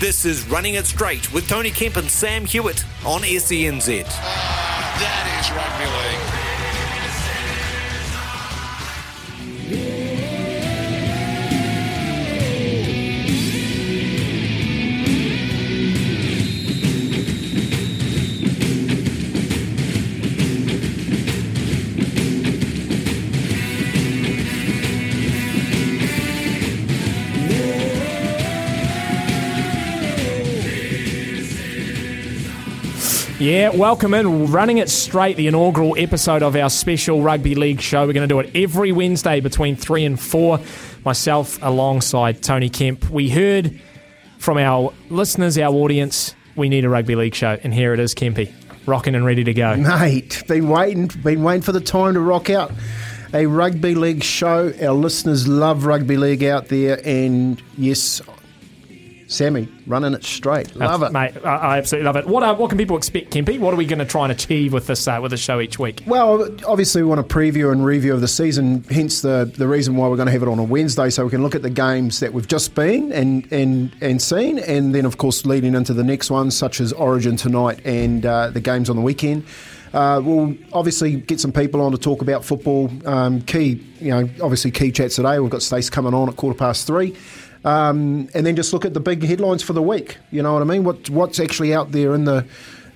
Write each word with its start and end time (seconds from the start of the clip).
This 0.00 0.24
is 0.24 0.44
Running 0.48 0.74
It 0.74 0.86
Straight 0.86 1.32
with 1.32 1.48
Tony 1.48 1.70
Kemp 1.70 1.96
and 1.96 2.10
Sam 2.10 2.44
Hewat 2.44 2.84
on 3.06 3.22
SENZ. 3.22 4.04
That 4.04 5.26
is 5.38 5.50
rugby 5.54 5.86
league. 5.86 6.33
Yeah, 33.44 33.76
welcome 33.76 34.14
in. 34.14 34.50
Running 34.50 34.78
it 34.78 34.88
straight, 34.88 35.36
the 35.36 35.48
inaugural 35.48 35.94
episode 35.98 36.42
of 36.42 36.56
our 36.56 36.70
special 36.70 37.20
rugby 37.20 37.54
league 37.54 37.82
show. 37.82 38.06
We're 38.06 38.14
going 38.14 38.26
to 38.26 38.34
do 38.34 38.40
it 38.40 38.56
every 38.56 38.90
Wednesday 38.90 39.40
between 39.40 39.76
3 39.76 40.06
and 40.06 40.18
4. 40.18 40.58
Myself 41.04 41.58
alongside 41.60 42.42
Tony 42.42 42.70
Kemp. 42.70 43.10
We 43.10 43.28
heard 43.28 43.78
from 44.38 44.56
our 44.56 44.94
listeners, 45.10 45.58
our 45.58 45.74
audience, 45.74 46.34
we 46.56 46.70
need 46.70 46.86
a 46.86 46.88
rugby 46.88 47.16
league 47.16 47.34
show. 47.34 47.58
And 47.62 47.74
here 47.74 47.92
it 47.92 48.00
is, 48.00 48.14
Kempy, 48.14 48.50
rocking 48.86 49.14
and 49.14 49.26
ready 49.26 49.44
to 49.44 49.52
go. 49.52 49.76
Mate, 49.76 50.42
been 50.48 50.70
waiting, 50.70 51.08
been 51.22 51.42
waiting 51.42 51.60
for 51.60 51.72
the 51.72 51.82
time 51.82 52.14
to 52.14 52.20
rock 52.20 52.48
out 52.48 52.72
a 53.34 53.44
rugby 53.44 53.94
league 53.94 54.24
show. 54.24 54.72
Our 54.80 54.94
listeners 54.94 55.46
love 55.46 55.84
rugby 55.84 56.16
league 56.16 56.44
out 56.44 56.68
there, 56.68 56.98
and 57.06 57.62
yes, 57.76 58.22
Sammy 59.26 59.68
running 59.86 60.14
it 60.14 60.24
straight. 60.24 60.74
Love 60.76 61.02
it, 61.02 61.12
mate. 61.12 61.34
I, 61.44 61.56
I 61.56 61.78
absolutely 61.78 62.04
love 62.06 62.16
it. 62.16 62.26
What 62.26 62.42
uh, 62.42 62.54
what 62.54 62.68
can 62.68 62.78
people 62.78 62.96
expect, 62.96 63.32
Kempy? 63.32 63.58
What 63.58 63.72
are 63.74 63.76
we 63.76 63.86
going 63.86 63.98
to 63.98 64.04
try 64.04 64.24
and 64.24 64.32
achieve 64.32 64.72
with 64.72 64.86
this 64.86 65.06
uh, 65.08 65.18
with 65.20 65.30
the 65.30 65.36
show 65.36 65.60
each 65.60 65.78
week? 65.78 66.02
Well, 66.06 66.48
obviously, 66.66 67.02
we 67.02 67.08
want 67.08 67.20
a 67.20 67.24
preview 67.24 67.72
and 67.72 67.84
review 67.84 68.14
of 68.14 68.20
the 68.20 68.28
season. 68.28 68.84
Hence, 68.84 69.22
the 69.22 69.50
the 69.56 69.68
reason 69.68 69.96
why 69.96 70.08
we're 70.08 70.16
going 70.16 70.26
to 70.26 70.32
have 70.32 70.42
it 70.42 70.48
on 70.48 70.58
a 70.58 70.64
Wednesday, 70.64 71.10
so 71.10 71.24
we 71.24 71.30
can 71.30 71.42
look 71.42 71.54
at 71.54 71.62
the 71.62 71.70
games 71.70 72.20
that 72.20 72.32
we've 72.32 72.48
just 72.48 72.74
been 72.74 73.12
and 73.12 73.50
and 73.52 73.94
and 74.00 74.20
seen, 74.20 74.58
and 74.58 74.94
then 74.94 75.04
of 75.04 75.18
course 75.18 75.46
leading 75.46 75.74
into 75.74 75.94
the 75.94 76.04
next 76.04 76.30
ones, 76.30 76.56
such 76.56 76.80
as 76.80 76.92
Origin 76.92 77.36
tonight 77.36 77.80
and 77.84 78.26
uh, 78.26 78.50
the 78.50 78.60
games 78.60 78.90
on 78.90 78.96
the 78.96 79.02
weekend. 79.02 79.44
Uh, 79.94 80.20
we'll 80.20 80.56
obviously 80.72 81.14
get 81.14 81.38
some 81.38 81.52
people 81.52 81.80
on 81.80 81.92
to 81.92 81.98
talk 81.98 82.20
about 82.20 82.44
football. 82.44 82.90
Um, 83.06 83.40
key, 83.42 83.80
you 84.00 84.10
know, 84.10 84.28
obviously 84.42 84.72
key 84.72 84.90
chats 84.90 85.14
today. 85.14 85.38
We've 85.38 85.50
got 85.50 85.62
Stace 85.62 85.88
coming 85.88 86.12
on 86.12 86.28
at 86.28 86.34
quarter 86.34 86.58
past 86.58 86.84
three. 86.84 87.16
Um, 87.64 88.28
and 88.34 88.44
then 88.44 88.56
just 88.56 88.72
look 88.72 88.84
at 88.84 88.92
the 88.92 89.00
big 89.00 89.22
headlines 89.22 89.62
for 89.62 89.72
the 89.72 89.82
week. 89.82 90.18
You 90.30 90.42
know 90.42 90.52
what 90.52 90.62
I 90.62 90.66
mean? 90.66 90.84
What 90.84 91.08
what's 91.10 91.40
actually 91.40 91.74
out 91.74 91.92
there 91.92 92.14
in 92.14 92.24
the 92.24 92.46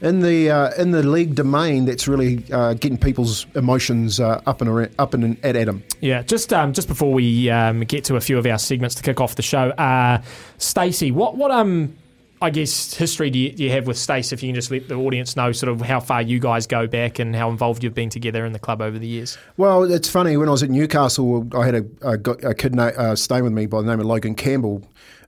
in 0.00 0.20
the 0.20 0.50
uh, 0.50 0.70
in 0.80 0.90
the 0.90 1.02
league 1.02 1.34
domain 1.34 1.84
that's 1.84 2.06
really 2.06 2.44
uh, 2.52 2.74
getting 2.74 2.98
people's 2.98 3.46
emotions 3.54 4.20
uh, 4.20 4.40
up 4.46 4.60
and 4.60 4.70
around, 4.70 4.94
up 4.98 5.14
and 5.14 5.42
at 5.44 5.56
Adam. 5.56 5.82
Yeah, 6.00 6.22
just 6.22 6.52
um, 6.52 6.72
just 6.72 6.88
before 6.88 7.12
we 7.12 7.50
um, 7.50 7.80
get 7.80 8.04
to 8.04 8.16
a 8.16 8.20
few 8.20 8.38
of 8.38 8.46
our 8.46 8.58
segments 8.58 8.94
to 8.96 9.02
kick 9.02 9.20
off 9.20 9.34
the 9.36 9.42
show, 9.42 9.70
uh, 9.70 10.22
Stacey, 10.58 11.10
what 11.10 11.36
what 11.36 11.50
um 11.50 11.96
I 12.40 12.50
guess 12.50 12.94
history 12.94 13.30
do 13.30 13.38
you, 13.38 13.52
do 13.52 13.64
you 13.64 13.70
have 13.70 13.86
with 13.86 13.98
Stace? 13.98 14.32
If 14.32 14.42
you 14.42 14.48
can 14.48 14.54
just 14.54 14.70
let 14.70 14.88
the 14.88 14.94
audience 14.94 15.34
know 15.36 15.50
sort 15.52 15.72
of 15.72 15.80
how 15.80 15.98
far 15.98 16.22
you 16.22 16.38
guys 16.38 16.66
go 16.66 16.86
back 16.86 17.18
and 17.18 17.34
how 17.34 17.50
involved 17.50 17.82
you've 17.82 17.94
been 17.94 18.10
together 18.10 18.44
in 18.46 18.52
the 18.52 18.58
club 18.58 18.80
over 18.80 18.98
the 18.98 19.08
years. 19.08 19.36
Well, 19.56 19.84
it's 19.84 20.08
funny 20.08 20.36
when 20.36 20.48
I 20.48 20.52
was 20.52 20.62
at 20.62 20.70
Newcastle, 20.70 21.48
I 21.56 21.64
had 21.66 21.74
a, 21.74 21.84
a, 22.02 22.12
a 22.50 22.54
kid 22.54 22.74
na- 22.74 22.92
uh, 22.96 23.16
staying 23.16 23.44
with 23.44 23.52
me 23.52 23.66
by 23.66 23.80
the 23.80 23.88
name 23.88 23.98
of 23.98 24.06
Logan 24.06 24.34
Campbell. 24.34 24.82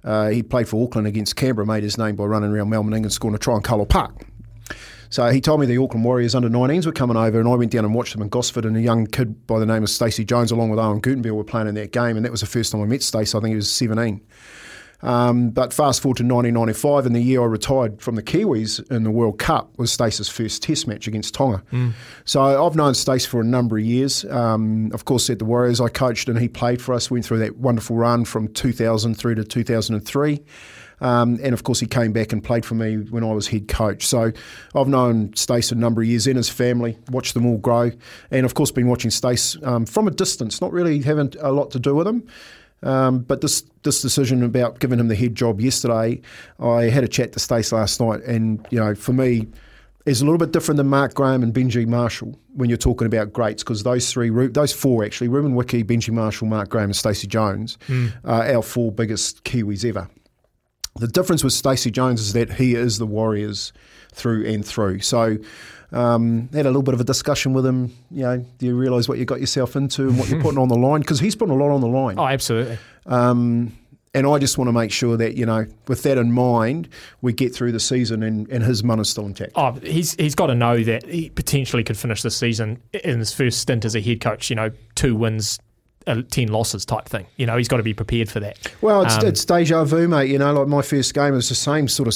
Uh, 0.04 0.28
he 0.28 0.42
played 0.42 0.68
for 0.68 0.82
Auckland 0.82 1.06
against 1.06 1.36
Canberra, 1.36 1.66
made 1.66 1.82
his 1.82 1.98
name 1.98 2.16
by 2.16 2.24
running 2.24 2.50
around 2.50 2.70
Melbourne 2.70 2.94
and 2.94 3.12
scoring 3.12 3.34
a 3.34 3.38
try 3.38 3.54
on 3.54 3.62
Carlaw 3.62 3.88
Park. 3.88 4.14
So 5.10 5.28
he 5.30 5.40
told 5.40 5.58
me 5.58 5.66
the 5.66 5.76
Auckland 5.76 6.04
Warriors 6.04 6.36
under 6.36 6.48
19s 6.48 6.86
were 6.86 6.92
coming 6.92 7.16
over, 7.16 7.40
and 7.40 7.48
I 7.48 7.54
went 7.56 7.72
down 7.72 7.84
and 7.84 7.92
watched 7.92 8.12
them 8.12 8.22
in 8.22 8.28
Gosford. 8.28 8.64
And 8.64 8.76
a 8.76 8.80
young 8.80 9.08
kid 9.08 9.44
by 9.48 9.58
the 9.58 9.66
name 9.66 9.82
of 9.82 9.90
Stacey 9.90 10.24
Jones, 10.24 10.52
along 10.52 10.70
with 10.70 10.78
Owen 10.78 11.00
Guttenbeil, 11.00 11.32
were 11.32 11.42
playing 11.42 11.66
in 11.66 11.74
that 11.74 11.90
game, 11.90 12.16
and 12.16 12.24
that 12.24 12.30
was 12.30 12.42
the 12.42 12.46
first 12.46 12.70
time 12.70 12.80
I 12.80 12.84
met 12.84 13.02
Stacey. 13.02 13.36
I 13.36 13.40
think 13.40 13.50
he 13.50 13.56
was 13.56 13.70
17. 13.72 14.20
Um, 15.02 15.50
but 15.50 15.72
fast 15.72 16.02
forward 16.02 16.18
to 16.18 16.24
1995, 16.24 17.06
and 17.06 17.14
the 17.14 17.20
year 17.20 17.42
I 17.42 17.46
retired 17.46 18.00
from 18.00 18.16
the 18.16 18.22
Kiwis 18.22 18.90
in 18.90 19.04
the 19.04 19.10
World 19.10 19.38
Cup 19.38 19.76
was 19.78 19.90
Stace's 19.90 20.28
first 20.28 20.62
Test 20.62 20.86
match 20.86 21.06
against 21.06 21.34
Tonga. 21.34 21.62
Mm. 21.72 21.92
So 22.24 22.66
I've 22.66 22.76
known 22.76 22.94
Stace 22.94 23.26
for 23.26 23.40
a 23.40 23.44
number 23.44 23.78
of 23.78 23.84
years. 23.84 24.24
Um, 24.26 24.90
of 24.92 25.04
course, 25.04 25.30
at 25.30 25.38
the 25.38 25.44
Warriors, 25.44 25.80
I 25.80 25.88
coached 25.88 26.28
and 26.28 26.38
he 26.38 26.48
played 26.48 26.82
for 26.82 26.94
us. 26.94 27.10
Went 27.10 27.24
through 27.24 27.38
that 27.38 27.56
wonderful 27.56 27.96
run 27.96 28.24
from 28.24 28.48
2000 28.48 29.14
through 29.14 29.36
to 29.36 29.44
2003. 29.44 30.40
Um, 31.00 31.38
and 31.42 31.52
of 31.54 31.64
course, 31.64 31.80
he 31.80 31.86
came 31.86 32.12
back 32.12 32.32
and 32.32 32.44
played 32.44 32.64
for 32.64 32.74
me 32.74 32.96
when 32.96 33.24
I 33.24 33.32
was 33.32 33.48
head 33.48 33.68
coach. 33.68 34.06
So 34.06 34.32
I've 34.74 34.88
known 34.88 35.34
Stace 35.34 35.72
a 35.72 35.74
number 35.74 36.02
of 36.02 36.08
years 36.08 36.26
and 36.26 36.36
his 36.36 36.48
family, 36.48 36.98
watched 37.10 37.34
them 37.34 37.46
all 37.46 37.58
grow, 37.58 37.90
and 38.30 38.44
of 38.44 38.54
course, 38.54 38.70
been 38.70 38.88
watching 38.88 39.10
Stace 39.10 39.56
um, 39.62 39.86
from 39.86 40.06
a 40.06 40.10
distance, 40.10 40.60
not 40.60 40.72
really 40.72 41.00
having 41.00 41.32
a 41.40 41.52
lot 41.52 41.70
to 41.72 41.78
do 41.78 41.94
with 41.94 42.06
him. 42.06 42.28
Um, 42.82 43.20
but 43.20 43.40
this 43.40 43.62
this 43.82 44.02
decision 44.02 44.42
about 44.42 44.78
giving 44.78 44.98
him 44.98 45.08
the 45.08 45.14
head 45.14 45.34
job 45.34 45.60
yesterday, 45.60 46.20
I 46.58 46.84
had 46.84 47.04
a 47.04 47.08
chat 47.08 47.32
to 47.32 47.38
Stace 47.38 47.72
last 47.72 48.00
night, 48.00 48.22
and 48.22 48.66
you 48.70 48.78
know, 48.78 48.94
for 48.94 49.12
me, 49.12 49.48
is 50.06 50.20
a 50.20 50.24
little 50.24 50.38
bit 50.38 50.52
different 50.52 50.76
than 50.76 50.88
Mark 50.88 51.14
Graham 51.14 51.42
and 51.42 51.52
Benji 51.52 51.86
Marshall 51.86 52.38
when 52.54 52.68
you're 52.68 52.78
talking 52.78 53.06
about 53.06 53.32
greats, 53.32 53.62
because 53.62 53.82
those 53.82 54.10
three, 54.10 54.30
those 54.48 54.72
four 54.72 55.04
actually, 55.04 55.28
Ruben 55.28 55.54
Wiki, 55.54 55.84
Benji 55.84 56.10
Marshall, 56.10 56.48
Mark 56.48 56.70
Graham, 56.70 56.86
and 56.86 56.96
Stacey 56.96 57.26
Jones, 57.26 57.76
mm. 57.86 58.12
are 58.24 58.44
our 58.54 58.62
four 58.62 58.90
biggest 58.90 59.44
Kiwis 59.44 59.84
ever. 59.84 60.08
The 60.96 61.08
difference 61.08 61.44
with 61.44 61.52
Stacey 61.52 61.90
Jones 61.90 62.20
is 62.20 62.32
that 62.32 62.52
he 62.54 62.74
is 62.74 62.98
the 62.98 63.06
Warriors 63.06 63.72
through 64.12 64.46
and 64.46 64.64
through. 64.64 65.00
So. 65.00 65.38
Um, 65.92 66.48
had 66.52 66.66
a 66.66 66.68
little 66.68 66.82
bit 66.82 66.94
of 66.94 67.00
a 67.00 67.04
discussion 67.04 67.52
with 67.52 67.66
him. 67.66 67.92
You 68.10 68.22
know, 68.22 68.46
do 68.58 68.66
you 68.66 68.76
realise 68.76 69.08
what 69.08 69.18
you 69.18 69.24
got 69.24 69.40
yourself 69.40 69.76
into 69.76 70.08
and 70.08 70.18
what 70.18 70.28
you're 70.28 70.40
putting 70.40 70.58
on 70.58 70.68
the 70.68 70.76
line? 70.76 71.00
Because 71.00 71.20
he's 71.20 71.34
putting 71.34 71.54
a 71.54 71.58
lot 71.58 71.72
on 71.74 71.80
the 71.80 71.88
line. 71.88 72.18
Oh, 72.18 72.26
absolutely. 72.26 72.78
Um, 73.06 73.72
and 74.12 74.26
I 74.26 74.38
just 74.38 74.58
want 74.58 74.68
to 74.68 74.72
make 74.72 74.90
sure 74.90 75.16
that 75.16 75.36
you 75.36 75.46
know, 75.46 75.66
with 75.86 76.02
that 76.02 76.18
in 76.18 76.32
mind, 76.32 76.88
we 77.22 77.32
get 77.32 77.54
through 77.54 77.72
the 77.72 77.80
season 77.80 78.22
and, 78.22 78.48
and 78.48 78.62
his 78.64 78.82
money's 78.82 79.08
still 79.08 79.26
intact. 79.26 79.52
Oh, 79.54 79.72
he's 79.72 80.14
he's 80.14 80.34
got 80.34 80.46
to 80.46 80.54
know 80.54 80.82
that 80.82 81.06
he 81.06 81.30
potentially 81.30 81.84
could 81.84 81.96
finish 81.96 82.22
the 82.22 82.30
season 82.30 82.82
in 82.92 83.18
his 83.20 83.32
first 83.32 83.60
stint 83.60 83.84
as 83.84 83.94
a 83.94 84.00
head 84.00 84.20
coach. 84.20 84.50
You 84.50 84.56
know, 84.56 84.70
two 84.94 85.14
wins, 85.14 85.58
uh, 86.06 86.22
10 86.30 86.48
losses 86.48 86.84
type 86.84 87.06
thing. 87.06 87.26
You 87.36 87.46
know, 87.46 87.56
he's 87.56 87.68
got 87.68 87.76
to 87.76 87.82
be 87.82 87.92
prepared 87.92 88.30
for 88.30 88.40
that. 88.40 88.58
Well, 88.80 89.02
it's, 89.02 89.16
um, 89.16 89.26
it's 89.26 89.44
deja 89.44 89.84
vu, 89.84 90.08
mate. 90.08 90.30
You 90.30 90.38
know, 90.38 90.52
like 90.52 90.68
my 90.68 90.82
first 90.82 91.12
game 91.14 91.34
was 91.34 91.48
the 91.48 91.54
same 91.54 91.88
sort 91.88 92.08
of. 92.08 92.14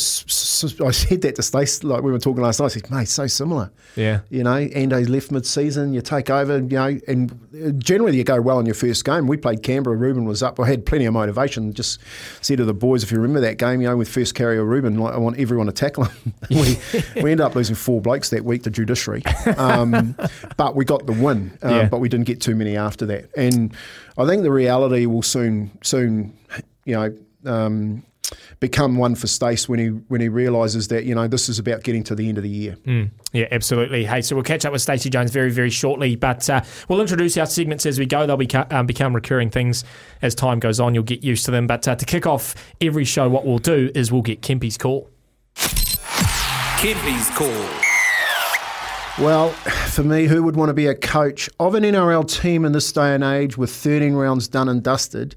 I 0.86 0.90
said 0.90 1.20
that 1.22 1.34
to 1.36 1.42
Stace, 1.42 1.84
like 1.84 2.02
we 2.02 2.10
were 2.10 2.18
talking 2.18 2.42
last 2.42 2.60
night. 2.60 2.66
I 2.66 2.68
said, 2.68 2.90
mate, 2.90 3.08
so 3.08 3.26
similar. 3.26 3.70
Yeah. 3.96 4.20
You 4.30 4.42
know, 4.42 4.56
Ando's 4.56 5.08
left 5.08 5.30
mid 5.30 5.46
season, 5.46 5.92
you 5.92 6.00
take 6.00 6.30
over, 6.30 6.58
you 6.58 6.68
know, 6.68 6.98
and 7.06 7.82
generally 7.82 8.16
you 8.16 8.24
go 8.24 8.40
well 8.40 8.58
in 8.58 8.66
your 8.66 8.74
first 8.74 9.04
game. 9.04 9.26
We 9.26 9.36
played 9.36 9.62
Canberra, 9.62 9.96
Ruben 9.96 10.24
was 10.24 10.42
up. 10.42 10.58
I 10.58 10.66
had 10.66 10.86
plenty 10.86 11.04
of 11.04 11.12
motivation. 11.12 11.72
Just 11.72 12.00
said 12.40 12.58
to 12.58 12.64
the 12.64 12.74
boys, 12.74 13.02
if 13.02 13.12
you 13.12 13.18
remember 13.18 13.40
that 13.40 13.58
game, 13.58 13.80
you 13.80 13.88
know, 13.88 13.96
with 13.96 14.08
first 14.08 14.34
carrier 14.34 14.64
Ruben, 14.64 14.98
like, 14.98 15.14
I 15.14 15.18
want 15.18 15.38
everyone 15.38 15.66
to 15.66 15.72
tackle 15.72 16.04
him. 16.04 16.34
we, 16.50 16.78
we 17.22 17.30
ended 17.32 17.42
up 17.42 17.54
losing 17.54 17.76
four 17.76 18.00
blokes 18.00 18.30
that 18.30 18.44
week 18.44 18.62
to 18.64 18.70
judiciary. 18.70 19.22
Um, 19.56 20.16
but 20.56 20.74
we 20.74 20.84
got 20.84 21.06
the 21.06 21.12
win, 21.12 21.56
uh, 21.62 21.68
yeah. 21.68 21.88
but 21.88 22.00
we 22.00 22.08
didn't 22.08 22.26
get 22.26 22.40
too 22.40 22.54
many 22.54 22.76
after 22.76 23.06
that. 23.06 23.30
And 23.36 23.73
I 24.16 24.26
think 24.26 24.42
the 24.42 24.52
reality 24.52 25.06
will 25.06 25.22
soon, 25.22 25.76
soon, 25.82 26.36
you 26.84 26.94
know, 26.94 27.16
um, 27.50 28.04
become 28.60 28.96
one 28.96 29.14
for 29.14 29.26
Stace 29.26 29.68
when 29.68 29.78
he 29.78 29.88
when 29.88 30.20
he 30.20 30.28
realises 30.28 30.88
that 30.88 31.04
you 31.04 31.14
know 31.14 31.28
this 31.28 31.48
is 31.48 31.58
about 31.58 31.82
getting 31.82 32.02
to 32.04 32.14
the 32.14 32.28
end 32.28 32.38
of 32.38 32.44
the 32.44 32.50
year. 32.50 32.76
Yeah, 33.32 33.46
absolutely. 33.50 34.04
Hey, 34.04 34.22
so 34.22 34.36
we'll 34.36 34.44
catch 34.44 34.64
up 34.64 34.72
with 34.72 34.80
Stacey 34.80 35.10
Jones 35.10 35.30
very, 35.30 35.50
very 35.50 35.70
shortly, 35.70 36.16
but 36.16 36.48
uh, 36.48 36.62
we'll 36.88 37.00
introduce 37.00 37.36
our 37.36 37.46
segments 37.46 37.84
as 37.84 37.98
we 37.98 38.06
go. 38.06 38.26
They'll 38.26 38.38
beca- 38.38 38.72
um, 38.72 38.86
become 38.86 39.14
recurring 39.14 39.50
things 39.50 39.84
as 40.22 40.34
time 40.34 40.60
goes 40.60 40.80
on. 40.80 40.94
You'll 40.94 41.02
get 41.02 41.22
used 41.24 41.44
to 41.46 41.50
them. 41.50 41.66
But 41.66 41.86
uh, 41.88 41.96
to 41.96 42.04
kick 42.04 42.26
off 42.26 42.54
every 42.80 43.04
show, 43.04 43.28
what 43.28 43.44
we'll 43.44 43.58
do 43.58 43.90
is 43.94 44.12
we'll 44.12 44.22
get 44.22 44.40
Kempy's 44.40 44.78
call. 44.78 45.10
Kempy's 45.56 47.30
call. 47.36 47.93
Well, 49.20 49.50
for 49.50 50.02
me, 50.02 50.26
who 50.26 50.42
would 50.42 50.56
want 50.56 50.70
to 50.70 50.74
be 50.74 50.88
a 50.88 50.94
coach 50.94 51.48
of 51.60 51.76
an 51.76 51.84
NRL 51.84 52.28
team 52.28 52.64
in 52.64 52.72
this 52.72 52.90
day 52.90 53.14
and 53.14 53.22
age 53.22 53.56
with 53.56 53.70
13 53.70 54.14
rounds 54.14 54.48
done 54.48 54.68
and 54.68 54.82
dusted? 54.82 55.36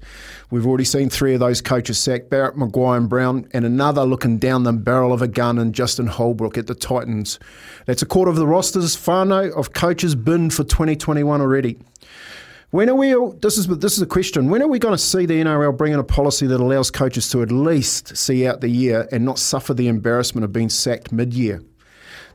We've 0.50 0.66
already 0.66 0.82
seen 0.82 1.08
three 1.08 1.34
of 1.34 1.38
those 1.38 1.60
coaches 1.60 1.96
sacked 1.96 2.28
Barrett, 2.28 2.56
Maguire, 2.56 2.96
and 2.96 3.08
Brown, 3.08 3.48
and 3.52 3.64
another 3.64 4.02
looking 4.02 4.38
down 4.38 4.64
the 4.64 4.72
barrel 4.72 5.12
of 5.12 5.22
a 5.22 5.28
gun 5.28 5.58
in 5.58 5.72
Justin 5.72 6.08
Holbrook 6.08 6.58
at 6.58 6.66
the 6.66 6.74
Titans. 6.74 7.38
That's 7.86 8.02
a 8.02 8.06
quarter 8.06 8.32
of 8.32 8.36
the 8.36 8.48
rosters, 8.48 8.96
whānau, 8.96 9.56
of 9.56 9.74
coaches 9.74 10.16
binned 10.16 10.54
for 10.54 10.64
2021 10.64 11.40
already. 11.40 11.78
When 12.70 12.90
are 12.90 12.96
we? 12.96 13.14
This 13.40 13.58
is 13.58 13.68
this 13.68 13.92
is 13.92 14.02
a 14.02 14.06
question. 14.06 14.50
When 14.50 14.60
are 14.60 14.68
we 14.68 14.80
going 14.80 14.94
to 14.94 15.02
see 15.02 15.24
the 15.24 15.40
NRL 15.40 15.78
bring 15.78 15.92
in 15.92 16.00
a 16.00 16.04
policy 16.04 16.48
that 16.48 16.60
allows 16.60 16.90
coaches 16.90 17.30
to 17.30 17.42
at 17.42 17.52
least 17.52 18.16
see 18.16 18.44
out 18.44 18.60
the 18.60 18.68
year 18.68 19.08
and 19.12 19.24
not 19.24 19.38
suffer 19.38 19.72
the 19.72 19.86
embarrassment 19.86 20.44
of 20.44 20.52
being 20.52 20.68
sacked 20.68 21.12
mid-year? 21.12 21.62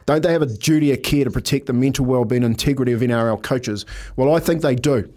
Don't 0.05 0.21
they 0.21 0.31
have 0.31 0.41
a 0.41 0.47
duty 0.47 0.91
of 0.91 1.01
care 1.01 1.23
to 1.23 1.31
protect 1.31 1.67
the 1.67 1.73
mental 1.73 2.05
well-being 2.05 2.43
and 2.43 2.53
integrity 2.53 2.91
of 2.91 3.01
NRL 3.01 3.41
coaches? 3.41 3.85
Well, 4.15 4.35
I 4.35 4.39
think 4.39 4.61
they 4.61 4.75
do. 4.75 5.11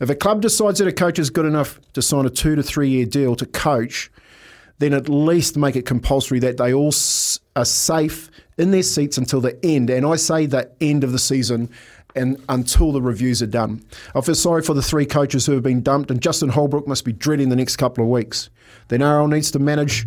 If 0.00 0.10
a 0.10 0.14
club 0.14 0.42
decides 0.42 0.78
that 0.78 0.88
a 0.88 0.92
coach 0.92 1.18
is 1.18 1.30
good 1.30 1.46
enough 1.46 1.80
to 1.94 2.02
sign 2.02 2.26
a 2.26 2.30
two 2.30 2.54
to 2.54 2.62
three 2.62 2.88
year 2.90 3.06
deal 3.06 3.34
to 3.36 3.46
coach, 3.46 4.10
then 4.78 4.92
at 4.92 5.08
least 5.08 5.56
make 5.56 5.76
it 5.76 5.86
compulsory 5.86 6.38
that 6.40 6.58
they 6.58 6.74
all 6.74 6.92
are 7.56 7.64
safe 7.64 8.30
in 8.58 8.70
their 8.70 8.82
seats 8.82 9.16
until 9.16 9.40
the 9.40 9.58
end. 9.64 9.88
And 9.88 10.04
I 10.04 10.16
say 10.16 10.44
the 10.44 10.70
end 10.80 11.02
of 11.02 11.12
the 11.12 11.18
season 11.18 11.70
and 12.14 12.42
until 12.48 12.92
the 12.92 13.02
reviews 13.02 13.42
are 13.42 13.46
done. 13.46 13.82
I 14.14 14.20
feel 14.22 14.34
sorry 14.34 14.62
for 14.62 14.74
the 14.74 14.82
three 14.82 15.06
coaches 15.06 15.46
who 15.46 15.52
have 15.52 15.62
been 15.62 15.82
dumped, 15.82 16.10
and 16.10 16.20
Justin 16.20 16.48
Holbrook 16.48 16.86
must 16.86 17.04
be 17.04 17.12
dreading 17.12 17.50
the 17.50 17.56
next 17.56 17.76
couple 17.76 18.02
of 18.02 18.10
weeks. 18.10 18.48
The 18.88 18.96
NRL 18.96 19.30
needs 19.30 19.50
to 19.52 19.58
manage 19.58 20.06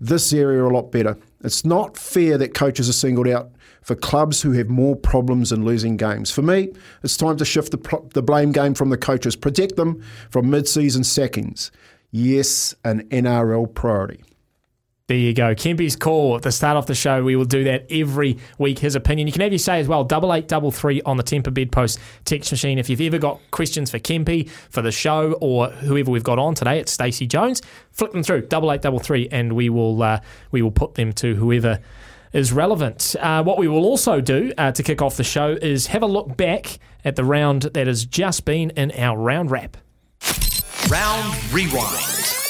this 0.00 0.32
area 0.32 0.64
a 0.64 0.68
lot 0.68 0.90
better. 0.90 1.16
It's 1.44 1.64
not 1.64 1.96
fair 1.96 2.38
that 2.38 2.54
coaches 2.54 2.88
are 2.88 2.94
singled 2.94 3.28
out 3.28 3.52
for 3.82 3.94
clubs 3.94 4.40
who 4.40 4.52
have 4.52 4.70
more 4.70 4.96
problems 4.96 5.52
in 5.52 5.64
losing 5.64 5.98
games. 5.98 6.30
For 6.30 6.40
me, 6.40 6.72
it's 7.02 7.18
time 7.18 7.36
to 7.36 7.44
shift 7.44 7.70
the, 7.70 8.08
the 8.14 8.22
blame 8.22 8.50
game 8.50 8.72
from 8.74 8.88
the 8.88 8.96
coaches, 8.96 9.36
protect 9.36 9.76
them 9.76 10.02
from 10.30 10.48
mid 10.50 10.66
season 10.66 11.04
sackings. 11.04 11.70
Yes, 12.10 12.74
an 12.84 13.02
NRL 13.08 13.74
priority. 13.74 14.24
There 15.06 15.18
you 15.18 15.34
go. 15.34 15.54
Kempy's 15.54 15.96
call 15.96 16.34
at 16.36 16.40
the 16.40 16.50
start 16.50 16.78
of 16.78 16.86
the 16.86 16.94
show. 16.94 17.22
We 17.22 17.36
will 17.36 17.44
do 17.44 17.64
that 17.64 17.84
every 17.90 18.38
week. 18.56 18.78
His 18.78 18.94
opinion. 18.94 19.26
You 19.26 19.34
can 19.34 19.42
have 19.42 19.52
your 19.52 19.58
say 19.58 19.78
as 19.78 19.86
well. 19.86 20.02
Double 20.02 20.32
eight 20.32 20.48
double 20.48 20.70
three 20.70 21.02
on 21.02 21.18
the 21.18 21.22
Temper 21.22 21.50
Bedpost 21.50 21.98
text 22.24 22.50
machine. 22.50 22.78
If 22.78 22.88
you've 22.88 23.02
ever 23.02 23.18
got 23.18 23.38
questions 23.50 23.90
for 23.90 23.98
Kempy, 23.98 24.48
for 24.48 24.80
the 24.80 24.90
show, 24.90 25.32
or 25.42 25.68
whoever 25.68 26.10
we've 26.10 26.24
got 26.24 26.38
on 26.38 26.54
today, 26.54 26.78
it's 26.78 26.90
Stacey 26.90 27.26
Jones. 27.26 27.60
Flick 27.92 28.12
them 28.12 28.22
through 28.22 28.46
double 28.46 28.72
eight 28.72 28.80
double 28.80 28.98
three, 28.98 29.28
and 29.30 29.52
we 29.52 29.68
will 29.68 30.02
uh, 30.02 30.20
we 30.52 30.62
will 30.62 30.70
put 30.70 30.94
them 30.94 31.12
to 31.12 31.34
whoever 31.34 31.80
is 32.32 32.50
relevant. 32.54 33.14
Uh, 33.20 33.42
what 33.42 33.58
we 33.58 33.68
will 33.68 33.84
also 33.84 34.22
do 34.22 34.54
uh, 34.56 34.72
to 34.72 34.82
kick 34.82 35.02
off 35.02 35.18
the 35.18 35.24
show 35.24 35.50
is 35.60 35.88
have 35.88 36.02
a 36.02 36.06
look 36.06 36.34
back 36.38 36.78
at 37.04 37.14
the 37.14 37.24
round 37.24 37.64
that 37.74 37.86
has 37.86 38.06
just 38.06 38.46
been 38.46 38.70
in 38.70 38.90
our 38.92 39.18
round 39.18 39.50
wrap. 39.50 39.76
Round 40.88 41.52
rewind. 41.52 42.43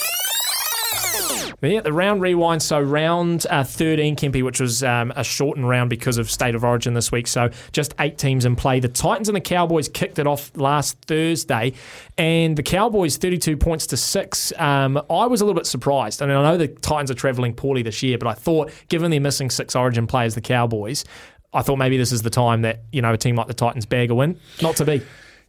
Yeah, 1.72 1.80
the 1.80 1.92
round 1.92 2.20
rewind. 2.20 2.62
So 2.62 2.80
round 2.80 3.46
uh, 3.50 3.64
13, 3.64 4.16
Kempy, 4.16 4.42
which 4.42 4.60
was 4.60 4.82
um, 4.82 5.12
a 5.16 5.24
shortened 5.24 5.68
round 5.68 5.90
because 5.90 6.18
of 6.18 6.30
state 6.30 6.54
of 6.54 6.64
origin 6.64 6.94
this 6.94 7.10
week. 7.10 7.26
So 7.26 7.50
just 7.72 7.94
eight 7.98 8.18
teams 8.18 8.44
in 8.44 8.56
play. 8.56 8.80
The 8.80 8.88
Titans 8.88 9.28
and 9.28 9.36
the 9.36 9.40
Cowboys 9.40 9.88
kicked 9.88 10.18
it 10.18 10.26
off 10.26 10.50
last 10.56 10.98
Thursday, 11.02 11.72
and 12.18 12.56
the 12.56 12.62
Cowboys 12.62 13.16
32 13.16 13.56
points 13.56 13.86
to 13.88 13.96
six. 13.96 14.52
Um, 14.58 14.96
I 15.10 15.26
was 15.26 15.40
a 15.40 15.44
little 15.44 15.58
bit 15.58 15.66
surprised. 15.66 16.22
I 16.22 16.26
mean, 16.26 16.36
I 16.36 16.42
know 16.42 16.56
the 16.56 16.68
Titans 16.68 17.10
are 17.10 17.14
travelling 17.14 17.54
poorly 17.54 17.82
this 17.82 18.02
year, 18.02 18.18
but 18.18 18.28
I 18.28 18.34
thought, 18.34 18.70
given 18.88 19.10
they're 19.10 19.20
missing 19.20 19.50
six 19.50 19.74
origin 19.74 20.06
players, 20.06 20.34
the 20.34 20.40
Cowboys, 20.40 21.04
I 21.52 21.62
thought 21.62 21.76
maybe 21.76 21.96
this 21.96 22.12
is 22.12 22.22
the 22.22 22.30
time 22.30 22.62
that 22.62 22.82
you 22.92 23.00
know 23.00 23.12
a 23.12 23.16
team 23.16 23.36
like 23.36 23.46
the 23.46 23.54
Titans 23.54 23.86
bag 23.86 24.10
a 24.10 24.14
win. 24.14 24.38
Not 24.60 24.76
to 24.76 24.84
be. 24.84 25.02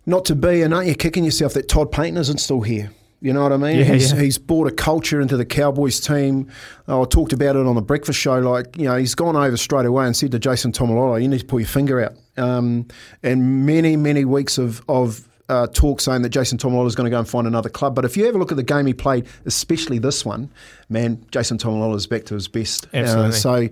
Not 0.06 0.26
to 0.26 0.36
be, 0.36 0.62
and 0.62 0.74
aren't 0.74 0.88
you 0.88 0.96
kicking 0.96 1.24
yourself 1.24 1.54
that 1.54 1.68
Todd 1.68 1.92
Payten 1.92 2.18
isn't 2.18 2.38
still 2.38 2.62
here? 2.62 2.92
You 3.26 3.34
know 3.34 3.42
what 3.42 3.54
I 3.54 3.58
mean? 3.58 3.80
Yeah, 3.80 3.86
he's, 3.86 4.14
yeah. 4.14 4.22
he's 4.22 4.38
brought 4.38 4.68
a 4.68 4.72
culture 4.72 5.20
into 5.20 5.36
the 5.36 5.46
Cowboys 5.46 6.00
team. 6.00 6.48
Oh, 6.88 7.02
I 7.02 7.06
talked 7.06 7.34
about 7.34 7.56
it 7.56 7.66
on 7.66 7.74
the 7.74 7.82
breakfast 7.82 8.20
show. 8.20 8.38
Like, 8.38 8.78
you 8.78 8.84
know, 8.84 8.98
he's 8.98 9.16
gone 9.16 9.36
over 9.36 9.58
straight 9.58 9.88
away 9.88 10.06
and 10.06 10.16
said 10.16 10.30
to 10.34 10.38
Jason 10.38 10.72
Taumalolo, 10.72 11.20
you 11.20 11.28
need 11.28 11.40
to 11.40 11.46
pull 11.46 11.60
your 11.60 11.68
finger 11.68 12.04
out. 12.04 12.14
Um, 12.38 12.88
and 13.24 13.66
many, 13.66 13.98
many 13.98 14.26
weeks 14.26 14.60
of, 14.60 14.84
of 14.88 15.28
uh, 15.50 15.66
talk 15.74 16.02
saying 16.02 16.22
that 16.22 16.30
Jason 16.30 16.60
Taumalolo 16.60 16.86
is 16.86 16.94
going 16.94 17.06
to 17.06 17.10
go 17.10 17.18
and 17.18 17.28
find 17.28 17.48
another 17.48 17.68
club. 17.68 17.96
But 17.96 18.06
if 18.06 18.16
you 18.16 18.28
ever 18.28 18.38
look 18.38 18.52
at 18.52 18.58
the 18.58 18.64
game 18.64 18.86
he 18.86 18.94
played, 18.94 19.26
especially 19.48 19.98
this 19.98 20.24
one, 20.24 20.52
man, 20.90 21.26
Jason 21.32 21.58
Taumalolo 21.58 21.96
is 21.96 22.06
back 22.06 22.26
to 22.26 22.36
his 22.36 22.48
best. 22.48 22.86
Uh, 22.94 22.98
Absolutely. 22.98 23.32
so, 23.32 23.70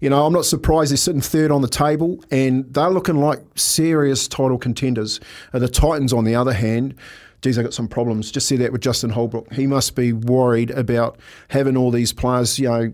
you 0.00 0.10
know, 0.10 0.26
I'm 0.26 0.32
not 0.32 0.46
surprised 0.46 0.90
they're 0.90 0.96
sitting 0.96 1.20
third 1.20 1.52
on 1.52 1.62
the 1.62 1.68
table 1.68 2.24
and 2.32 2.64
they're 2.74 2.90
looking 2.90 3.20
like 3.20 3.38
serious 3.54 4.26
title 4.26 4.58
contenders. 4.58 5.20
Uh, 5.52 5.60
the 5.60 5.68
Titans, 5.68 6.12
on 6.12 6.24
the 6.24 6.34
other 6.34 6.52
hand, 6.52 6.96
geez, 7.42 7.58
I 7.58 7.62
got 7.62 7.74
some 7.74 7.88
problems. 7.88 8.30
Just 8.30 8.48
see 8.48 8.56
that 8.56 8.72
with 8.72 8.80
Justin 8.80 9.10
Holbrook. 9.10 9.52
He 9.52 9.66
must 9.66 9.94
be 9.94 10.12
worried 10.12 10.70
about 10.70 11.18
having 11.48 11.76
all 11.76 11.90
these 11.90 12.12
players, 12.12 12.58
you 12.58 12.68
know, 12.68 12.92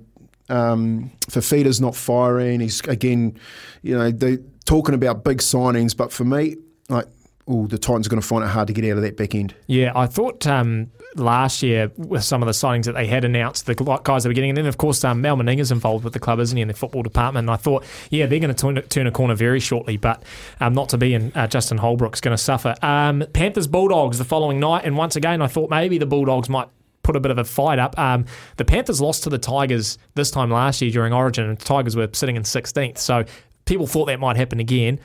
um, 0.48 1.10
Fifita's 1.30 1.80
not 1.80 1.96
firing. 1.96 2.60
He's, 2.60 2.80
again, 2.82 3.38
you 3.82 3.96
know, 3.96 4.10
they 4.10 4.38
talking 4.64 4.94
about 4.94 5.24
big 5.24 5.38
signings. 5.38 5.96
But 5.96 6.12
for 6.12 6.24
me, 6.24 6.56
like, 6.88 7.06
oh, 7.48 7.66
the 7.66 7.78
Titans 7.78 8.06
are 8.06 8.10
going 8.10 8.20
to 8.20 8.26
find 8.26 8.44
it 8.44 8.48
hard 8.48 8.68
to 8.68 8.72
get 8.72 8.84
out 8.84 8.96
of 8.96 9.02
that 9.02 9.16
back 9.16 9.34
end. 9.34 9.54
Yeah, 9.66 9.92
I 9.94 10.06
thought 10.06 10.46
um, 10.46 10.90
last 11.16 11.62
year 11.62 11.90
with 11.96 12.24
some 12.24 12.42
of 12.42 12.46
the 12.46 12.52
signings 12.52 12.84
that 12.84 12.94
they 12.94 13.06
had 13.06 13.24
announced, 13.24 13.66
the 13.66 13.74
guys 13.74 14.22
that 14.22 14.28
were 14.28 14.34
getting, 14.34 14.50
and 14.50 14.58
then 14.58 14.66
of 14.66 14.78
course 14.78 15.02
um, 15.04 15.20
Mal 15.20 15.36
Meninga's 15.36 15.72
involved 15.72 16.04
with 16.04 16.12
the 16.12 16.20
club, 16.20 16.38
isn't 16.38 16.56
he, 16.56 16.62
in 16.62 16.68
the 16.68 16.74
football 16.74 17.02
department? 17.02 17.44
And 17.44 17.50
I 17.50 17.56
thought, 17.56 17.84
yeah, 18.10 18.26
they're 18.26 18.38
going 18.38 18.54
to 18.54 18.60
turn, 18.60 18.80
turn 18.88 19.06
a 19.06 19.10
corner 19.10 19.34
very 19.34 19.60
shortly, 19.60 19.96
but 19.96 20.22
um, 20.60 20.72
not 20.72 20.88
to 20.90 20.98
be, 20.98 21.14
and 21.14 21.36
uh, 21.36 21.46
Justin 21.46 21.78
Holbrook's 21.78 22.20
going 22.20 22.36
to 22.36 22.42
suffer. 22.42 22.74
Um, 22.82 23.24
Panthers 23.32 23.66
Bulldogs 23.66 24.18
the 24.18 24.24
following 24.24 24.60
night, 24.60 24.84
and 24.84 24.96
once 24.96 25.16
again, 25.16 25.42
I 25.42 25.46
thought 25.48 25.70
maybe 25.70 25.98
the 25.98 26.06
Bulldogs 26.06 26.48
might 26.48 26.68
put 27.02 27.16
a 27.16 27.20
bit 27.20 27.32
of 27.32 27.38
a 27.38 27.44
fight 27.44 27.80
up. 27.80 27.98
Um, 27.98 28.26
the 28.56 28.64
Panthers 28.64 29.00
lost 29.00 29.24
to 29.24 29.30
the 29.30 29.38
Tigers 29.38 29.98
this 30.14 30.30
time 30.30 30.50
last 30.50 30.80
year 30.80 30.90
during 30.90 31.12
Origin, 31.12 31.48
and 31.48 31.58
the 31.58 31.64
Tigers 31.64 31.96
were 31.96 32.08
sitting 32.12 32.36
in 32.36 32.42
16th, 32.44 32.98
so 32.98 33.24
people 33.64 33.86
thought 33.86 34.06
that 34.06 34.20
might 34.20 34.36
happen 34.36 34.60
again. 34.60 35.00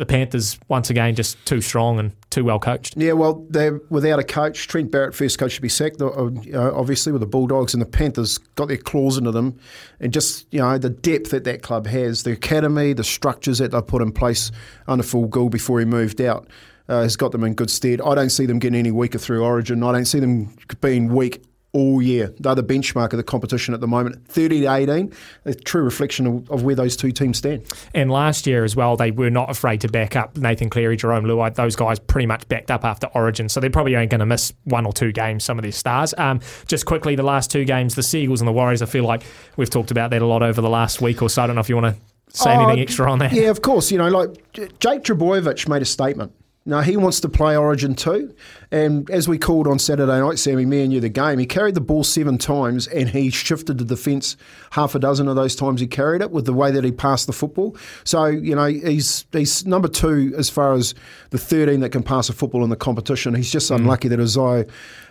The 0.00 0.06
Panthers, 0.06 0.58
once 0.68 0.88
again, 0.88 1.14
just 1.14 1.44
too 1.44 1.60
strong 1.60 1.98
and 1.98 2.12
too 2.30 2.42
well 2.42 2.58
coached. 2.58 2.94
Yeah, 2.96 3.12
well, 3.12 3.44
they're 3.50 3.82
without 3.90 4.18
a 4.18 4.24
coach. 4.24 4.66
Trent 4.66 4.90
Barrett, 4.90 5.14
first 5.14 5.38
coach, 5.38 5.52
should 5.52 5.60
be 5.60 5.68
sacked. 5.68 6.00
uh, 6.00 6.30
Obviously, 6.54 7.12
with 7.12 7.20
the 7.20 7.26
Bulldogs 7.26 7.74
and 7.74 7.82
the 7.82 7.86
Panthers, 7.86 8.38
got 8.38 8.68
their 8.68 8.78
claws 8.78 9.18
into 9.18 9.30
them, 9.30 9.60
and 10.00 10.10
just 10.10 10.46
you 10.54 10.60
know 10.60 10.78
the 10.78 10.88
depth 10.88 11.32
that 11.32 11.44
that 11.44 11.60
club 11.60 11.86
has, 11.86 12.22
the 12.22 12.32
academy, 12.32 12.94
the 12.94 13.04
structures 13.04 13.58
that 13.58 13.72
they 13.72 13.82
put 13.82 14.00
in 14.00 14.10
place 14.10 14.50
under 14.88 15.04
Phil 15.04 15.26
Gould 15.26 15.52
before 15.52 15.80
he 15.80 15.84
moved 15.84 16.22
out. 16.22 16.48
Uh, 16.88 17.02
has 17.02 17.14
got 17.14 17.30
them 17.30 17.44
in 17.44 17.52
good 17.52 17.70
stead. 17.70 18.00
I 18.00 18.14
don't 18.14 18.30
see 18.30 18.46
them 18.46 18.58
getting 18.58 18.78
any 18.78 18.90
weaker 18.90 19.18
through 19.18 19.44
Origin. 19.44 19.82
I 19.82 19.92
don't 19.92 20.06
see 20.06 20.18
them 20.18 20.56
being 20.80 21.14
weak 21.14 21.42
all 21.72 22.02
year. 22.02 22.34
They're 22.40 22.54
the 22.54 22.64
benchmark 22.64 23.12
of 23.12 23.16
the 23.16 23.22
competition 23.22 23.74
at 23.74 23.80
the 23.80 23.86
moment. 23.86 24.26
30 24.28 24.62
to 24.62 24.72
18, 24.74 25.12
a 25.44 25.54
true 25.54 25.82
reflection 25.82 26.26
of, 26.26 26.50
of 26.50 26.62
where 26.64 26.74
those 26.74 26.96
two 26.96 27.12
teams 27.12 27.38
stand. 27.38 27.64
And 27.94 28.10
last 28.10 28.46
year 28.46 28.64
as 28.64 28.74
well, 28.74 28.96
they 28.96 29.10
were 29.12 29.30
not 29.30 29.50
afraid 29.50 29.80
to 29.82 29.88
back 29.88 30.16
up 30.16 30.36
Nathan 30.36 30.68
Cleary, 30.68 30.96
Jarome 30.96 31.24
Luai. 31.26 31.54
Those 31.54 31.76
guys 31.76 31.98
pretty 31.98 32.26
much 32.26 32.48
backed 32.48 32.70
up 32.70 32.84
after 32.84 33.06
Origin, 33.08 33.48
so 33.48 33.60
they're 33.60 33.70
probably 33.70 33.94
only 33.94 34.08
going 34.08 34.18
to 34.18 34.26
miss 34.26 34.52
one 34.64 34.84
or 34.84 34.92
two 34.92 35.12
games, 35.12 35.44
some 35.44 35.58
of 35.58 35.62
their 35.62 35.72
stars. 35.72 36.12
Um, 36.18 36.40
just 36.66 36.86
quickly, 36.86 37.14
the 37.14 37.22
last 37.22 37.50
two 37.50 37.64
games, 37.64 37.94
the 37.94 38.02
Seagulls 38.02 38.40
and 38.40 38.48
the 38.48 38.52
Warriors, 38.52 38.82
I 38.82 38.86
feel 38.86 39.04
like 39.04 39.22
we've 39.56 39.70
talked 39.70 39.90
about 39.90 40.10
that 40.10 40.22
a 40.22 40.26
lot 40.26 40.42
over 40.42 40.60
the 40.60 40.70
last 40.70 41.00
week 41.00 41.22
or 41.22 41.30
so. 41.30 41.42
I 41.42 41.46
don't 41.46 41.54
know 41.54 41.60
if 41.60 41.68
you 41.68 41.76
want 41.76 41.94
to 41.96 42.36
say 42.36 42.50
Oh, 42.54 42.62
anything 42.64 42.80
extra 42.80 43.10
on 43.10 43.20
that. 43.20 43.32
Yeah, 43.32 43.50
of 43.50 43.62
course. 43.62 43.90
You 43.92 43.98
know, 43.98 44.08
like 44.08 44.52
Jake 44.54 45.02
Trbojevic 45.04 45.68
made 45.68 45.82
a 45.82 45.84
statement. 45.84 46.32
Now 46.66 46.80
he 46.82 46.96
wants 46.96 47.20
to 47.20 47.28
play 47.28 47.56
Origin 47.56 47.94
too, 47.94 48.34
and 48.72 49.10
as 49.10 49.26
we 49.28 49.38
called 49.38 49.66
on 49.66 49.78
Saturday 49.78 50.20
night, 50.20 50.38
Sammy, 50.38 50.64
me 50.64 50.82
and 50.82 50.92
you, 50.92 51.00
the 51.00 51.08
game, 51.08 51.38
he 51.38 51.46
carried 51.46 51.74
the 51.74 51.80
ball 51.80 52.04
seven 52.04 52.38
times 52.38 52.86
and 52.86 53.08
he 53.08 53.30
shifted 53.30 53.78
the 53.78 53.84
defence 53.84 54.36
half 54.70 54.94
a 54.94 54.98
dozen 54.98 55.26
of 55.28 55.34
those 55.36 55.56
times 55.56 55.80
he 55.80 55.86
carried 55.86 56.22
it 56.22 56.30
with 56.30 56.44
the 56.46 56.52
way 56.54 56.70
that 56.70 56.84
he 56.84 56.92
passed 56.92 57.26
the 57.26 57.32
football. 57.32 57.76
So 58.04 58.26
you 58.26 58.54
know 58.54 58.66
he's 58.66 59.26
he's 59.32 59.66
number 59.66 59.88
two 59.88 60.32
as 60.38 60.48
far 60.48 60.72
as 60.74 60.94
the 61.30 61.38
thirteen 61.38 61.80
that 61.80 61.90
can 61.90 62.02
pass 62.02 62.28
a 62.28 62.32
football 62.32 62.62
in 62.64 62.70
the 62.70 62.76
competition. 62.76 63.34
He's 63.34 63.50
just 63.50 63.70
unlucky 63.70 64.08
that 64.08 64.20
Isaiah 64.20 64.66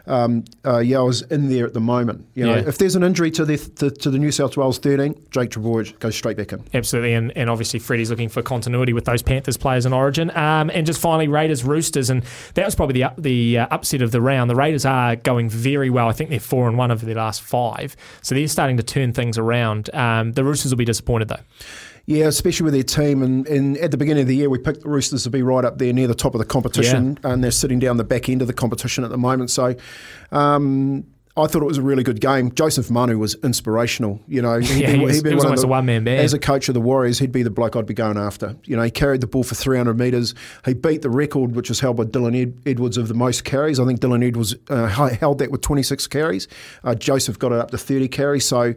um, 0.07 0.43
uh, 0.65 0.79
in 0.79 1.49
there 1.49 1.65
at 1.65 1.73
the 1.73 1.79
moment. 1.79 2.25
You 2.33 2.45
know, 2.47 2.55
Yeah. 2.55 2.67
if 2.67 2.77
there's 2.79 2.95
an 2.95 3.03
injury 3.03 3.31
to 3.31 3.45
the 3.45 3.57
to, 3.57 3.91
to 3.91 4.09
the 4.09 4.17
New 4.17 4.31
South 4.31 4.57
Wales 4.57 4.79
13, 4.79 5.13
Jake 5.29 5.51
Trbojevic 5.51 5.99
goes 5.99 6.15
straight 6.15 6.35
back 6.37 6.51
in. 6.51 6.63
Absolutely, 6.73 7.13
and, 7.13 7.35
and 7.37 7.49
obviously 7.49 7.79
Freddie's 7.79 8.09
looking 8.09 8.29
for 8.29 8.41
continuity 8.41 8.91
with 8.93 9.05
those 9.05 9.21
Panthers 9.21 9.57
players 9.57 9.85
in 9.85 9.93
Origin. 9.93 10.31
Um, 10.35 10.71
and 10.73 10.85
just 10.85 10.99
finally, 10.99 11.27
Raiders 11.27 11.63
Roosters, 11.63 12.09
and 12.09 12.23
that 12.55 12.65
was 12.65 12.75
probably 12.75 12.93
the 12.93 13.03
up, 13.03 13.15
the 13.49 13.59
uh, 13.59 13.67
upset 13.71 14.01
of 14.01 14.11
the 14.11 14.21
round. 14.21 14.49
The 14.49 14.55
Raiders 14.55 14.85
are 14.85 15.15
going 15.15 15.49
very 15.49 15.89
well. 15.89 16.07
I 16.07 16.13
think 16.13 16.29
they're 16.29 16.39
four 16.39 16.67
and 16.67 16.77
one 16.77 16.91
over 16.91 17.05
their 17.05 17.15
last 17.15 17.41
five, 17.41 17.95
so 18.21 18.35
they're 18.35 18.47
starting 18.47 18.77
to 18.77 18.83
turn 18.83 19.13
things 19.13 19.37
around. 19.37 19.93
Um, 19.93 20.33
the 20.33 20.43
Roosters 20.43 20.71
will 20.71 20.77
be 20.77 20.85
disappointed 20.85 21.27
though. 21.27 21.39
Yeah, 22.05 22.25
especially 22.25 22.63
with 22.63 22.73
their 22.73 22.83
team. 22.83 23.21
And, 23.21 23.45
and 23.47 23.77
at 23.77 23.91
the 23.91 23.97
beginning 23.97 24.21
of 24.21 24.27
the 24.27 24.35
year, 24.35 24.49
we 24.49 24.57
picked 24.57 24.81
the 24.81 24.89
Roosters 24.89 25.23
to 25.23 25.29
be 25.29 25.43
right 25.43 25.63
up 25.63 25.77
there 25.77 25.93
near 25.93 26.07
the 26.07 26.15
top 26.15 26.33
of 26.33 26.39
the 26.39 26.45
competition, 26.45 27.19
and 27.23 27.43
they're 27.43 27.51
sitting 27.51 27.77
down 27.77 27.97
the 27.97 28.03
back 28.03 28.29
end 28.29 28.41
of 28.41 28.47
the 28.47 28.53
competition 28.53 29.03
at 29.03 29.09
the 29.09 29.17
moment. 29.17 29.51
So. 29.51 29.75
Um, 30.31 31.05
I 31.37 31.47
thought 31.47 31.61
it 31.61 31.65
was 31.65 31.77
a 31.77 31.81
really 31.81 32.03
good 32.03 32.19
game. 32.19 32.51
Joseph 32.53 32.89
Manu 32.91 33.17
was 33.17 33.35
inspirational. 33.43 34.19
You 34.27 34.41
know, 34.41 34.57
he'd 34.59 34.81
Yeah, 34.81 34.91
be- 34.91 34.97
he 34.99 35.05
was- 35.05 35.15
he'd 35.15 35.23
be 35.23 35.29
he 35.29 35.35
was 35.35 35.43
one 35.43 35.51
almost 35.51 35.61
the- 35.61 35.67
a 35.67 35.71
one-man 35.71 36.03
band. 36.03 36.19
As 36.21 36.33
a 36.33 36.39
coach 36.39 36.67
of 36.67 36.73
the 36.73 36.81
Warriors, 36.81 37.19
he'd 37.19 37.31
be 37.31 37.43
the 37.43 37.49
bloke 37.49 37.75
I'd 37.77 37.85
be 37.85 37.93
going 37.93 38.17
after. 38.17 38.55
You 38.65 38.75
know, 38.75 38.83
he 38.83 38.91
carried 38.91 39.21
the 39.21 39.27
ball 39.27 39.43
for 39.43 39.55
300 39.55 39.97
metres. 39.97 40.33
He 40.65 40.73
beat 40.73 41.01
the 41.01 41.09
record, 41.09 41.55
which 41.55 41.69
was 41.69 41.79
held 41.79 41.95
by 41.97 42.03
Dylan 42.05 42.35
Ed- 42.41 42.57
Edwards 42.65 42.97
of 42.97 43.07
the 43.07 43.13
most 43.13 43.45
carries. 43.45 43.79
I 43.79 43.85
think 43.85 44.01
Dylan 44.01 44.27
Edwards 44.27 44.55
uh, 44.69 44.87
held 44.87 45.37
that 45.39 45.49
with 45.51 45.61
26 45.61 46.07
carries. 46.07 46.47
Uh, 46.83 46.95
Joseph 46.95 47.39
got 47.39 47.51
it 47.53 47.59
up 47.59 47.71
to 47.71 47.77
30 47.77 48.07
carries. 48.09 48.45
So 48.45 48.73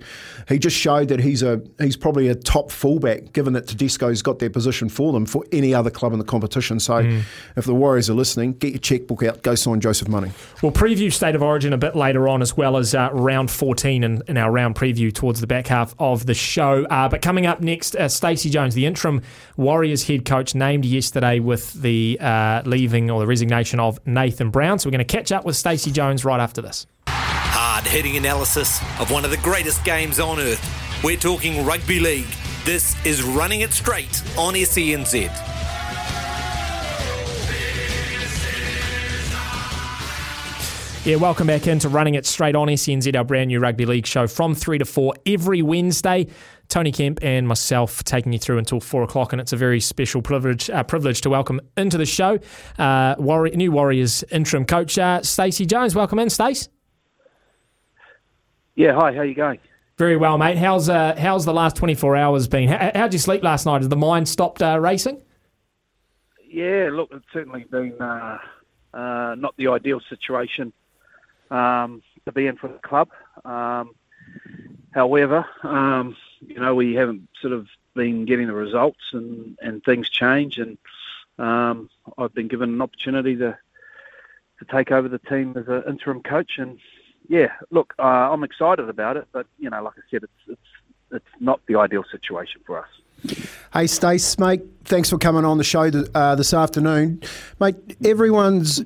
he 0.48 0.58
just 0.58 0.76
showed 0.76 1.08
that 1.08 1.18
he's 1.20 1.42
a 1.42 1.60
he's 1.80 1.96
probably 1.96 2.28
a 2.28 2.34
top 2.36 2.70
fullback, 2.70 3.32
given 3.32 3.54
that 3.54 3.66
Tedesco's 3.66 4.22
got 4.22 4.38
their 4.38 4.50
position 4.50 4.88
for 4.88 5.12
them 5.12 5.26
for 5.26 5.44
any 5.50 5.74
other 5.74 5.90
club 5.90 6.12
in 6.12 6.18
the 6.20 6.24
competition. 6.24 6.78
So 6.78 6.92
Mm. 7.02 7.22
if 7.56 7.64
the 7.64 7.74
Warriors 7.74 8.08
are 8.08 8.14
listening, 8.14 8.52
get 8.52 8.70
your 8.72 8.78
checkbook 8.78 9.22
out, 9.24 9.42
go 9.42 9.54
sign 9.56 9.80
Joseph 9.80 10.06
Manu. 10.08 10.28
We'll 10.62 10.70
preview 10.72 11.12
State 11.12 11.34
of 11.34 11.42
Origin 11.42 11.72
a 11.72 11.78
bit 11.78 11.96
later 11.96 12.28
on, 12.28 12.42
as 12.42 12.51
well 12.56 12.76
as 12.76 12.94
uh, 12.94 13.10
round 13.12 13.50
14 13.50 14.04
in, 14.04 14.22
in 14.28 14.36
our 14.36 14.50
round 14.50 14.74
preview 14.74 15.12
towards 15.12 15.40
the 15.40 15.46
back 15.46 15.66
half 15.66 15.94
of 15.98 16.26
the 16.26 16.34
show. 16.34 16.84
Uh, 16.84 17.08
but 17.08 17.22
coming 17.22 17.46
up 17.46 17.60
next, 17.60 17.94
uh, 17.96 18.08
Stacey 18.08 18.50
Jones, 18.50 18.74
the 18.74 18.86
interim 18.86 19.22
Warriors 19.56 20.06
head 20.06 20.24
coach, 20.24 20.54
named 20.54 20.84
yesterday 20.84 21.40
with 21.40 21.72
the 21.74 22.18
uh, 22.20 22.62
leaving 22.64 23.10
or 23.10 23.20
the 23.20 23.26
resignation 23.26 23.80
of 23.80 23.98
Nathan 24.06 24.50
Brown. 24.50 24.78
So 24.78 24.88
we're 24.88 24.92
going 24.92 25.06
to 25.06 25.16
catch 25.16 25.32
up 25.32 25.44
with 25.44 25.56
Stacey 25.56 25.90
Jones 25.90 26.24
right 26.24 26.40
after 26.40 26.62
this. 26.62 26.86
Hard 27.08 27.84
hitting 27.84 28.16
analysis 28.16 28.80
of 29.00 29.10
one 29.10 29.24
of 29.24 29.30
the 29.30 29.36
greatest 29.38 29.84
games 29.84 30.20
on 30.20 30.38
earth. 30.38 31.02
We're 31.04 31.16
talking 31.16 31.64
rugby 31.66 32.00
league. 32.00 32.28
This 32.64 32.94
is 33.04 33.22
Running 33.22 33.62
It 33.62 33.72
Straight 33.72 34.22
on 34.38 34.54
SENZ. 34.54 35.61
Yeah, 41.04 41.16
welcome 41.16 41.48
back 41.48 41.66
into 41.66 41.88
Running 41.88 42.14
It 42.14 42.24
Straight 42.26 42.54
on 42.54 42.68
SENZ, 42.68 43.16
our 43.16 43.24
brand 43.24 43.48
new 43.48 43.58
rugby 43.58 43.86
league 43.86 44.06
show 44.06 44.28
from 44.28 44.54
3 44.54 44.78
to 44.78 44.84
4 44.84 45.14
every 45.26 45.60
Wednesday. 45.60 46.28
Tony 46.68 46.92
Kemp 46.92 47.18
and 47.22 47.48
myself 47.48 48.04
taking 48.04 48.32
you 48.32 48.38
through 48.38 48.58
until 48.58 48.78
4 48.78 49.02
o'clock, 49.02 49.32
and 49.32 49.40
it's 49.40 49.52
a 49.52 49.56
very 49.56 49.80
special 49.80 50.22
privilege 50.22 50.70
uh, 50.70 50.84
privilege 50.84 51.20
to 51.22 51.30
welcome 51.30 51.60
into 51.76 51.98
the 51.98 52.06
show 52.06 52.38
uh, 52.78 53.16
Warri- 53.18 53.50
new 53.50 53.72
Warriors 53.72 54.22
interim 54.30 54.64
coach, 54.64 54.96
uh, 54.96 55.20
Stacey 55.22 55.66
Jones. 55.66 55.96
Welcome 55.96 56.20
in, 56.20 56.30
Stace. 56.30 56.68
Yeah, 58.76 58.94
hi, 58.94 59.12
how 59.12 59.22
you 59.22 59.34
going? 59.34 59.58
Very 59.98 60.16
well, 60.16 60.38
mate. 60.38 60.56
How's 60.56 60.88
uh, 60.88 61.16
how's 61.18 61.44
the 61.44 61.52
last 61.52 61.74
24 61.74 62.14
hours 62.14 62.46
been? 62.46 62.68
How, 62.68 62.92
how'd 62.94 63.12
you 63.12 63.18
sleep 63.18 63.42
last 63.42 63.66
night? 63.66 63.80
Has 63.80 63.88
the 63.88 63.96
mind 63.96 64.28
stopped 64.28 64.62
uh, 64.62 64.78
racing? 64.78 65.20
Yeah, 66.48 66.90
look, 66.92 67.08
it's 67.10 67.26
certainly 67.32 67.64
been 67.68 68.00
uh, 68.00 68.38
uh, 68.94 69.34
not 69.36 69.56
the 69.56 69.66
ideal 69.66 70.00
situation 70.08 70.72
um, 71.52 72.02
to 72.24 72.32
be 72.32 72.46
in 72.46 72.56
for 72.56 72.68
the 72.68 72.78
club. 72.78 73.10
Um, 73.44 73.94
however, 74.92 75.46
um, 75.62 76.16
you 76.40 76.58
know, 76.58 76.74
we 76.74 76.94
haven't 76.94 77.28
sort 77.40 77.52
of 77.52 77.68
been 77.94 78.24
getting 78.24 78.46
the 78.46 78.54
results 78.54 79.00
and, 79.12 79.58
and 79.60 79.84
things 79.84 80.08
change 80.08 80.58
and 80.58 80.78
um, 81.38 81.90
I've 82.18 82.34
been 82.34 82.48
given 82.48 82.70
an 82.70 82.82
opportunity 82.82 83.36
to 83.36 83.58
to 84.58 84.64
take 84.70 84.92
over 84.92 85.08
the 85.08 85.18
team 85.18 85.54
as 85.56 85.66
an 85.66 85.82
interim 85.88 86.22
coach 86.22 86.52
and 86.58 86.78
yeah, 87.28 87.52
look, 87.70 87.94
uh, 87.98 88.02
I'm 88.02 88.44
excited 88.44 88.88
about 88.88 89.16
it, 89.16 89.26
but 89.32 89.46
you 89.58 89.70
know, 89.70 89.82
like 89.82 89.94
I 89.96 90.02
said, 90.10 90.24
it's 90.24 90.32
it's 90.48 90.60
it's 91.12 91.40
not 91.40 91.60
the 91.66 91.76
ideal 91.76 92.04
situation 92.10 92.60
for 92.66 92.78
us. 92.78 93.36
Hey, 93.72 93.86
Stace, 93.86 94.38
mate, 94.38 94.62
thanks 94.84 95.10
for 95.10 95.18
coming 95.18 95.44
on 95.44 95.58
the 95.58 95.64
show 95.64 95.90
th- 95.90 96.06
uh, 96.14 96.34
this 96.34 96.52
afternoon. 96.52 97.22
Mate, 97.60 97.76
everyone's 98.04 98.82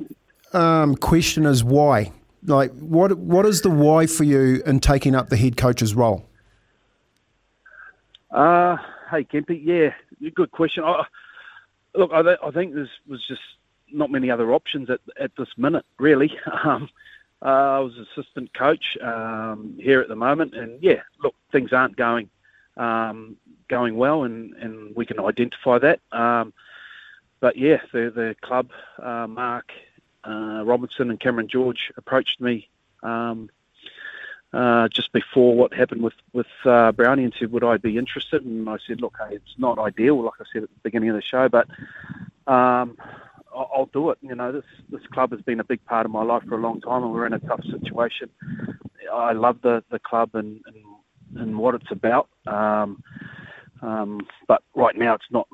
um, 0.52 0.96
question 0.96 1.46
is 1.46 1.64
why? 1.64 2.12
Like, 2.46 2.72
what 2.72 3.16
what 3.18 3.44
is 3.44 3.62
the 3.62 3.70
why 3.70 4.06
for 4.06 4.24
you 4.24 4.62
in 4.64 4.80
taking 4.80 5.14
up 5.14 5.28
the 5.28 5.36
head 5.36 5.56
coach's 5.56 5.94
role? 5.94 6.24
Uh, 8.30 8.76
hey, 9.10 9.24
Kempy, 9.24 9.60
yeah, 9.62 10.30
good 10.30 10.50
question. 10.50 10.84
I, 10.84 11.04
look, 11.94 12.12
I, 12.12 12.36
I 12.42 12.50
think 12.50 12.74
there 12.74 12.88
was 13.08 13.26
just 13.26 13.40
not 13.92 14.10
many 14.10 14.30
other 14.30 14.52
options 14.52 14.90
at, 14.90 15.00
at 15.18 15.32
this 15.36 15.48
minute, 15.56 15.84
really. 15.98 16.32
Um, 16.64 16.88
uh, 17.42 17.48
I 17.48 17.78
was 17.80 17.92
assistant 17.98 18.54
coach 18.54 18.96
um, 19.02 19.76
here 19.78 20.00
at 20.00 20.08
the 20.08 20.16
moment, 20.16 20.54
and 20.54 20.82
yeah, 20.82 21.02
look, 21.22 21.34
things 21.52 21.70
aren't 21.70 21.94
going 21.94 22.30
um, 22.78 23.36
going 23.68 23.96
well, 23.96 24.24
and, 24.24 24.54
and 24.54 24.96
we 24.96 25.04
can 25.04 25.20
identify 25.20 25.78
that. 25.78 26.00
Um, 26.12 26.54
but 27.40 27.56
yeah, 27.56 27.76
the 27.92 28.10
the 28.10 28.36
club, 28.40 28.70
uh, 29.02 29.26
Mark 29.26 29.70
uh, 30.26 30.64
Robinson 30.64 31.10
and 31.10 31.20
Cameron 31.20 31.48
George 31.48 31.92
approached 31.96 32.40
me 32.40 32.68
um, 33.02 33.50
uh, 34.52 34.88
just 34.88 35.12
before 35.12 35.54
what 35.54 35.74
happened 35.74 36.02
with 36.02 36.14
with 36.32 36.46
uh, 36.64 36.92
Brownie 36.92 37.24
and 37.24 37.34
said, 37.38 37.52
would 37.52 37.64
I 37.64 37.76
be 37.76 37.98
interested? 37.98 38.44
And 38.44 38.68
I 38.68 38.78
said, 38.86 39.00
look, 39.00 39.16
hey, 39.18 39.36
it's 39.36 39.54
not 39.58 39.78
ideal, 39.78 40.22
like 40.22 40.40
I 40.40 40.44
said 40.52 40.62
at 40.62 40.68
the 40.68 40.80
beginning 40.82 41.10
of 41.10 41.16
the 41.16 41.22
show, 41.22 41.48
but 41.48 41.68
um, 42.46 42.96
I'll, 43.54 43.70
I'll 43.74 43.90
do 43.92 44.10
it. 44.10 44.18
You 44.20 44.34
know, 44.34 44.52
this 44.52 44.64
this 44.88 45.06
club 45.08 45.32
has 45.32 45.40
been 45.42 45.60
a 45.60 45.64
big 45.64 45.84
part 45.84 46.06
of 46.06 46.12
my 46.12 46.22
life 46.22 46.44
for 46.48 46.56
a 46.56 46.60
long 46.60 46.80
time, 46.80 47.02
and 47.02 47.12
we're 47.12 47.26
in 47.26 47.32
a 47.32 47.38
tough 47.38 47.64
situation. 47.64 48.30
I 49.12 49.32
love 49.32 49.60
the 49.62 49.82
the 49.90 49.98
club 49.98 50.30
and 50.34 50.60
and, 50.66 51.40
and 51.42 51.58
what 51.58 51.74
it's 51.74 51.90
about. 51.90 52.28
Um, 52.46 53.02
um, 53.82 54.26
but 54.48 54.62
right 54.74 54.96
now, 54.96 55.14
it's 55.14 55.30
not 55.30 55.48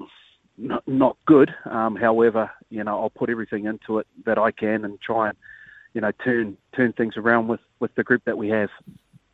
not, 0.62 0.86
not 0.86 1.16
good. 1.26 1.54
Um, 1.64 1.96
however, 1.96 2.50
you 2.70 2.84
know, 2.84 3.00
I'll 3.00 3.10
put 3.10 3.30
everything 3.30 3.66
into 3.66 3.98
it 3.98 4.06
that 4.24 4.38
I 4.38 4.50
can 4.50 4.84
and 4.84 5.00
try 5.00 5.28
and 5.28 5.38
you 5.94 6.00
know 6.00 6.12
turn 6.24 6.56
turn 6.74 6.92
things 6.92 7.16
around 7.16 7.48
with 7.48 7.60
with 7.80 7.94
the 7.94 8.04
group 8.04 8.22
that 8.24 8.38
we 8.38 8.48
have. 8.48 8.70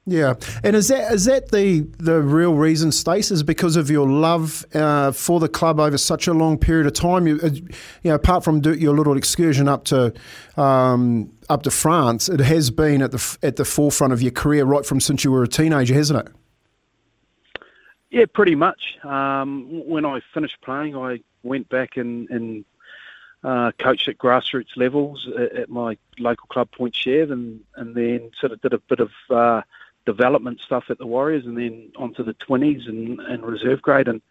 Yeah, 0.06 0.34
and 0.64 0.74
is 0.74 0.88
that 0.88 1.12
is 1.12 1.26
that 1.26 1.50
the 1.50 1.80
the 1.98 2.22
real 2.22 2.54
reason, 2.54 2.92
Stace, 2.92 3.30
is 3.30 3.42
because 3.42 3.76
of 3.76 3.90
your 3.90 4.08
love 4.08 4.64
uh, 4.74 5.12
for 5.12 5.38
the 5.38 5.50
club 5.50 5.78
over 5.78 5.98
such 5.98 6.26
a 6.26 6.32
long 6.32 6.56
period 6.56 6.86
of 6.86 6.94
time? 6.94 7.26
You, 7.26 7.38
uh, 7.42 7.50
you 7.50 7.68
know, 8.04 8.14
apart 8.14 8.42
from 8.42 8.62
do, 8.62 8.72
your 8.72 8.96
little 8.96 9.18
excursion 9.18 9.68
up 9.68 9.84
to 9.84 10.14
um, 10.56 11.30
up 11.50 11.62
to 11.64 11.70
France, 11.70 12.30
it 12.30 12.40
has 12.40 12.70
been 12.70 13.02
at 13.02 13.12
the 13.12 13.38
at 13.42 13.56
the 13.56 13.66
forefront 13.66 14.14
of 14.14 14.22
your 14.22 14.32
career 14.32 14.64
right 14.64 14.86
from 14.86 14.98
since 14.98 15.24
you 15.24 15.30
were 15.30 15.42
a 15.42 15.48
teenager, 15.48 15.92
hasn't 15.92 16.26
it? 16.26 16.32
Yeah, 18.10 18.24
pretty 18.32 18.54
much. 18.54 18.98
Um, 19.04 19.86
when 19.86 20.04
I 20.04 20.20
finished 20.32 20.60
playing, 20.62 20.96
I 20.96 21.20
went 21.42 21.68
back 21.68 21.96
and, 21.96 22.28
and 22.30 22.64
uh, 23.44 23.72
coached 23.78 24.08
at 24.08 24.18
grassroots 24.18 24.76
levels 24.76 25.28
at, 25.38 25.52
at 25.52 25.68
my 25.68 25.96
local 26.18 26.46
club, 26.48 26.70
Point 26.72 26.94
Chev, 26.94 27.30
and, 27.30 27.60
and 27.76 27.94
then 27.94 28.30
sort 28.40 28.52
of 28.52 28.60
did 28.62 28.72
a 28.72 28.78
bit 28.78 29.00
of 29.00 29.10
uh, 29.30 29.62
development 30.06 30.60
stuff 30.60 30.84
at 30.88 30.98
the 30.98 31.06
Warriors, 31.06 31.44
and 31.44 31.56
then 31.56 31.92
onto 31.96 32.24
the 32.24 32.34
20s 32.34 32.88
and, 32.88 33.20
and 33.20 33.44
reserve 33.44 33.82
grade, 33.82 34.08
and 34.08 34.22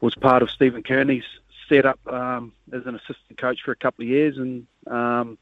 was 0.00 0.14
part 0.14 0.42
of 0.42 0.50
Stephen 0.50 0.82
Kearney's 0.82 1.24
setup 1.68 2.00
um, 2.12 2.52
as 2.72 2.86
an 2.86 2.96
assistant 2.96 3.38
coach 3.38 3.62
for 3.64 3.70
a 3.70 3.76
couple 3.76 4.04
of 4.04 4.08
years, 4.08 4.36
and 4.36 4.66
um, 4.88 5.38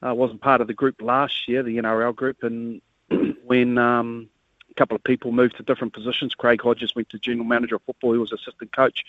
I 0.00 0.12
wasn't 0.12 0.40
part 0.40 0.60
of 0.62 0.66
the 0.66 0.74
group 0.74 1.02
last 1.02 1.48
year, 1.48 1.62
the 1.62 1.76
NRL 1.76 2.16
group, 2.16 2.42
and 2.42 2.80
when 3.44 3.76
um, 3.76 4.30
couple 4.78 4.96
of 4.96 5.04
people 5.04 5.32
moved 5.32 5.56
to 5.56 5.62
different 5.62 5.92
positions. 5.92 6.34
Craig 6.34 6.60
Hodges 6.62 6.94
went 6.94 7.08
to 7.10 7.18
general 7.18 7.46
manager 7.46 7.76
of 7.76 7.82
football. 7.82 8.12
He 8.12 8.18
was 8.18 8.32
assistant 8.32 8.72
coach. 8.72 9.04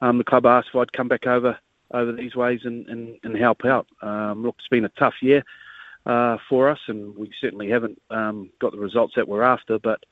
Um, 0.00 0.18
the 0.18 0.24
club 0.24 0.46
asked 0.46 0.68
if 0.68 0.76
I'd 0.76 0.92
come 0.92 1.08
back 1.08 1.26
over 1.26 1.58
over 1.92 2.12
these 2.12 2.36
ways 2.36 2.60
and, 2.64 2.86
and, 2.88 3.18
and 3.24 3.36
help 3.36 3.64
out. 3.64 3.86
Um, 4.00 4.44
look, 4.44 4.56
it's 4.58 4.68
been 4.68 4.84
a 4.84 4.90
tough 4.90 5.14
year 5.20 5.42
uh, 6.06 6.36
for 6.48 6.68
us, 6.68 6.78
and 6.86 7.16
we 7.16 7.32
certainly 7.40 7.68
haven't 7.68 8.00
um, 8.10 8.50
got 8.60 8.72
the 8.72 8.78
results 8.78 9.14
that 9.16 9.26
we're 9.26 9.42
after. 9.42 9.78
But 9.78 10.04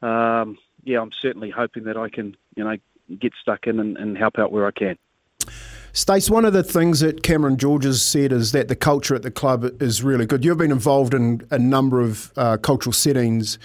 um, 0.00 0.56
yeah, 0.84 1.00
I'm 1.00 1.12
certainly 1.12 1.50
hoping 1.50 1.84
that 1.84 1.96
I 1.96 2.08
can, 2.08 2.36
you 2.56 2.64
know, 2.64 2.76
get 3.18 3.32
stuck 3.40 3.66
in 3.66 3.78
and, 3.78 3.96
and 3.98 4.16
help 4.16 4.38
out 4.38 4.52
where 4.52 4.66
I 4.66 4.70
can. 4.70 4.96
Stace, 5.92 6.30
one 6.30 6.44
of 6.44 6.52
the 6.52 6.62
things 6.62 7.00
that 7.00 7.22
Cameron 7.22 7.56
George 7.56 7.84
has 7.84 8.02
said 8.02 8.32
is 8.32 8.52
that 8.52 8.68
the 8.68 8.76
culture 8.76 9.14
at 9.14 9.22
the 9.22 9.30
club 9.30 9.82
is 9.82 10.02
really 10.02 10.26
good. 10.26 10.44
You've 10.44 10.58
been 10.58 10.70
involved 10.70 11.12
in 11.12 11.46
a 11.50 11.58
number 11.58 12.00
of 12.00 12.32
uh, 12.36 12.56
cultural 12.58 12.92
settings 12.92 13.58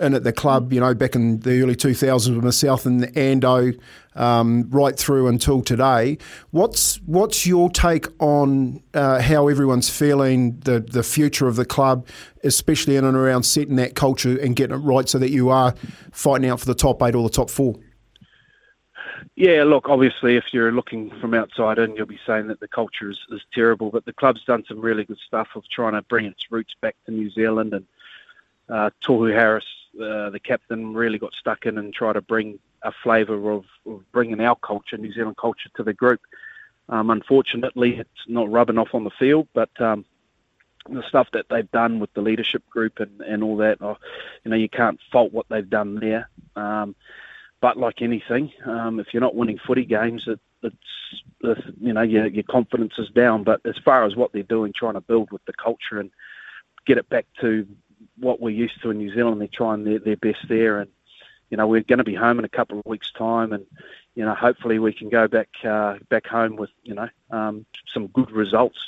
in 0.00 0.14
at 0.14 0.24
the 0.24 0.32
club, 0.32 0.72
you 0.72 0.80
know, 0.80 0.94
back 0.94 1.14
in 1.14 1.40
the 1.40 1.62
early 1.62 1.76
2000s 1.76 2.34
with 2.34 2.44
myself 2.44 2.86
and 2.86 3.02
Ando, 3.14 3.78
um, 4.14 4.68
right 4.70 4.96
through 4.96 5.28
until 5.28 5.62
today. 5.62 6.18
What's 6.50 6.96
what's 7.02 7.46
your 7.46 7.70
take 7.70 8.06
on 8.18 8.82
uh, 8.94 9.20
how 9.20 9.48
everyone's 9.48 9.88
feeling, 9.88 10.58
the 10.60 10.80
the 10.80 11.02
future 11.02 11.46
of 11.46 11.56
the 11.56 11.64
club, 11.64 12.06
especially 12.42 12.96
in 12.96 13.04
and 13.04 13.16
around 13.16 13.44
setting 13.44 13.76
that 13.76 13.94
culture 13.94 14.38
and 14.40 14.56
getting 14.56 14.76
it 14.76 14.80
right 14.80 15.08
so 15.08 15.18
that 15.18 15.30
you 15.30 15.50
are 15.50 15.74
fighting 16.12 16.48
out 16.48 16.60
for 16.60 16.66
the 16.66 16.74
top 16.74 17.02
eight 17.02 17.14
or 17.14 17.22
the 17.22 17.34
top 17.34 17.50
four? 17.50 17.76
Yeah, 19.36 19.64
look, 19.64 19.88
obviously, 19.88 20.36
if 20.36 20.52
you're 20.52 20.72
looking 20.72 21.10
from 21.20 21.32
outside 21.34 21.78
in, 21.78 21.96
you'll 21.96 22.06
be 22.06 22.20
saying 22.26 22.48
that 22.48 22.60
the 22.60 22.68
culture 22.68 23.10
is, 23.10 23.18
is 23.30 23.40
terrible, 23.54 23.90
but 23.90 24.04
the 24.04 24.12
club's 24.12 24.44
done 24.44 24.64
some 24.68 24.80
really 24.80 25.04
good 25.04 25.18
stuff 25.26 25.48
of 25.54 25.64
trying 25.70 25.94
to 25.94 26.02
bring 26.02 26.26
its 26.26 26.50
roots 26.50 26.74
back 26.82 26.96
to 27.06 27.12
New 27.12 27.30
Zealand. 27.30 27.72
And 27.72 27.86
uh, 28.68 28.90
Tohu 29.02 29.32
Harris, 29.32 29.64
uh, 29.96 30.30
the 30.30 30.40
captain, 30.42 30.94
really 30.94 31.18
got 31.18 31.32
stuck 31.34 31.66
in 31.66 31.78
and 31.78 31.92
tried 31.92 32.14
to 32.14 32.20
bring 32.20 32.58
a 32.82 32.92
flavour 33.02 33.50
of, 33.50 33.64
of 33.86 34.02
bringing 34.12 34.40
our 34.40 34.56
culture, 34.56 34.96
New 34.96 35.12
Zealand 35.12 35.36
culture, 35.36 35.68
to 35.76 35.82
the 35.82 35.92
group. 35.92 36.20
Um, 36.88 37.10
unfortunately, 37.10 37.96
it's 37.96 38.08
not 38.26 38.50
rubbing 38.50 38.78
off 38.78 38.94
on 38.94 39.04
the 39.04 39.10
field, 39.10 39.48
but 39.54 39.70
um, 39.80 40.04
the 40.88 41.02
stuff 41.08 41.28
that 41.32 41.46
they've 41.48 41.70
done 41.70 42.00
with 42.00 42.12
the 42.14 42.22
leadership 42.22 42.68
group 42.68 43.00
and, 43.00 43.20
and 43.20 43.42
all 43.42 43.56
that, 43.58 43.78
oh, 43.80 43.96
you 44.44 44.50
know, 44.50 44.56
you 44.56 44.68
can't 44.68 44.98
fault 45.12 45.32
what 45.32 45.46
they've 45.48 45.68
done 45.68 45.96
there. 45.96 46.28
Um, 46.56 46.94
but 47.60 47.76
like 47.76 48.00
anything, 48.00 48.52
um, 48.64 49.00
if 49.00 49.08
you're 49.12 49.20
not 49.20 49.36
winning 49.36 49.58
footy 49.58 49.84
games, 49.84 50.24
it, 50.26 50.40
it's, 50.62 50.76
it's 51.42 51.60
you 51.80 51.92
know 51.92 52.02
your, 52.02 52.26
your 52.26 52.44
confidence 52.44 52.94
is 52.98 53.10
down. 53.10 53.44
But 53.44 53.60
as 53.64 53.76
far 53.84 54.04
as 54.04 54.16
what 54.16 54.32
they're 54.32 54.42
doing, 54.42 54.72
trying 54.72 54.94
to 54.94 55.00
build 55.00 55.30
with 55.30 55.44
the 55.44 55.52
culture 55.52 56.00
and 56.00 56.10
get 56.86 56.98
it 56.98 57.08
back 57.08 57.26
to 57.40 57.66
what 58.20 58.40
we're 58.40 58.50
used 58.50 58.80
to 58.82 58.90
in 58.90 58.98
New 58.98 59.12
Zealand, 59.14 59.40
they're 59.40 59.48
trying 59.52 59.84
their, 59.84 59.98
their 59.98 60.16
best 60.16 60.48
there. 60.48 60.80
And 60.80 60.90
you 61.50 61.56
know 61.56 61.66
we're 61.66 61.82
going 61.82 61.98
to 61.98 62.04
be 62.04 62.14
home 62.14 62.38
in 62.38 62.44
a 62.44 62.48
couple 62.48 62.78
of 62.78 62.86
weeks' 62.86 63.12
time, 63.12 63.52
and 63.52 63.66
you 64.14 64.24
know 64.24 64.34
hopefully 64.34 64.78
we 64.78 64.92
can 64.92 65.08
go 65.08 65.28
back 65.28 65.48
uh, 65.64 65.96
back 66.08 66.26
home 66.26 66.56
with 66.56 66.70
you 66.84 66.94
know 66.94 67.08
um, 67.30 67.66
some 67.92 68.06
good 68.08 68.30
results. 68.30 68.78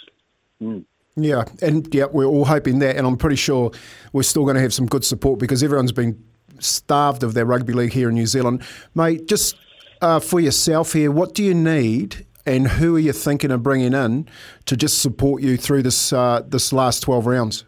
Mm. 0.63 0.85
Yeah, 1.17 1.45
and 1.61 1.93
yeah, 1.95 2.07
we're 2.11 2.25
all 2.25 2.47
hoping 2.47 2.79
that, 2.79 2.97
and 2.97 3.07
I'm 3.07 3.19
pretty 3.19 3.37
sure 3.37 3.71
we're 4.13 4.23
still 4.23 4.45
going 4.45 4.55
to 4.55 4.63
have 4.63 4.73
some 4.73 4.87
good 4.87 5.05
support 5.05 5.39
because 5.39 5.63
everyone's 5.63 5.93
been 5.93 6.23
starved 6.59 7.23
of 7.23 7.35
their 7.35 7.45
rugby 7.45 7.75
league 7.75 7.93
here 7.93 8.09
in 8.09 8.15
New 8.15 8.27
Zealand. 8.27 8.63
Mate, 8.95 9.29
just 9.29 9.57
uh, 10.01 10.21
for 10.21 10.41
yourself 10.41 10.95
here, 10.95 11.11
what 11.11 11.35
do 11.35 11.43
you 11.43 11.53
need 11.55 12.25
and 12.47 12.67
who 12.67 12.97
are 12.97 13.01
you 13.01 13.13
thinking 13.13 13.51
of 13.51 13.63
bringing 13.63 13.93
in 13.93 14.29
to 14.67 14.77
just 14.77 15.03
support 15.03 15.43
you 15.43 15.57
through 15.57 15.83
this 15.83 16.13
uh, 16.13 16.43
this 16.47 16.73
last 16.73 17.01
12 17.01 17.27
rounds? 17.27 17.65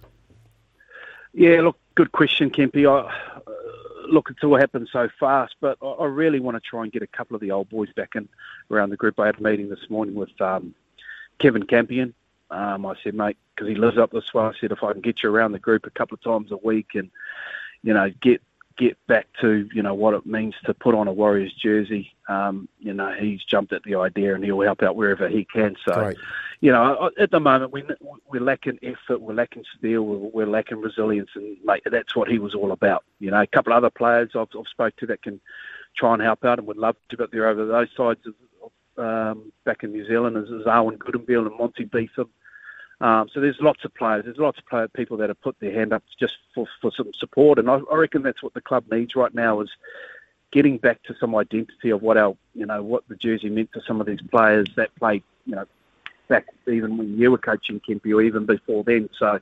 Yeah, 1.35 1.61
look, 1.63 1.79
good 1.97 2.13
question, 2.13 2.51
Kempy. 2.51 2.87
I, 2.87 3.09
uh, 3.09 4.07
look, 4.09 4.31
it's 4.31 4.43
all 4.45 4.57
happened 4.57 4.89
so 4.93 5.09
fast, 5.19 5.57
but 5.61 5.77
I, 5.83 5.87
I, 5.87 6.07
really 6.07 6.39
want 6.39 6.57
to 6.57 6.61
try 6.61 6.85
and 6.85 6.93
get 6.93 7.03
a 7.03 7.09
couple 7.09 7.35
of 7.35 7.41
the 7.41 7.51
old 7.51 7.69
boys 7.69 7.93
back 7.95 8.15
in 8.15 8.29
around 8.71 8.91
the 8.91 8.97
group. 8.97 9.19
I 9.19 9.27
had 9.27 9.41
a 9.41 9.43
meeting 9.43 9.69
this 9.69 9.91
morning 9.91 10.15
with 10.15 10.41
um, 10.41 10.75
Kevin 11.41 11.65
Campion. 11.65 12.15
Um, 12.51 12.87
I 12.87 12.95
said, 13.03 13.15
mate, 13.15 13.37
because 13.55 13.69
he 13.69 13.75
lives 13.75 13.99
up 13.99 14.13
this 14.13 14.33
way, 14.33 14.45
I 14.45 14.53
said, 14.61 14.71
if 14.71 14.85
I 14.85 14.93
can 14.93 15.01
get 15.01 15.23
you 15.23 15.31
around 15.31 15.53
the 15.53 15.59
group 15.59 15.87
a 15.87 15.91
couple 15.91 16.15
of 16.15 16.23
times 16.23 16.53
a 16.53 16.57
week 16.57 16.91
and, 16.95 17.11
you 17.83 17.93
know, 17.93 18.11
get 18.23 18.41
get 18.77 18.97
back 19.07 19.27
to 19.41 19.69
you 19.73 19.83
know 19.83 19.95
what 19.95 20.15
it 20.15 20.27
means 20.27 20.55
to 20.65 20.75
put 20.75 20.95
on 20.95 21.07
a 21.07 21.13
Warriors 21.13 21.53
jersey. 21.53 22.13
Um, 22.29 22.69
you 22.79 22.93
know, 22.93 23.13
he's 23.13 23.43
jumped 23.45 23.73
at 23.73 23.83
the 23.85 23.95
idea 23.97 24.35
and 24.35 24.45
he'll 24.45 24.61
help 24.63 24.83
out 24.83 24.97
wherever 24.97 25.29
he 25.29 25.45
can. 25.45 25.77
So, 25.85 25.95
right. 25.95 26.17
You 26.65 26.73
know, 26.73 27.11
at 27.21 27.31
the 27.31 27.41
moment 27.41 27.75
we 27.75 27.85
we're 28.27 28.41
lacking 28.41 28.79
effort, 28.83 29.21
we're 29.21 29.35
lacking 29.35 29.65
steel, 29.77 30.01
we're, 30.01 30.31
we're, 30.31 30.47
lacking 30.47 30.81
resilience, 30.81 31.29
and 31.35 31.59
mate, 31.63 31.83
that's 31.85 32.17
what 32.17 32.31
he 32.31 32.39
was 32.39 32.55
all 32.55 32.73
about. 32.73 33.05
You 33.21 33.33
know, 33.33 33.43
a 33.43 33.47
couple 33.47 33.75
of 33.75 33.77
other 33.77 33.91
players 33.91 34.31
I've, 34.35 34.49
I've 34.59 34.67
spoke 34.69 34.97
to 34.97 35.07
that 35.09 35.21
can 35.21 35.43
try 35.95 36.15
and 36.15 36.23
help 36.23 36.43
out 36.43 36.59
and 36.59 36.67
would 36.67 36.79
love 36.79 36.97
to, 37.11 37.19
but 37.19 37.31
they're 37.31 37.49
over 37.49 37.67
those 37.67 37.89
sides 37.95 38.21
of, 38.27 39.05
um, 39.05 39.53
back 39.67 39.85
in 39.85 39.93
New 39.93 40.07
Zealand 40.07 40.39
as, 40.39 40.51
as 40.51 40.67
Owen 40.67 40.97
Guttenbeil 40.97 41.47
and 41.47 41.59
Monty 41.59 41.85
Beetham. 41.85 42.31
Um, 43.03 43.29
so 43.29 43.41
there's 43.41 43.61
lots 43.61 43.85
of 43.85 43.95
players, 43.95 44.25
there's 44.25 44.39
lots 44.39 44.57
of 44.57 44.65
player, 44.65 44.89
people 44.89 45.19
that 45.19 45.29
have 45.29 45.43
put 45.43 45.61
their 45.61 45.75
hand 45.75 45.93
up 45.93 46.03
just 46.19 46.39
for, 46.55 46.67
for 46.81 46.91
some 46.91 47.13
support, 47.13 47.59
and 47.59 47.69
I, 47.69 47.81
I 47.93 47.97
reckon 47.97 48.23
that's 48.23 48.43
what 48.43 48.55
the 48.55 48.63
club 48.63 48.85
needs 48.91 49.15
right 49.15 49.35
now 49.35 49.61
is 49.61 49.69
getting 50.51 50.79
back 50.79 51.03
to 51.03 51.15
some 51.21 51.35
identity 51.35 51.91
of 51.91 52.01
what 52.01 52.17
our, 52.17 52.35
you 52.55 52.65
know, 52.65 52.83
what 52.83 53.07
the 53.09 53.17
jersey 53.17 53.51
meant 53.51 53.71
to 53.75 53.83
some 53.87 54.01
of 54.01 54.07
these 54.07 54.23
players 54.23 54.69
that 54.77 54.95
played, 54.95 55.23
you 55.45 55.57
know, 55.57 55.67
back 56.29 56.47
even 56.67 56.97
when 56.97 57.19
you 57.19 57.31
were 57.31 57.39
coaching 57.39 57.81
Kempy 57.81 58.15
or 58.15 58.23
even 58.23 58.47
before 58.47 58.85
then. 58.85 59.09
So 59.19 59.41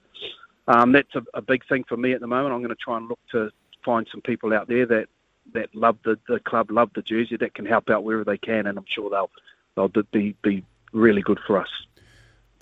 um, 0.68 0.92
that's 0.92 1.14
a, 1.14 1.22
a 1.34 1.42
big 1.42 1.66
thing 1.68 1.84
for 1.88 1.96
me 1.96 2.12
at 2.12 2.20
the 2.20 2.26
moment. 2.26 2.54
I'm 2.54 2.60
going 2.60 2.70
to 2.70 2.76
try 2.76 2.96
and 2.96 3.08
look 3.08 3.20
to 3.32 3.50
find 3.84 4.06
some 4.10 4.20
people 4.20 4.52
out 4.52 4.68
there 4.68 4.86
that 4.86 5.06
that 5.54 5.74
love 5.74 5.98
the, 6.04 6.16
the 6.28 6.38
club, 6.38 6.70
love 6.70 6.90
the 6.94 7.02
jersey, 7.02 7.36
that 7.36 7.52
can 7.54 7.66
help 7.66 7.90
out 7.90 8.04
wherever 8.04 8.24
they 8.24 8.38
can, 8.38 8.66
and 8.66 8.78
I'm 8.78 8.84
sure 8.88 9.10
they'll 9.10 9.30
they'll 9.76 10.04
be 10.12 10.36
be 10.42 10.64
really 10.92 11.22
good 11.22 11.40
for 11.46 11.58
us. 11.58 11.68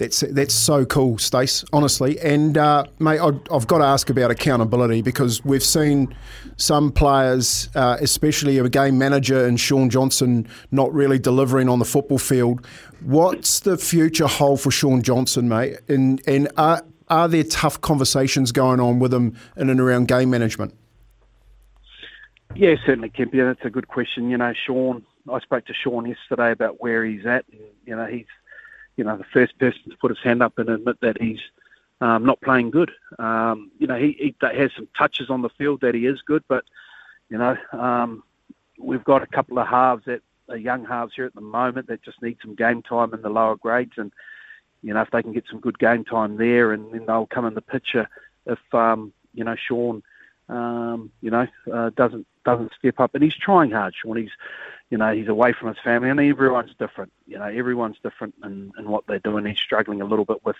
That's 0.00 0.20
that's 0.20 0.54
so 0.54 0.86
cool, 0.86 1.18
Stace. 1.18 1.62
Honestly, 1.74 2.18
and 2.20 2.56
uh, 2.56 2.84
mate, 2.98 3.20
I, 3.20 3.32
have 3.52 3.66
got 3.66 3.78
to 3.78 3.84
ask 3.84 4.08
about 4.08 4.30
accountability 4.30 5.02
because 5.02 5.44
we've 5.44 5.62
seen 5.62 6.16
some 6.56 6.90
players, 6.90 7.68
uh, 7.74 7.98
especially 8.00 8.56
a 8.56 8.66
game 8.70 8.96
manager 8.96 9.44
and 9.44 9.60
Shaun 9.60 9.90
Johnson, 9.90 10.48
not 10.70 10.90
really 10.94 11.18
delivering 11.18 11.68
on 11.68 11.80
the 11.80 11.84
football 11.84 12.16
field. 12.16 12.66
What's 13.00 13.60
the 13.60 13.76
future 13.76 14.26
hold 14.26 14.62
for 14.62 14.70
Shaun 14.70 15.02
Johnson, 15.02 15.50
mate? 15.50 15.80
And 15.86 16.22
and 16.26 16.48
are 16.56 16.82
are 17.10 17.28
there 17.28 17.44
tough 17.44 17.78
conversations 17.82 18.52
going 18.52 18.80
on 18.80 19.00
with 19.00 19.12
him 19.12 19.36
in 19.58 19.68
and 19.68 19.80
around 19.80 20.08
game 20.08 20.30
management? 20.30 20.74
Yeah, 22.56 22.76
certainly, 22.86 23.10
Kempy. 23.10 23.46
That's 23.46 23.66
a 23.66 23.70
good 23.70 23.88
question. 23.88 24.30
You 24.30 24.38
know, 24.38 24.54
Shaun. 24.66 25.04
I 25.30 25.40
spoke 25.40 25.66
to 25.66 25.74
Shaun 25.74 26.06
yesterday 26.06 26.52
about 26.52 26.80
where 26.80 27.04
he's 27.04 27.26
at. 27.26 27.44
You 27.84 27.94
know, 27.96 28.06
he's 28.06 28.24
you 29.00 29.04
know, 29.04 29.16
the 29.16 29.24
first 29.32 29.58
person 29.58 29.80
to 29.88 29.96
put 29.96 30.10
his 30.10 30.22
hand 30.22 30.42
up 30.42 30.58
and 30.58 30.68
admit 30.68 31.00
that 31.00 31.18
he's 31.18 31.40
um, 32.02 32.26
not 32.26 32.38
playing 32.42 32.70
good. 32.70 32.90
Um, 33.18 33.70
you 33.78 33.86
know, 33.86 33.96
he, 33.96 34.12
he, 34.12 34.34
has 34.42 34.72
some 34.76 34.88
touches 34.94 35.30
on 35.30 35.40
the 35.40 35.48
field 35.48 35.80
that 35.80 35.94
he 35.94 36.04
is 36.04 36.20
good, 36.20 36.44
but 36.48 36.64
you 37.30 37.38
know, 37.38 37.56
um, 37.72 38.22
we've 38.78 39.02
got 39.02 39.22
a 39.22 39.26
couple 39.26 39.58
of 39.58 39.66
halves 39.66 40.04
that 40.04 40.20
are 40.50 40.56
young 40.58 40.84
halves 40.84 41.14
here 41.16 41.24
at 41.24 41.34
the 41.34 41.40
moment 41.40 41.86
that 41.86 42.02
just 42.02 42.20
need 42.20 42.36
some 42.42 42.54
game 42.54 42.82
time 42.82 43.14
in 43.14 43.22
the 43.22 43.30
lower 43.30 43.56
grades, 43.56 43.94
and 43.96 44.12
you 44.82 44.92
know, 44.92 45.00
if 45.00 45.10
they 45.12 45.22
can 45.22 45.32
get 45.32 45.44
some 45.50 45.60
good 45.60 45.78
game 45.78 46.04
time 46.04 46.36
there, 46.36 46.72
and 46.72 46.92
then 46.92 47.06
they'll 47.06 47.24
come 47.24 47.46
in 47.46 47.54
the 47.54 47.62
picture. 47.62 48.06
If 48.44 48.58
um, 48.74 49.14
you 49.32 49.44
know, 49.44 49.56
Shaun. 49.56 50.02
um, 50.50 51.10
you 51.22 51.30
know, 51.30 51.46
uh, 51.72 51.88
doesn't 51.96 52.26
doesn't 52.44 52.72
step 52.78 53.00
up, 53.00 53.14
and 53.14 53.24
he's 53.24 53.34
trying 53.34 53.70
hard. 53.70 53.94
Shaun, 53.94 54.18
he's 54.18 54.36
you 54.90 54.98
know, 54.98 55.14
he's 55.14 55.28
away 55.28 55.52
from 55.52 55.68
his 55.68 55.78
family, 55.82 56.10
and 56.10 56.20
everyone's 56.20 56.74
different. 56.78 57.12
You 57.26 57.38
know, 57.38 57.44
everyone's 57.44 57.98
different 58.02 58.34
in, 58.42 58.72
in 58.76 58.88
what 58.88 59.06
they're 59.06 59.20
doing. 59.20 59.46
He's 59.46 59.58
struggling 59.58 60.00
a 60.00 60.04
little 60.04 60.24
bit 60.24 60.44
with 60.44 60.56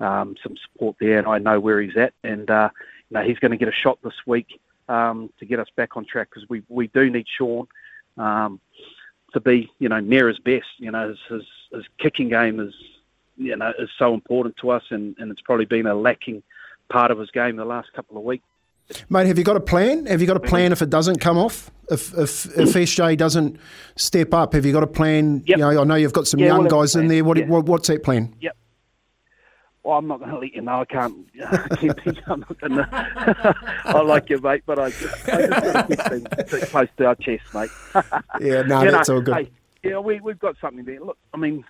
um, 0.00 0.36
some 0.42 0.54
support 0.56 0.96
there, 1.00 1.18
and 1.18 1.26
I 1.26 1.38
know 1.38 1.58
where 1.58 1.80
he's 1.80 1.96
at. 1.96 2.12
And 2.22 2.50
uh, 2.50 2.68
you 3.08 3.14
know, 3.14 3.22
he's 3.22 3.38
going 3.38 3.52
to 3.52 3.56
get 3.56 3.68
a 3.68 3.72
shot 3.72 3.98
this 4.04 4.26
week 4.26 4.60
um, 4.88 5.32
to 5.38 5.46
get 5.46 5.58
us 5.58 5.68
back 5.76 5.96
on 5.96 6.04
track 6.04 6.28
because 6.28 6.48
we 6.48 6.62
we 6.68 6.88
do 6.88 7.08
need 7.08 7.26
Shaun 7.26 7.66
um, 8.18 8.60
to 9.32 9.40
be, 9.40 9.70
you 9.78 9.88
know, 9.88 10.00
near 10.00 10.28
his 10.28 10.38
best. 10.38 10.68
You 10.76 10.90
know, 10.90 11.08
his, 11.08 11.18
his 11.28 11.46
his 11.72 11.84
kicking 11.98 12.28
game 12.28 12.60
is, 12.60 12.74
you 13.38 13.56
know, 13.56 13.72
is 13.78 13.88
so 13.98 14.12
important 14.12 14.58
to 14.58 14.70
us, 14.70 14.84
and, 14.90 15.16
and 15.18 15.30
it's 15.30 15.40
probably 15.40 15.64
been 15.64 15.86
a 15.86 15.94
lacking 15.94 16.42
part 16.90 17.10
of 17.10 17.18
his 17.18 17.30
game 17.30 17.56
the 17.56 17.64
last 17.64 17.92
couple 17.94 18.18
of 18.18 18.24
weeks. 18.24 18.44
Mate, 19.08 19.26
have 19.26 19.38
you 19.38 19.44
got 19.44 19.56
a 19.56 19.60
plan? 19.60 20.06
Have 20.06 20.20
you 20.20 20.26
got 20.26 20.36
a 20.36 20.40
mm-hmm. 20.40 20.48
plan 20.48 20.72
if 20.72 20.82
it 20.82 20.90
doesn't 20.90 21.20
come 21.20 21.38
off? 21.38 21.70
If 21.90 22.12
if, 22.14 22.46
if 22.46 22.54
mm-hmm. 22.54 22.78
SJ 22.78 23.16
doesn't 23.16 23.58
step 23.96 24.34
up, 24.34 24.52
have 24.52 24.64
you 24.64 24.72
got 24.72 24.82
a 24.82 24.88
plan? 24.88 25.42
Yep. 25.46 25.58
You 25.58 25.64
know, 25.64 25.80
I 25.80 25.84
know 25.84 25.94
you've 25.96 26.12
got 26.12 26.26
some 26.26 26.40
yeah, 26.40 26.46
young 26.46 26.68
guys 26.68 26.94
in 26.94 27.08
there. 27.08 27.24
What, 27.24 27.36
yeah. 27.36 27.46
what, 27.46 27.66
what's 27.66 27.88
that 27.88 28.02
plan? 28.02 28.34
Yep. 28.40 28.56
Well, 29.82 29.96
I'm 29.96 30.06
not 30.06 30.18
going 30.18 30.30
to 30.30 30.38
let 30.38 30.52
you 30.52 30.60
know. 30.60 30.80
I 30.80 30.84
can't. 30.84 31.26
I 31.44 31.76
keep, 31.76 31.92
I'm 32.26 32.40
not 32.40 32.60
going 32.60 32.72
to. 32.76 33.54
I 33.84 34.00
like 34.02 34.28
you, 34.28 34.38
mate, 34.40 34.62
but 34.66 34.78
I, 34.78 34.84
I 34.86 34.90
just 34.90 35.26
got 35.26 35.36
to 35.88 36.26
keep 36.36 36.48
things 36.48 36.68
close 36.68 36.88
to 36.98 37.06
our 37.06 37.14
chest, 37.14 37.42
mate. 37.54 37.70
yeah, 38.40 38.62
no, 38.62 38.82
you 38.82 38.90
that's 38.90 39.08
know, 39.08 39.16
all 39.16 39.20
good. 39.22 39.34
Hey, 39.34 39.50
yeah, 39.82 39.98
we 39.98 40.20
we've 40.20 40.38
got 40.38 40.56
something 40.60 40.84
there. 40.84 41.00
Look, 41.00 41.16
I 41.32 41.38
mean, 41.38 41.64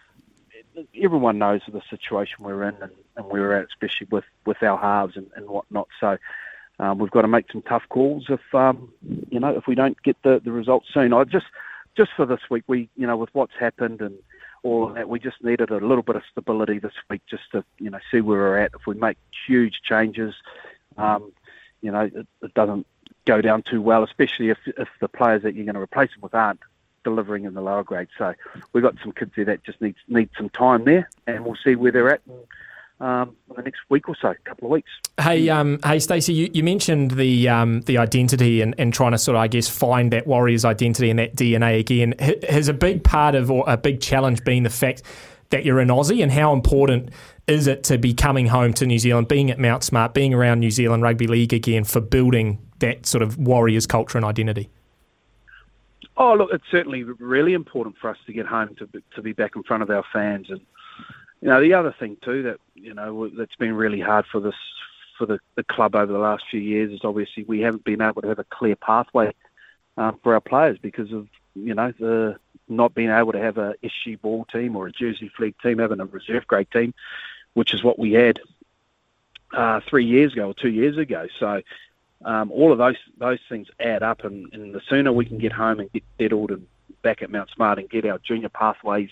everyone 1.00 1.38
knows 1.38 1.60
the 1.68 1.82
situation 1.88 2.36
we're 2.40 2.64
in 2.64 2.74
and, 2.82 2.92
and 3.16 3.26
we're 3.26 3.52
at, 3.52 3.66
especially 3.66 4.08
with 4.10 4.24
with 4.44 4.62
our 4.62 4.76
halves 4.78 5.16
and, 5.16 5.30
and 5.36 5.48
whatnot. 5.48 5.88
So 6.00 6.18
um, 6.80 6.98
we've 6.98 7.10
got 7.10 7.22
to 7.22 7.28
make 7.28 7.52
some 7.52 7.62
tough 7.62 7.82
calls 7.90 8.26
if 8.30 8.40
um, 8.54 8.90
you 9.30 9.38
know 9.38 9.54
if 9.54 9.66
we 9.66 9.74
don't 9.74 10.02
get 10.02 10.16
the, 10.22 10.40
the 10.42 10.50
results 10.50 10.86
soon. 10.92 11.12
I 11.12 11.24
just 11.24 11.46
just 11.96 12.10
for 12.16 12.24
this 12.24 12.40
week, 12.48 12.64
we 12.66 12.88
you 12.96 13.06
know 13.06 13.18
with 13.18 13.28
what's 13.34 13.52
happened 13.60 14.00
and 14.00 14.18
all 14.62 14.88
of 14.88 14.94
that, 14.94 15.08
we 15.08 15.18
just 15.18 15.44
needed 15.44 15.70
a 15.70 15.76
little 15.76 16.02
bit 16.02 16.16
of 16.16 16.22
stability 16.30 16.78
this 16.78 16.94
week 17.10 17.20
just 17.28 17.42
to 17.52 17.64
you 17.78 17.90
know 17.90 17.98
see 18.10 18.22
where 18.22 18.38
we're 18.38 18.58
at. 18.58 18.72
If 18.74 18.86
we 18.86 18.94
make 18.94 19.18
huge 19.46 19.82
changes, 19.82 20.34
um, 20.96 21.32
you 21.82 21.90
know 21.90 22.00
it, 22.00 22.26
it, 22.42 22.54
doesn't 22.54 22.86
go 23.26 23.42
down 23.42 23.62
too 23.62 23.82
well, 23.82 24.02
especially 24.02 24.48
if 24.48 24.58
if 24.66 24.88
the 25.00 25.08
players 25.08 25.42
that 25.42 25.54
you're 25.54 25.66
going 25.66 25.74
to 25.74 25.82
replace 25.82 26.10
them 26.12 26.22
with 26.22 26.34
aren't 26.34 26.60
delivering 27.04 27.44
in 27.44 27.52
the 27.52 27.60
lower 27.60 27.84
grade. 27.84 28.08
So 28.16 28.34
we've 28.72 28.82
got 28.82 28.96
some 29.02 29.12
kids 29.12 29.32
there 29.36 29.44
that 29.44 29.64
just 29.64 29.82
need 29.82 29.96
need 30.08 30.30
some 30.34 30.48
time 30.48 30.84
there, 30.84 31.10
and 31.26 31.44
we'll 31.44 31.58
see 31.62 31.74
where 31.74 31.92
they're 31.92 32.14
at. 32.14 32.22
Um, 33.00 33.34
in 33.48 33.56
the 33.56 33.62
next 33.62 33.80
week 33.88 34.10
or 34.10 34.16
so, 34.20 34.28
a 34.28 34.34
couple 34.44 34.66
of 34.66 34.72
weeks. 34.72 34.90
Hey, 35.18 35.48
um, 35.48 35.78
hey, 35.82 35.98
Stacey, 36.00 36.34
you, 36.34 36.50
you 36.52 36.62
mentioned 36.62 37.12
the 37.12 37.48
um, 37.48 37.80
the 37.82 37.96
identity 37.96 38.60
and, 38.60 38.74
and 38.76 38.92
trying 38.92 39.12
to 39.12 39.18
sort 39.18 39.36
of, 39.36 39.40
I 39.40 39.48
guess, 39.48 39.68
find 39.68 40.12
that 40.12 40.26
Warriors 40.26 40.66
identity 40.66 41.08
and 41.08 41.18
that 41.18 41.34
DNA 41.34 41.80
again. 41.80 42.14
Has 42.46 42.68
a 42.68 42.74
big 42.74 43.02
part 43.02 43.34
of 43.34 43.50
or 43.50 43.64
a 43.66 43.78
big 43.78 44.02
challenge 44.02 44.44
been 44.44 44.64
the 44.64 44.70
fact 44.70 45.02
that 45.48 45.64
you're 45.64 45.80
an 45.80 45.88
Aussie 45.88 46.22
and 46.22 46.30
how 46.30 46.52
important 46.52 47.08
is 47.46 47.66
it 47.66 47.84
to 47.84 47.98
be 47.98 48.14
coming 48.14 48.46
home 48.46 48.72
to 48.74 48.86
New 48.86 48.98
Zealand, 48.98 49.28
being 49.28 49.50
at 49.50 49.58
Mount 49.58 49.82
Smart, 49.82 50.14
being 50.14 50.32
around 50.32 50.60
New 50.60 50.70
Zealand 50.70 51.02
Rugby 51.02 51.26
League 51.26 51.52
again 51.52 51.84
for 51.84 52.00
building 52.00 52.58
that 52.78 53.06
sort 53.06 53.22
of 53.22 53.38
Warriors 53.38 53.86
culture 53.86 54.18
and 54.18 54.24
identity? 54.24 54.68
Oh, 56.16 56.34
look, 56.34 56.50
it's 56.52 56.64
certainly 56.70 57.02
really 57.02 57.54
important 57.54 57.96
for 57.98 58.10
us 58.10 58.18
to 58.26 58.32
get 58.32 58.46
home 58.46 58.76
to 58.76 58.88
to 59.14 59.22
be 59.22 59.32
back 59.32 59.56
in 59.56 59.62
front 59.62 59.82
of 59.82 59.90
our 59.90 60.04
fans, 60.12 60.50
and 60.50 60.60
you 61.40 61.48
know 61.48 61.60
the 61.60 61.74
other 61.74 61.94
thing 61.98 62.16
too 62.22 62.42
that 62.42 62.58
you 62.74 62.94
know 62.94 63.28
that's 63.28 63.56
been 63.56 63.74
really 63.74 64.00
hard 64.00 64.26
for 64.30 64.40
this 64.40 64.54
for 65.18 65.26
the, 65.26 65.38
the 65.54 65.64
club 65.64 65.94
over 65.94 66.10
the 66.10 66.18
last 66.18 66.44
few 66.50 66.60
years 66.60 66.92
is 66.92 67.00
obviously 67.04 67.44
we 67.44 67.60
haven't 67.60 67.84
been 67.84 68.00
able 68.00 68.22
to 68.22 68.28
have 68.28 68.38
a 68.38 68.44
clear 68.44 68.74
pathway 68.76 69.32
um, 69.96 70.18
for 70.22 70.34
our 70.34 70.40
players 70.40 70.78
because 70.78 71.12
of 71.12 71.28
you 71.54 71.74
know 71.74 71.92
the 71.98 72.36
not 72.68 72.94
being 72.94 73.10
able 73.10 73.32
to 73.32 73.40
have 73.40 73.58
a 73.58 73.74
SG 73.82 74.20
ball 74.20 74.46
team 74.46 74.76
or 74.76 74.86
a 74.86 74.92
Jersey 74.92 75.30
Flegg 75.36 75.54
team 75.62 75.78
having 75.78 76.00
a 76.00 76.06
reserve 76.06 76.46
grade 76.46 76.70
team, 76.70 76.94
which 77.54 77.74
is 77.74 77.82
what 77.82 77.98
we 77.98 78.12
had 78.12 78.38
uh, 79.52 79.80
three 79.88 80.06
years 80.06 80.32
ago 80.32 80.48
or 80.48 80.54
two 80.54 80.70
years 80.70 80.96
ago. 80.96 81.26
So 81.38 81.62
um, 82.24 82.50
all 82.52 82.72
of 82.72 82.78
those 82.78 82.96
those 83.18 83.40
things 83.48 83.68
add 83.80 84.02
up, 84.02 84.24
and, 84.24 84.52
and 84.52 84.74
the 84.74 84.80
sooner 84.88 85.12
we 85.12 85.24
can 85.24 85.38
get 85.38 85.52
home 85.52 85.80
and 85.80 85.92
get 85.92 86.04
settled 86.18 86.50
and 86.50 86.66
back 87.02 87.22
at 87.22 87.30
Mount 87.30 87.50
Smart 87.50 87.78
and 87.78 87.88
get 87.88 88.04
our 88.04 88.18
junior 88.18 88.50
pathways 88.50 89.10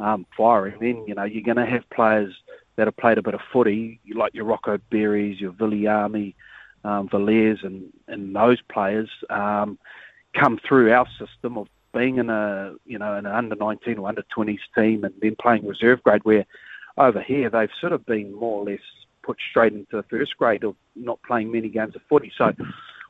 um, 0.00 0.26
firing, 0.36 0.78
then 0.80 1.04
you 1.06 1.14
know 1.14 1.24
you're 1.24 1.42
going 1.42 1.56
to 1.56 1.66
have 1.66 1.88
players 1.90 2.34
that 2.76 2.86
have 2.86 2.96
played 2.96 3.18
a 3.18 3.22
bit 3.22 3.34
of 3.34 3.40
footy, 3.52 4.00
like 4.14 4.34
your 4.34 4.44
Rocco 4.44 4.78
Berrys, 4.90 5.40
your 5.40 5.52
Viliami, 5.52 6.34
um, 6.84 7.08
Villiers, 7.08 7.60
and 7.62 7.92
and 8.08 8.34
those 8.34 8.60
players 8.62 9.10
um, 9.28 9.78
come 10.34 10.58
through 10.66 10.92
our 10.92 11.06
system 11.18 11.58
of 11.58 11.68
being 11.92 12.18
in 12.18 12.30
a 12.30 12.74
you 12.86 12.98
know 12.98 13.14
an 13.14 13.26
under 13.26 13.56
19 13.56 13.98
or 13.98 14.08
under 14.08 14.22
20s 14.36 14.60
team 14.76 15.04
and 15.04 15.14
then 15.20 15.36
playing 15.40 15.66
reserve 15.66 16.02
grade 16.02 16.24
where 16.24 16.46
over 16.98 17.20
here 17.20 17.50
they've 17.50 17.70
sort 17.80 17.92
of 17.92 18.04
been 18.06 18.32
more 18.34 18.60
or 18.60 18.64
less 18.64 18.80
put 19.22 19.38
straight 19.50 19.72
into 19.72 19.96
the 19.96 20.02
first 20.04 20.36
grade 20.36 20.64
of 20.64 20.76
not 20.96 21.20
playing 21.22 21.52
many 21.52 21.68
games 21.68 21.94
of 21.94 22.02
footy. 22.08 22.32
So 22.36 22.52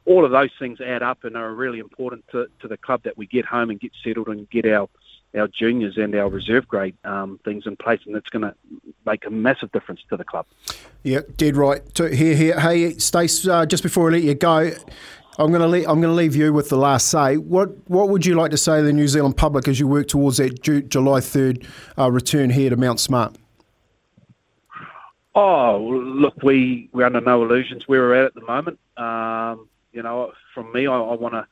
all 0.06 0.24
of 0.24 0.30
those 0.30 0.50
things 0.58 0.80
add 0.80 1.02
up 1.02 1.24
and 1.24 1.36
are 1.36 1.52
really 1.54 1.78
important 1.78 2.24
to, 2.32 2.46
to 2.60 2.68
the 2.68 2.76
club 2.76 3.02
that 3.04 3.16
we 3.16 3.26
get 3.26 3.44
home 3.44 3.70
and 3.70 3.78
get 3.78 3.92
settled 4.02 4.28
and 4.28 4.48
get 4.50 4.66
our 4.66 4.88
our 5.34 5.48
juniors 5.48 5.96
and 5.96 6.14
our 6.14 6.28
reserve 6.28 6.66
grade 6.66 6.96
um, 7.04 7.38
things 7.44 7.66
in 7.66 7.76
place, 7.76 8.00
and 8.06 8.16
it's 8.16 8.28
going 8.28 8.42
to 8.42 8.54
make 9.06 9.26
a 9.26 9.30
massive 9.30 9.70
difference 9.72 10.00
to 10.08 10.16
the 10.16 10.24
club. 10.24 10.46
Yeah, 11.02 11.20
dead 11.36 11.56
right. 11.56 11.82
Here, 11.96 12.34
here. 12.34 12.60
Hey, 12.60 12.98
Stace, 12.98 13.46
uh, 13.46 13.66
just 13.66 13.82
before 13.82 14.08
I 14.08 14.14
let 14.14 14.22
you 14.22 14.34
go, 14.34 14.72
I'm 15.38 15.48
going 15.48 15.62
to 15.62 15.68
leave, 15.68 15.88
I'm 15.88 16.00
going 16.00 16.12
to 16.12 16.16
leave 16.16 16.36
you 16.36 16.52
with 16.52 16.68
the 16.68 16.76
last 16.76 17.08
say. 17.08 17.36
What 17.36 17.70
what 17.88 18.08
would 18.08 18.26
you 18.26 18.34
like 18.34 18.50
to 18.50 18.58
say 18.58 18.78
to 18.78 18.82
the 18.82 18.92
New 18.92 19.08
Zealand 19.08 19.36
public 19.36 19.68
as 19.68 19.78
you 19.78 19.86
work 19.86 20.08
towards 20.08 20.36
that 20.38 20.62
Ju- 20.62 20.82
July 20.82 21.20
3rd 21.20 21.66
uh, 21.96 22.10
return 22.10 22.50
here 22.50 22.70
to 22.70 22.76
Mount 22.76 23.00
Smart? 23.00 23.36
Oh, 25.34 25.78
look, 25.78 26.42
we, 26.42 26.90
we're 26.92 27.06
under 27.06 27.20
no 27.20 27.42
illusions 27.44 27.86
where 27.86 28.00
we're 28.00 28.14
at 28.14 28.24
at 28.26 28.34
the 28.34 28.40
moment. 28.42 28.78
Um, 28.96 29.68
you 29.92 30.02
know, 30.02 30.32
from 30.52 30.72
me, 30.72 30.86
I, 30.86 30.94
I 30.94 31.14
want 31.14 31.34
to 31.34 31.46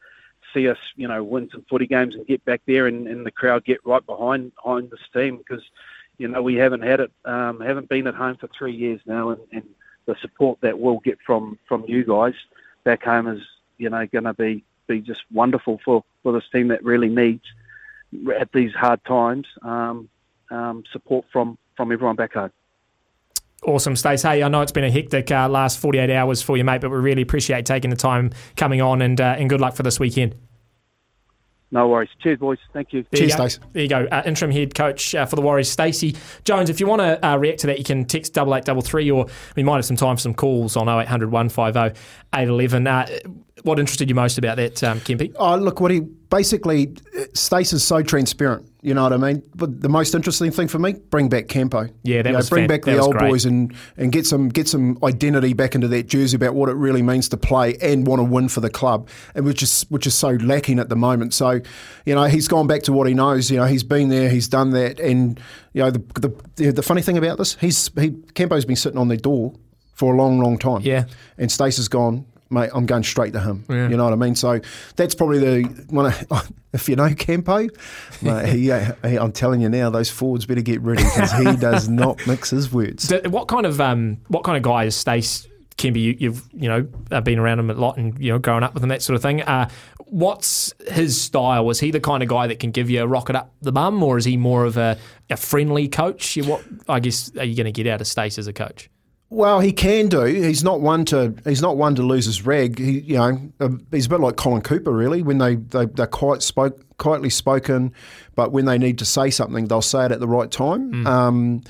see 0.58 0.68
us, 0.68 0.78
you 0.96 1.06
know, 1.06 1.22
win 1.22 1.48
some 1.50 1.64
footy 1.68 1.86
games 1.86 2.14
and 2.14 2.26
get 2.26 2.44
back 2.44 2.60
there 2.66 2.86
and, 2.86 3.06
and 3.06 3.24
the 3.24 3.30
crowd 3.30 3.64
get 3.64 3.84
right 3.84 4.04
behind 4.04 4.52
behind 4.56 4.90
this 4.90 5.00
team 5.12 5.36
because, 5.36 5.62
you 6.18 6.28
know, 6.28 6.42
we 6.42 6.56
haven't 6.56 6.82
had 6.82 7.00
it, 7.00 7.12
um, 7.24 7.60
haven't 7.60 7.88
been 7.88 8.06
at 8.06 8.14
home 8.14 8.36
for 8.36 8.48
three 8.48 8.74
years 8.74 9.00
now, 9.06 9.30
and, 9.30 9.40
and 9.52 9.64
the 10.06 10.16
support 10.20 10.58
that 10.62 10.78
we'll 10.78 11.00
get 11.00 11.18
from 11.24 11.58
from 11.68 11.84
you 11.86 12.04
guys 12.04 12.34
back 12.84 13.04
home 13.04 13.28
is, 13.28 13.42
you 13.78 13.88
know, 13.90 14.06
going 14.06 14.24
to 14.24 14.34
be 14.34 14.64
be 14.86 15.00
just 15.00 15.22
wonderful 15.32 15.80
for 15.84 16.02
for 16.22 16.32
this 16.32 16.48
team 16.50 16.68
that 16.68 16.82
really 16.82 17.08
needs 17.08 17.44
at 18.38 18.50
these 18.52 18.72
hard 18.72 19.04
times 19.04 19.46
um, 19.62 20.08
um, 20.50 20.82
support 20.92 21.24
from 21.32 21.58
from 21.76 21.92
everyone 21.92 22.16
back 22.16 22.34
home. 22.34 22.50
Awesome, 23.64 23.96
Stace. 23.96 24.22
Hey, 24.22 24.42
I 24.42 24.48
know 24.48 24.60
it's 24.60 24.72
been 24.72 24.84
a 24.84 24.90
hectic 24.90 25.32
uh, 25.32 25.48
last 25.48 25.80
48 25.80 26.10
hours 26.10 26.40
for 26.40 26.56
you, 26.56 26.62
mate, 26.62 26.80
but 26.80 26.90
we 26.90 26.96
really 26.98 27.22
appreciate 27.22 27.66
taking 27.66 27.90
the 27.90 27.96
time 27.96 28.30
coming 28.56 28.80
on 28.80 29.02
and, 29.02 29.20
uh, 29.20 29.34
and 29.36 29.50
good 29.50 29.60
luck 29.60 29.74
for 29.74 29.82
this 29.82 29.98
weekend. 29.98 30.36
No 31.70 31.88
worries. 31.88 32.08
Cheers, 32.22 32.38
boys. 32.38 32.58
Thank 32.72 32.92
you. 32.92 33.04
There 33.10 33.18
Cheers, 33.18 33.32
you 33.32 33.36
go. 33.36 33.48
Stace. 33.48 33.66
There 33.72 33.82
you 33.82 33.88
go. 33.88 34.08
Uh, 34.10 34.22
interim 34.24 34.50
head 34.50 34.74
coach 34.74 35.14
uh, 35.14 35.26
for 35.26 35.36
the 35.36 35.42
Warriors, 35.42 35.70
Stacey 35.70 36.16
Jones. 36.44 36.70
If 36.70 36.80
you 36.80 36.86
want 36.86 37.00
to 37.00 37.24
uh, 37.26 37.36
react 37.36 37.60
to 37.60 37.66
that, 37.66 37.78
you 37.78 37.84
can 37.84 38.06
text 38.06 38.32
double 38.32 38.54
eight 38.54 38.64
double 38.64 38.80
three, 38.80 39.10
or 39.10 39.26
we 39.54 39.62
might 39.62 39.76
have 39.76 39.84
some 39.84 39.96
time 39.96 40.16
for 40.16 40.20
some 40.20 40.34
calls 40.34 40.76
on 40.76 40.88
0800 40.88 41.30
150 41.30 42.00
811. 42.34 43.44
What 43.62 43.78
interested 43.78 44.08
you 44.08 44.14
most 44.14 44.38
about 44.38 44.56
that, 44.56 44.82
um, 44.82 45.00
Kempy? 45.00 45.34
Oh, 45.36 45.56
look, 45.56 45.80
what 45.80 45.90
he 45.90 46.00
basically, 46.00 46.94
Stace 47.34 47.72
is 47.72 47.84
so 47.84 48.02
transparent. 48.02 48.68
You 48.80 48.94
know 48.94 49.02
what 49.02 49.12
I 49.12 49.16
mean? 49.16 49.42
But 49.56 49.80
the 49.80 49.88
most 49.88 50.14
interesting 50.14 50.52
thing 50.52 50.68
for 50.68 50.78
me, 50.78 50.92
bring 50.92 51.28
back 51.28 51.48
Campo. 51.48 51.88
Yeah, 52.04 52.22
that 52.22 52.28
you 52.28 52.32
know, 52.32 52.38
was 52.38 52.48
bring 52.48 52.62
fan- 52.62 52.68
back 52.68 52.82
the 52.84 52.98
old 52.98 53.16
great. 53.16 53.28
boys 53.28 53.44
and, 53.44 53.74
and 53.96 54.12
get 54.12 54.24
some 54.24 54.48
get 54.48 54.68
some 54.68 54.98
identity 55.02 55.52
back 55.52 55.74
into 55.74 55.88
that 55.88 56.06
jersey 56.06 56.36
about 56.36 56.54
what 56.54 56.68
it 56.68 56.74
really 56.74 57.02
means 57.02 57.28
to 57.30 57.36
play 57.36 57.76
and 57.82 58.06
want 58.06 58.20
to 58.20 58.24
win 58.24 58.48
for 58.48 58.60
the 58.60 58.70
club, 58.70 59.08
and 59.34 59.44
which 59.44 59.62
is 59.64 59.82
which 59.88 60.06
is 60.06 60.14
so 60.14 60.30
lacking 60.30 60.78
at 60.78 60.88
the 60.88 60.96
moment. 60.96 61.34
So, 61.34 61.60
you 62.06 62.14
know, 62.14 62.24
he's 62.24 62.46
gone 62.46 62.68
back 62.68 62.82
to 62.84 62.92
what 62.92 63.08
he 63.08 63.14
knows. 63.14 63.50
You 63.50 63.56
know, 63.56 63.66
he's 63.66 63.82
been 63.82 64.08
there, 64.08 64.30
he's 64.30 64.46
done 64.46 64.70
that, 64.70 65.00
and 65.00 65.40
you 65.72 65.82
know, 65.82 65.90
the 65.90 65.98
the, 66.20 66.34
the, 66.54 66.72
the 66.72 66.82
funny 66.82 67.02
thing 67.02 67.18
about 67.18 67.38
this, 67.38 67.56
he's 67.56 67.90
he 67.98 68.10
Campo's 68.34 68.64
been 68.64 68.76
sitting 68.76 68.98
on 68.98 69.08
their 69.08 69.16
door 69.16 69.54
for 69.94 70.14
a 70.14 70.16
long, 70.16 70.38
long 70.38 70.56
time. 70.56 70.82
Yeah. 70.82 71.06
and 71.36 71.50
Stace 71.50 71.78
has 71.78 71.88
gone. 71.88 72.24
Mate, 72.50 72.70
I'm 72.72 72.86
going 72.86 73.02
straight 73.02 73.34
to 73.34 73.40
him. 73.40 73.64
You 73.68 73.96
know 73.96 74.04
what 74.04 74.12
I 74.12 74.16
mean? 74.16 74.34
So 74.34 74.60
that's 74.96 75.14
probably 75.14 75.38
the 75.38 75.68
one. 75.90 76.06
Of, 76.06 76.52
if 76.72 76.88
you 76.88 76.96
know 76.96 77.12
Campo, 77.14 77.68
mate, 78.22 78.48
he, 78.48 78.70
uh, 78.72 78.92
he, 79.06 79.16
I'm 79.18 79.32
telling 79.32 79.60
you 79.60 79.68
now, 79.68 79.90
those 79.90 80.08
forwards 80.10 80.46
better 80.46 80.62
get 80.62 80.80
ready 80.80 81.02
because 81.04 81.32
he 81.32 81.56
does 81.60 81.88
not 81.88 82.26
mix 82.26 82.50
his 82.50 82.72
words. 82.72 83.06
D- 83.08 83.28
What 83.28 83.48
kind 83.48 83.66
of 83.66 83.80
um, 83.80 84.18
what 84.28 84.44
kind 84.44 84.56
of 84.56 84.62
guy 84.62 84.84
is 84.84 84.96
Stace 84.96 85.46
Kempy? 85.76 86.00
You, 86.02 86.16
you've 86.18 86.42
you 86.54 86.68
know 86.68 86.88
uh, 87.10 87.20
been 87.20 87.38
around 87.38 87.58
him 87.58 87.68
a 87.70 87.74
lot 87.74 87.98
and 87.98 88.18
you 88.18 88.32
know 88.32 88.38
growing 88.38 88.62
up 88.62 88.72
with 88.72 88.82
him 88.82 88.88
that 88.88 89.02
sort 89.02 89.16
of 89.16 89.20
thing. 89.22 89.42
Uh, 89.42 89.68
what's 90.06 90.72
his 90.90 91.20
style? 91.20 91.66
Was 91.66 91.80
he 91.80 91.90
the 91.90 92.00
kind 92.00 92.22
of 92.22 92.30
guy 92.30 92.46
that 92.46 92.60
can 92.60 92.70
give 92.70 92.88
you 92.88 93.02
a 93.02 93.06
rocket 93.06 93.36
up 93.36 93.52
the 93.60 93.72
bum, 93.72 94.02
or 94.02 94.16
is 94.16 94.24
he 94.24 94.38
more 94.38 94.64
of 94.64 94.78
a, 94.78 94.96
a 95.28 95.36
friendly 95.36 95.86
coach? 95.88 96.36
What 96.38 96.64
I 96.88 97.00
guess 97.00 97.30
are 97.36 97.44
you 97.44 97.56
going 97.56 97.66
to 97.66 97.72
get 97.72 97.86
out 97.92 98.00
of 98.00 98.06
Stace 98.06 98.38
as 98.38 98.46
a 98.46 98.52
coach? 98.54 98.88
Well, 99.30 99.60
he 99.60 99.72
can 99.72 100.08
do. 100.08 100.24
He's 100.24 100.64
not 100.64 100.80
one 100.80 101.04
to. 101.06 101.34
He's 101.44 101.60
not 101.60 101.76
one 101.76 101.94
to 101.96 102.02
lose 102.02 102.24
his 102.24 102.46
rag. 102.46 102.78
He, 102.78 103.00
you 103.00 103.16
know, 103.18 103.52
uh, 103.60 103.68
he's 103.90 104.06
a 104.06 104.08
bit 104.08 104.20
like 104.20 104.36
Colin 104.36 104.62
Cooper, 104.62 104.90
really. 104.90 105.22
When 105.22 105.38
they 105.38 105.56
they 105.56 105.84
they're 105.84 106.06
quite 106.06 106.42
spoke 106.42 106.82
quietly 106.96 107.30
spoken, 107.30 107.92
but 108.34 108.52
when 108.52 108.64
they 108.64 108.78
need 108.78 108.98
to 108.98 109.04
say 109.04 109.30
something, 109.30 109.68
they'll 109.68 109.82
say 109.82 110.06
it 110.06 110.12
at 110.12 110.20
the 110.20 110.28
right 110.28 110.50
time. 110.50 111.06
Um, 111.06 111.62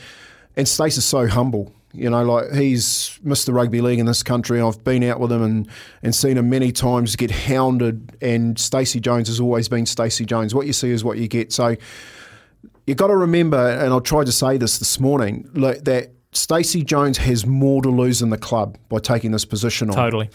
and 0.57 0.69
Stace 0.69 0.97
is 0.97 1.05
so 1.05 1.27
humble. 1.27 1.73
You 1.93 2.11
know, 2.11 2.23
like 2.23 2.53
he's 2.53 3.19
Mr. 3.25 3.53
Rugby 3.53 3.81
League 3.81 3.99
in 3.99 4.07
this 4.07 4.23
country. 4.23 4.61
I've 4.61 4.85
been 4.85 5.03
out 5.05 5.19
with 5.19 5.33
him 5.33 5.43
and, 5.43 5.69
and 6.03 6.15
seen 6.15 6.37
him 6.37 6.51
many 6.51 6.71
times 6.71 7.17
get 7.17 7.31
hounded. 7.31 8.17
And 8.21 8.59
Stacey 8.59 9.01
Jones 9.01 9.29
has 9.29 9.41
always 9.41 9.69
been 9.69 9.87
Stacey 9.87 10.27
Jones. 10.27 10.55
What 10.55 10.67
you 10.67 10.73
see 10.73 10.91
is 10.91 11.03
what 11.03 11.19
you 11.19 11.29
get. 11.29 11.53
So 11.53 11.77
you've 12.87 12.99
got 12.99 13.07
to 13.07 13.17
remember, 13.17 13.57
and 13.57 13.93
I 13.93 13.99
tried 14.01 14.27
to 14.27 14.33
say 14.33 14.59
this 14.59 14.79
this 14.79 15.01
morning, 15.01 15.49
like, 15.55 15.85
that 15.85 16.13
Stacey 16.33 16.85
Jones 16.85 17.19
has 17.19 17.47
more 17.47 17.83
to 17.83 17.89
lose 17.89 18.23
in 18.23 18.31
the 18.31 18.39
club 18.39 18.77
by 18.89 18.99
taking 18.99 19.31
this 19.33 19.45
position 19.45 19.91
on. 19.91 19.97
Totally. 19.97 20.31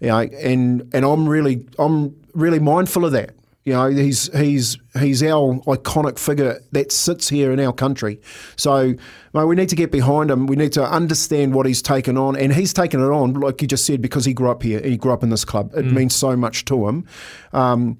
You 0.00 0.08
know, 0.08 0.18
and 0.18 0.88
and 0.94 1.04
I'm 1.04 1.28
really 1.28 1.66
I'm 1.78 2.16
really 2.34 2.58
mindful 2.58 3.04
of 3.04 3.12
that. 3.12 3.34
You 3.64 3.74
know, 3.74 3.88
he's 3.88 4.36
he's 4.36 4.76
he's 4.98 5.22
our 5.22 5.54
iconic 5.66 6.18
figure 6.18 6.60
that 6.72 6.90
sits 6.90 7.28
here 7.28 7.52
in 7.52 7.60
our 7.60 7.72
country. 7.72 8.20
So, 8.56 8.94
mate, 9.32 9.44
we 9.44 9.54
need 9.54 9.68
to 9.68 9.76
get 9.76 9.92
behind 9.92 10.32
him. 10.32 10.48
We 10.48 10.56
need 10.56 10.72
to 10.72 10.84
understand 10.84 11.54
what 11.54 11.66
he's 11.66 11.80
taken 11.80 12.18
on, 12.18 12.34
and 12.34 12.52
he's 12.52 12.72
taken 12.72 13.00
it 13.00 13.10
on, 13.10 13.34
like 13.34 13.62
you 13.62 13.68
just 13.68 13.86
said, 13.86 14.02
because 14.02 14.24
he 14.24 14.34
grew 14.34 14.50
up 14.50 14.64
here. 14.64 14.80
He 14.80 14.96
grew 14.96 15.12
up 15.12 15.22
in 15.22 15.30
this 15.30 15.44
club. 15.44 15.72
It 15.76 15.84
means 15.84 16.12
so 16.12 16.34
much 16.34 16.64
to 16.66 16.88
him. 16.88 17.06
Um, 17.52 17.98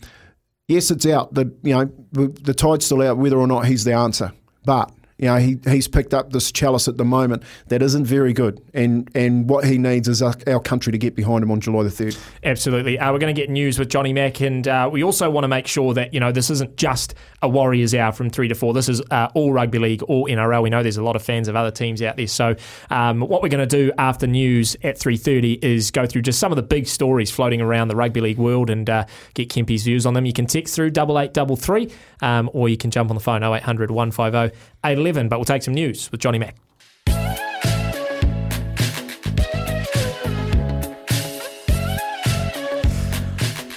yes, 0.66 0.90
it's 0.90 1.06
out. 1.06 1.32
The 1.32 1.52
you 1.62 1.74
know 1.74 1.92
the, 2.10 2.26
the 2.26 2.54
tide's 2.54 2.84
still 2.86 3.02
out 3.02 3.18
whether 3.18 3.38
or 3.38 3.46
not 3.46 3.66
he's 3.66 3.84
the 3.84 3.92
answer. 3.92 4.32
But 4.64 4.92
You 5.22 5.28
know, 5.28 5.36
he, 5.36 5.56
he's 5.66 5.86
picked 5.86 6.14
up 6.14 6.32
this 6.32 6.50
chalice 6.50 6.88
at 6.88 6.96
the 6.96 7.04
moment 7.04 7.44
that 7.68 7.80
isn't 7.80 8.06
very 8.06 8.32
good, 8.32 8.60
and 8.74 9.08
and 9.14 9.48
what 9.48 9.64
he 9.64 9.78
needs 9.78 10.08
is 10.08 10.20
our, 10.20 10.34
our 10.48 10.58
country 10.58 10.90
to 10.90 10.98
get 10.98 11.14
behind 11.14 11.44
him 11.44 11.52
on 11.52 11.60
July 11.60 11.84
the 11.84 11.92
third. 11.92 12.16
Absolutely. 12.42 12.98
Uh, 12.98 13.12
we're 13.12 13.20
going 13.20 13.32
to 13.32 13.40
get 13.40 13.48
news 13.48 13.78
with 13.78 13.88
Johnny 13.88 14.12
Mack, 14.12 14.40
and 14.40 14.66
uh, 14.66 14.90
we 14.90 15.04
also 15.04 15.30
want 15.30 15.44
to 15.44 15.48
make 15.48 15.68
sure 15.68 15.94
that 15.94 16.12
you 16.12 16.18
know 16.18 16.32
this 16.32 16.50
isn't 16.50 16.76
just 16.76 17.14
a 17.40 17.48
Warriors 17.48 17.94
hour 17.94 18.10
from 18.10 18.30
three 18.30 18.48
to 18.48 18.56
four. 18.56 18.74
This 18.74 18.88
is 18.88 19.00
uh, 19.12 19.28
all 19.34 19.52
rugby 19.52 19.78
league, 19.78 20.02
all 20.02 20.26
NRL. 20.26 20.60
We 20.60 20.70
know 20.70 20.82
there's 20.82 20.96
a 20.96 21.04
lot 21.04 21.14
of 21.14 21.22
fans 21.22 21.46
of 21.46 21.54
other 21.54 21.70
teams 21.70 22.02
out 22.02 22.16
there. 22.16 22.26
So 22.26 22.56
um, 22.90 23.20
what 23.20 23.44
we're 23.44 23.48
going 23.48 23.68
to 23.68 23.76
do 23.76 23.92
after 23.98 24.26
news 24.26 24.76
at 24.82 24.98
three 24.98 25.16
thirty 25.16 25.56
is 25.62 25.92
go 25.92 26.04
through 26.04 26.22
just 26.22 26.40
some 26.40 26.50
of 26.50 26.56
the 26.56 26.64
big 26.64 26.88
stories 26.88 27.30
floating 27.30 27.60
around 27.60 27.86
the 27.86 27.96
rugby 27.96 28.20
league 28.20 28.38
world 28.38 28.70
and 28.70 28.90
uh, 28.90 29.04
get 29.34 29.50
Kempy's 29.50 29.84
views 29.84 30.04
on 30.04 30.14
them. 30.14 30.26
You 30.26 30.32
can 30.32 30.46
text 30.46 30.74
through 30.74 30.90
double 30.90 31.16
eight 31.20 31.32
double 31.32 31.54
three, 31.54 31.92
um, 32.22 32.50
or 32.52 32.68
you 32.68 32.76
can 32.76 32.90
jump 32.90 33.08
on 33.08 33.14
the 33.14 33.22
phone 33.22 33.44
0800 33.44 33.92
150 33.92 34.72
811. 35.12 35.28
But 35.28 35.38
we'll 35.38 35.44
take 35.44 35.62
some 35.62 35.74
news 35.74 36.10
with 36.10 36.20
Johnny 36.20 36.38
Mack. 36.38 36.56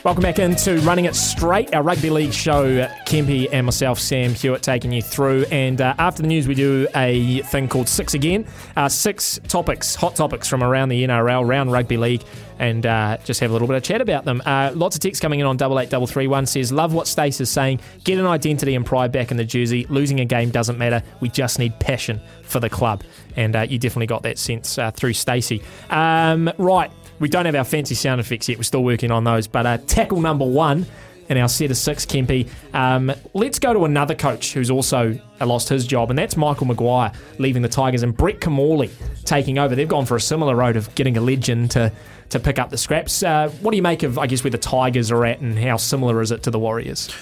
Welcome 0.05 0.21
back 0.21 0.37
into 0.37 0.77
Running 0.81 1.05
It 1.05 1.15
Straight, 1.15 1.73
our 1.73 1.81
rugby 1.81 2.11
league 2.11 2.31
show. 2.31 2.85
Kempy 3.07 3.49
and 3.51 3.65
myself, 3.65 3.99
Sam 3.99 4.35
Hewat, 4.35 4.61
taking 4.61 4.91
you 4.91 5.01
through. 5.01 5.45
And 5.49 5.81
uh, 5.81 5.95
after 5.97 6.21
the 6.21 6.27
news, 6.27 6.47
we 6.47 6.53
do 6.53 6.87
a 6.95 7.41
thing 7.41 7.67
called 7.67 7.89
Six 7.89 8.13
Again. 8.13 8.45
Uh, 8.75 8.87
six 8.87 9.39
topics, 9.47 9.95
hot 9.95 10.15
topics 10.15 10.47
from 10.47 10.61
around 10.61 10.89
the 10.89 11.03
NRL, 11.03 11.43
around 11.43 11.71
rugby 11.71 11.97
league, 11.97 12.21
and 12.59 12.85
uh, 12.85 13.17
just 13.23 13.39
have 13.39 13.49
a 13.49 13.53
little 13.53 13.67
bit 13.67 13.77
of 13.77 13.81
chat 13.81 13.99
about 13.99 14.25
them. 14.25 14.43
Uh, 14.45 14.73
lots 14.75 14.95
of 14.95 15.01
texts 15.01 15.19
coming 15.19 15.39
in 15.39 15.47
on 15.47 15.57
double 15.57 15.79
eight 15.79 15.89
double 15.89 16.05
three 16.05 16.27
one 16.27 16.45
says, 16.45 16.71
"Love 16.71 16.93
what 16.93 17.07
Stace 17.07 17.41
is 17.41 17.49
saying. 17.49 17.79
Get 18.03 18.19
an 18.19 18.27
identity 18.27 18.75
and 18.75 18.85
pride 18.85 19.11
back 19.11 19.31
in 19.31 19.37
the 19.37 19.43
jersey. 19.43 19.87
Losing 19.89 20.19
a 20.19 20.25
game 20.25 20.51
doesn't 20.51 20.77
matter. 20.77 21.01
We 21.19 21.29
just 21.29 21.57
need 21.57 21.79
passion 21.79 22.21
for 22.43 22.59
the 22.59 22.69
club." 22.69 23.03
And 23.37 23.55
uh, 23.55 23.61
you 23.61 23.79
definitely 23.79 24.05
got 24.05 24.21
that 24.21 24.37
sense 24.37 24.77
uh, 24.77 24.91
through 24.91 25.13
Stacey. 25.13 25.63
Um, 25.89 26.51
right. 26.59 26.91
We 27.19 27.29
don't 27.29 27.45
have 27.45 27.55
our 27.55 27.63
fancy 27.63 27.95
sound 27.95 28.19
effects 28.19 28.49
yet. 28.49 28.57
We're 28.57 28.63
still 28.63 28.83
working 28.83 29.11
on 29.11 29.23
those. 29.23 29.47
But 29.47 29.65
uh, 29.65 29.77
tackle 29.79 30.21
number 30.21 30.45
one 30.45 30.85
in 31.29 31.37
our 31.37 31.47
set 31.49 31.71
of 31.71 31.77
six, 31.77 32.05
Kempy. 32.05 32.47
Um, 32.73 33.11
let's 33.33 33.59
go 33.59 33.73
to 33.73 33.85
another 33.85 34.15
coach 34.15 34.53
who's 34.53 34.69
also 34.69 35.19
lost 35.41 35.69
his 35.69 35.87
job, 35.87 36.09
and 36.09 36.19
that's 36.19 36.37
Michael 36.37 36.67
Maguire 36.67 37.11
leaving 37.39 37.61
the 37.61 37.69
Tigers 37.69 38.03
and 38.03 38.15
Brett 38.15 38.39
Kimmorley 38.41 38.91
taking 39.23 39.57
over. 39.57 39.75
They've 39.75 39.87
gone 39.87 40.05
for 40.05 40.15
a 40.15 40.21
similar 40.21 40.55
road 40.55 40.75
of 40.75 40.93
getting 40.95 41.17
a 41.17 41.21
legend 41.21 41.71
to 41.71 41.91
to 42.29 42.39
pick 42.39 42.57
up 42.57 42.71
the 42.71 42.77
scraps. 42.77 43.21
Uh, 43.21 43.49
what 43.61 43.71
do 43.71 43.77
you 43.77 43.83
make 43.83 44.01
of, 44.01 44.17
I 44.17 44.25
guess, 44.27 44.43
where 44.43 44.51
the 44.51 44.57
Tigers 44.57 45.11
are 45.11 45.25
at, 45.25 45.39
and 45.41 45.57
how 45.57 45.77
similar 45.77 46.21
is 46.21 46.31
it 46.31 46.43
to 46.43 46.51
the 46.51 46.59
Warriors? 46.59 47.13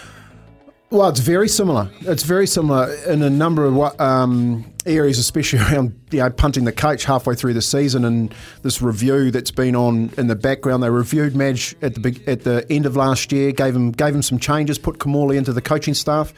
Well, 0.94 1.10
it's 1.10 1.22
very 1.22 1.50
similar. 1.50 1.90
It's 2.02 2.22
very 2.22 2.46
similar 2.46 2.94
in 3.08 3.24
a 3.24 3.30
number 3.30 3.66
of 3.66 4.00
um, 4.00 4.64
areas, 4.86 5.18
especially 5.18 5.58
around 5.74 6.00
you 6.12 6.20
know, 6.20 6.30
punting 6.30 6.66
the 6.66 6.72
coach 6.72 7.04
halfway 7.04 7.34
through 7.34 7.54
the 7.54 7.64
season 7.64 8.06
and 8.06 8.32
this 8.62 8.80
review 8.80 9.32
that's 9.32 9.50
been 9.50 9.76
on 9.76 10.12
in 10.20 10.28
the 10.28 10.36
background. 10.36 10.84
They 10.84 10.92
reviewed 10.92 11.36
Madge 11.36 11.76
at 11.82 11.96
the 11.96 12.22
at 12.28 12.44
the 12.44 12.64
end 12.70 12.86
of 12.86 12.96
last 12.96 13.32
year, 13.32 13.52
gave 13.52 13.76
him 13.76 13.90
gave 13.90 14.14
him 14.14 14.22
some 14.22 14.38
changes, 14.38 14.78
put 14.78 15.00
Kimmorley 15.00 15.36
into 15.36 15.52
the 15.52 15.64
coaching 15.64 15.96
staff, 15.96 16.32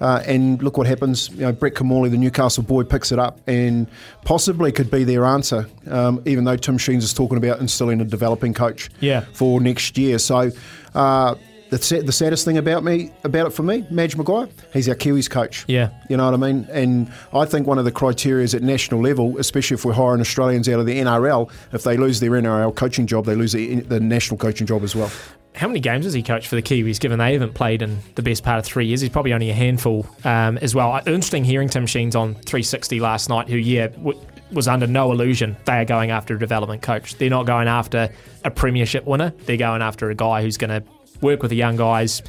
uh, 0.00 0.22
and 0.26 0.62
look 0.62 0.78
what 0.78 0.86
happens. 0.86 1.28
You 1.28 1.40
know, 1.42 1.52
Brett 1.52 1.74
Kimmorley, 1.74 2.10
the 2.10 2.16
Newcastle 2.16 2.62
boy, 2.62 2.84
picks 2.84 3.12
it 3.12 3.18
up 3.18 3.42
and 3.46 3.86
possibly 4.24 4.72
could 4.72 4.90
be 4.90 5.04
their 5.04 5.26
answer. 5.26 5.68
Um, 5.86 6.22
even 6.24 6.44
though 6.44 6.56
Tim 6.56 6.78
Sheens 6.78 7.04
is 7.04 7.12
talking 7.12 7.36
about 7.36 7.60
instilling 7.60 8.00
a 8.00 8.06
developing 8.06 8.54
coach 8.54 8.88
Yeah. 9.00 9.26
for 9.34 9.60
next 9.60 9.98
year, 9.98 10.18
so. 10.18 10.50
Uh, 10.94 11.34
the, 11.70 12.02
the 12.04 12.12
saddest 12.12 12.44
thing 12.44 12.58
about 12.58 12.84
me 12.84 13.10
about 13.24 13.46
it 13.46 13.50
for 13.50 13.62
me, 13.62 13.86
Madge 13.90 14.16
Maguire, 14.16 14.48
he's 14.72 14.88
our 14.88 14.94
Kiwis 14.94 15.28
coach. 15.28 15.64
Yeah. 15.68 15.90
You 16.08 16.16
know 16.16 16.24
what 16.30 16.34
I 16.34 16.52
mean? 16.52 16.66
And 16.70 17.12
I 17.32 17.44
think 17.44 17.66
one 17.66 17.78
of 17.78 17.84
the 17.84 17.92
criteria 17.92 18.44
is 18.44 18.54
at 18.54 18.62
national 18.62 19.02
level, 19.02 19.38
especially 19.38 19.74
if 19.74 19.84
we're 19.84 19.92
hiring 19.92 20.20
Australians 20.20 20.68
out 20.68 20.80
of 20.80 20.86
the 20.86 20.98
NRL, 20.98 21.50
if 21.72 21.82
they 21.82 21.96
lose 21.96 22.20
their 22.20 22.30
NRL 22.30 22.74
coaching 22.74 23.06
job, 23.06 23.26
they 23.26 23.34
lose 23.34 23.52
the, 23.52 23.80
the 23.80 24.00
national 24.00 24.38
coaching 24.38 24.66
job 24.66 24.82
as 24.82 24.94
well. 24.96 25.10
How 25.54 25.66
many 25.66 25.80
games 25.80 26.04
has 26.04 26.14
he 26.14 26.22
coached 26.22 26.46
for 26.46 26.54
the 26.54 26.62
Kiwis, 26.62 27.00
given 27.00 27.18
they 27.18 27.32
haven't 27.32 27.54
played 27.54 27.82
in 27.82 27.98
the 28.14 28.22
best 28.22 28.44
part 28.44 28.60
of 28.60 28.64
three 28.64 28.86
years? 28.86 29.00
He's 29.00 29.10
probably 29.10 29.32
only 29.32 29.50
a 29.50 29.54
handful 29.54 30.06
um, 30.24 30.56
as 30.58 30.74
well. 30.74 30.94
Interesting 30.98 31.42
hearing 31.42 31.68
Tim 31.68 31.84
Sheens 31.86 32.14
on 32.14 32.34
360 32.34 33.00
last 33.00 33.28
night, 33.28 33.48
who, 33.48 33.56
yeah, 33.56 33.88
w- 33.88 34.20
was 34.52 34.68
under 34.68 34.86
no 34.86 35.10
illusion 35.12 35.56
they 35.64 35.72
are 35.72 35.84
going 35.84 36.10
after 36.10 36.34
a 36.36 36.38
development 36.38 36.82
coach. 36.82 37.16
They're 37.16 37.28
not 37.28 37.46
going 37.46 37.68
after 37.68 38.08
a 38.44 38.50
premiership 38.50 39.04
winner. 39.04 39.32
They're 39.46 39.56
going 39.56 39.82
after 39.82 40.10
a 40.10 40.14
guy 40.14 40.42
who's 40.42 40.56
going 40.56 40.70
to 40.70 40.88
work 41.20 41.42
with 41.42 41.50
the 41.50 41.56
young 41.56 41.76
guys, 41.76 42.22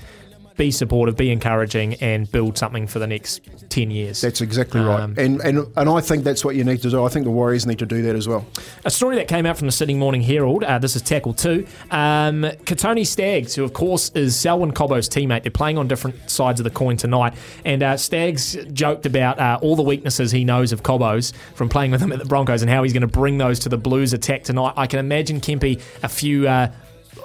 be 0.60 0.72
supportive, 0.72 1.16
be 1.16 1.32
encouraging, 1.32 1.94
and 1.96 2.30
build 2.30 2.58
something 2.58 2.86
for 2.86 3.00
the 3.00 3.08
next 3.08 3.42
10 3.70 3.92
years. 3.92 4.20
That's 4.20 4.42
exactly 4.42 4.82
right. 4.82 5.00
Um, 5.00 5.16
and, 5.18 5.40
and 5.40 5.66
and 5.78 5.90
I 5.90 6.02
think 6.02 6.26
that's 6.26 6.44
what 6.44 6.56
you 6.56 6.66
need 6.66 6.82
to 6.82 6.90
do. 6.90 7.06
I 7.06 7.08
think 7.08 7.24
the 7.24 7.32
Warriors 7.32 7.66
need 7.66 7.80
to 7.80 7.86
do 7.86 8.02
that 8.02 8.16
as 8.16 8.28
well. 8.28 8.46
A 8.84 8.92
story 8.92 9.16
that 9.16 9.30
came 9.30 9.46
out 9.46 9.58
from 9.58 9.68
the 9.68 9.72
Sydney 9.72 9.94
Morning 9.94 10.22
Herald. 10.22 10.66
Uh, 10.66 10.78
this 10.78 10.98
is 10.98 11.02
tackle 11.02 11.34
two. 11.34 11.66
Um, 11.92 12.44
Kotoni 12.66 13.08
Staggs, 13.08 13.56
who 13.56 13.64
of 13.64 13.72
course 13.72 14.10
is 14.16 14.36
Selwyn 14.36 14.74
Cobbo's 14.74 15.08
teammate, 15.08 15.44
they're 15.44 15.52
playing 15.52 15.78
on 15.78 15.88
different 15.88 16.30
sides 16.30 16.60
of 16.60 16.66
the 16.66 16.70
coin 16.70 16.98
tonight. 16.98 17.36
And 17.64 17.82
uh, 17.82 17.96
Staggs 17.96 18.58
joked 18.74 19.06
about 19.06 19.40
uh, 19.40 19.60
all 19.62 19.78
the 19.78 19.84
weaknesses 19.84 20.30
he 20.30 20.44
knows 20.44 20.74
of 20.74 20.84
Cobbo's 20.84 21.32
from 21.56 21.70
playing 21.70 21.92
with 21.92 22.02
him 22.02 22.12
at 22.12 22.20
the 22.20 22.26
Broncos 22.26 22.62
and 22.62 22.70
how 22.70 22.84
he's 22.84 22.92
going 22.92 23.00
to 23.02 23.08
bring 23.08 23.38
those 23.38 23.60
to 23.60 23.70
the 23.70 23.78
Blues 23.78 24.12
attack 24.12 24.44
tonight. 24.44 24.74
I 24.76 24.88
can 24.88 25.00
imagine 25.00 25.40
Kempy 25.40 25.82
a 26.04 26.10
few. 26.10 26.50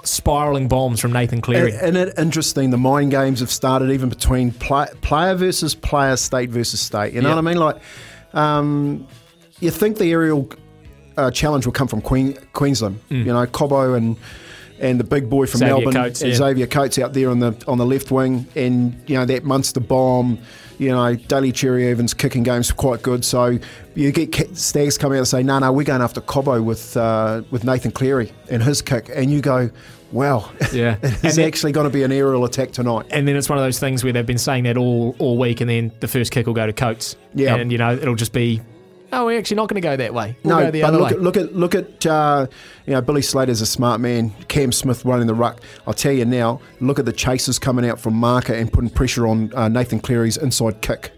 Spiraling 0.07 0.67
bombs 0.67 0.99
from 0.99 1.11
Nathan 1.11 1.41
Cleary. 1.41 1.71
Isn't 1.73 1.95
it 1.95 2.13
interesting? 2.17 2.69
The 2.69 2.77
mind 2.77 3.11
games 3.11 3.39
have 3.39 3.49
started 3.51 3.89
even 3.91 4.09
between 4.09 4.51
play, 4.51 4.87
player 5.01 5.35
versus 5.35 5.73
player, 5.75 6.15
state 6.15 6.49
versus 6.49 6.79
state. 6.79 7.13
You 7.13 7.21
know 7.21 7.29
Yeah. 7.29 7.35
what 7.35 7.45
I 7.47 7.53
mean? 7.53 7.57
Like, 7.57 7.77
um, 8.33 9.07
you 9.59 9.71
think 9.71 9.97
the 9.97 10.11
aerial 10.11 10.49
uh, 11.17 11.31
challenge 11.31 11.65
will 11.65 11.73
come 11.73 11.87
from 11.87 12.01
Queen, 12.01 12.37
Queensland? 12.53 12.99
You 13.09 13.23
know, 13.25 13.45
Cobbo 13.45 13.95
and 13.97 14.17
and 14.79 14.99
the 14.99 15.03
big 15.03 15.29
boy 15.29 15.45
from. 15.45 15.59
Xavier 15.59 15.75
Melbourne, 15.75 15.93
Coates, 15.93 16.21
yeah. 16.21 16.33
Xavier 16.33 16.67
Coates 16.67 16.97
out 16.99 17.13
there 17.13 17.29
on 17.29 17.39
the 17.39 17.55
on 17.67 17.77
the 17.77 17.85
left 17.85 18.11
wing, 18.11 18.47
and 18.55 18.99
you 19.07 19.15
know 19.15 19.25
that 19.25 19.43
Munster 19.43 19.79
bomb. 19.79 20.37
You 20.77 20.89
know, 20.89 21.15
Daly 21.15 21.53
Cherry 21.53 21.87
Evans 21.87 22.13
kicking 22.13 22.43
games 22.43 22.69
quite 22.69 23.01
good. 23.01 23.23
So 23.23 23.57
you 23.95 24.11
get 24.11 24.57
Staggs 24.57 24.97
come 24.97 25.13
out 25.13 25.19
and 25.19 25.27
say, 25.27 25.41
"No, 25.41 25.57
no, 25.59 25.71
we're 25.71 25.85
going 25.85 26.01
after 26.01 26.19
Cobbo 26.19 26.61
with 26.61 26.97
uh, 26.97 27.43
with 27.49 27.63
Nathan 27.63 27.91
Cleary 27.91 28.33
and 28.51 28.61
his 28.61 28.81
kick," 28.81 29.09
and 29.15 29.31
you 29.31 29.39
go, 29.39 29.69
"Wow, 30.11 30.51
Yeah. 30.73 30.97
it's 31.01 31.37
actually 31.37 31.71
going 31.71 31.85
to 31.85 31.93
be 31.93 32.03
an 32.03 32.11
aerial 32.11 32.43
attack 32.43 32.71
tonight." 32.73 33.05
and 33.11 33.25
then 33.25 33.37
it's 33.37 33.47
one 33.47 33.57
of 33.57 33.63
those 33.63 33.79
things 33.79 34.03
where 34.03 34.11
they've 34.11 34.25
been 34.25 34.37
saying 34.37 34.65
that 34.65 34.75
all, 34.75 35.15
all 35.17 35.37
week, 35.37 35.61
and 35.61 35.69
then 35.69 35.93
the 36.01 36.09
first 36.09 36.33
kick 36.33 36.45
will 36.45 36.53
go 36.53 36.65
to 36.65 36.73
Coates. 36.73 37.15
Yeah. 37.33 37.55
And, 37.55 37.71
you 37.71 37.77
know, 37.77 37.93
it'll 37.93 38.15
just 38.15 38.33
be, 38.33 38.59
oh, 39.11 39.25
we're 39.25 39.37
actually 39.39 39.55
not 39.55 39.69
going 39.69 39.81
to 39.81 39.87
go 39.87 39.95
that 39.95 40.13
way. 40.13 40.37
We'll 40.43 40.57
no, 40.57 40.65
go 40.65 40.71
the 40.71 40.81
but 40.81 40.87
other 40.87 40.97
look 40.97 41.11
way. 41.11 41.15
at 41.15 41.21
look 41.21 41.37
at 41.37 41.55
look 41.55 41.75
at 41.75 42.05
uh, 42.05 42.47
you 42.85 42.93
know 42.93 43.01
Billy 43.01 43.21
Slater's 43.21 43.61
a 43.61 43.65
smart 43.65 43.99
man. 44.01 44.31
Cam 44.47 44.71
Smith 44.71 45.05
running 45.05 45.27
the 45.27 45.33
ruck. 45.33 45.61
I'll 45.87 45.93
tell 45.93 46.11
you 46.11 46.25
now. 46.25 46.59
Look 46.79 46.99
at 46.99 47.05
the 47.05 47.13
chasers 47.13 47.59
coming 47.59 47.89
out 47.89 47.99
from 47.99 48.15
marker 48.15 48.53
and 48.53 48.71
putting 48.71 48.89
pressure 48.89 49.27
on 49.27 49.53
uh, 49.53 49.67
Nathan 49.69 49.99
Cleary's 49.99 50.37
inside 50.37 50.81
kick. 50.81 51.11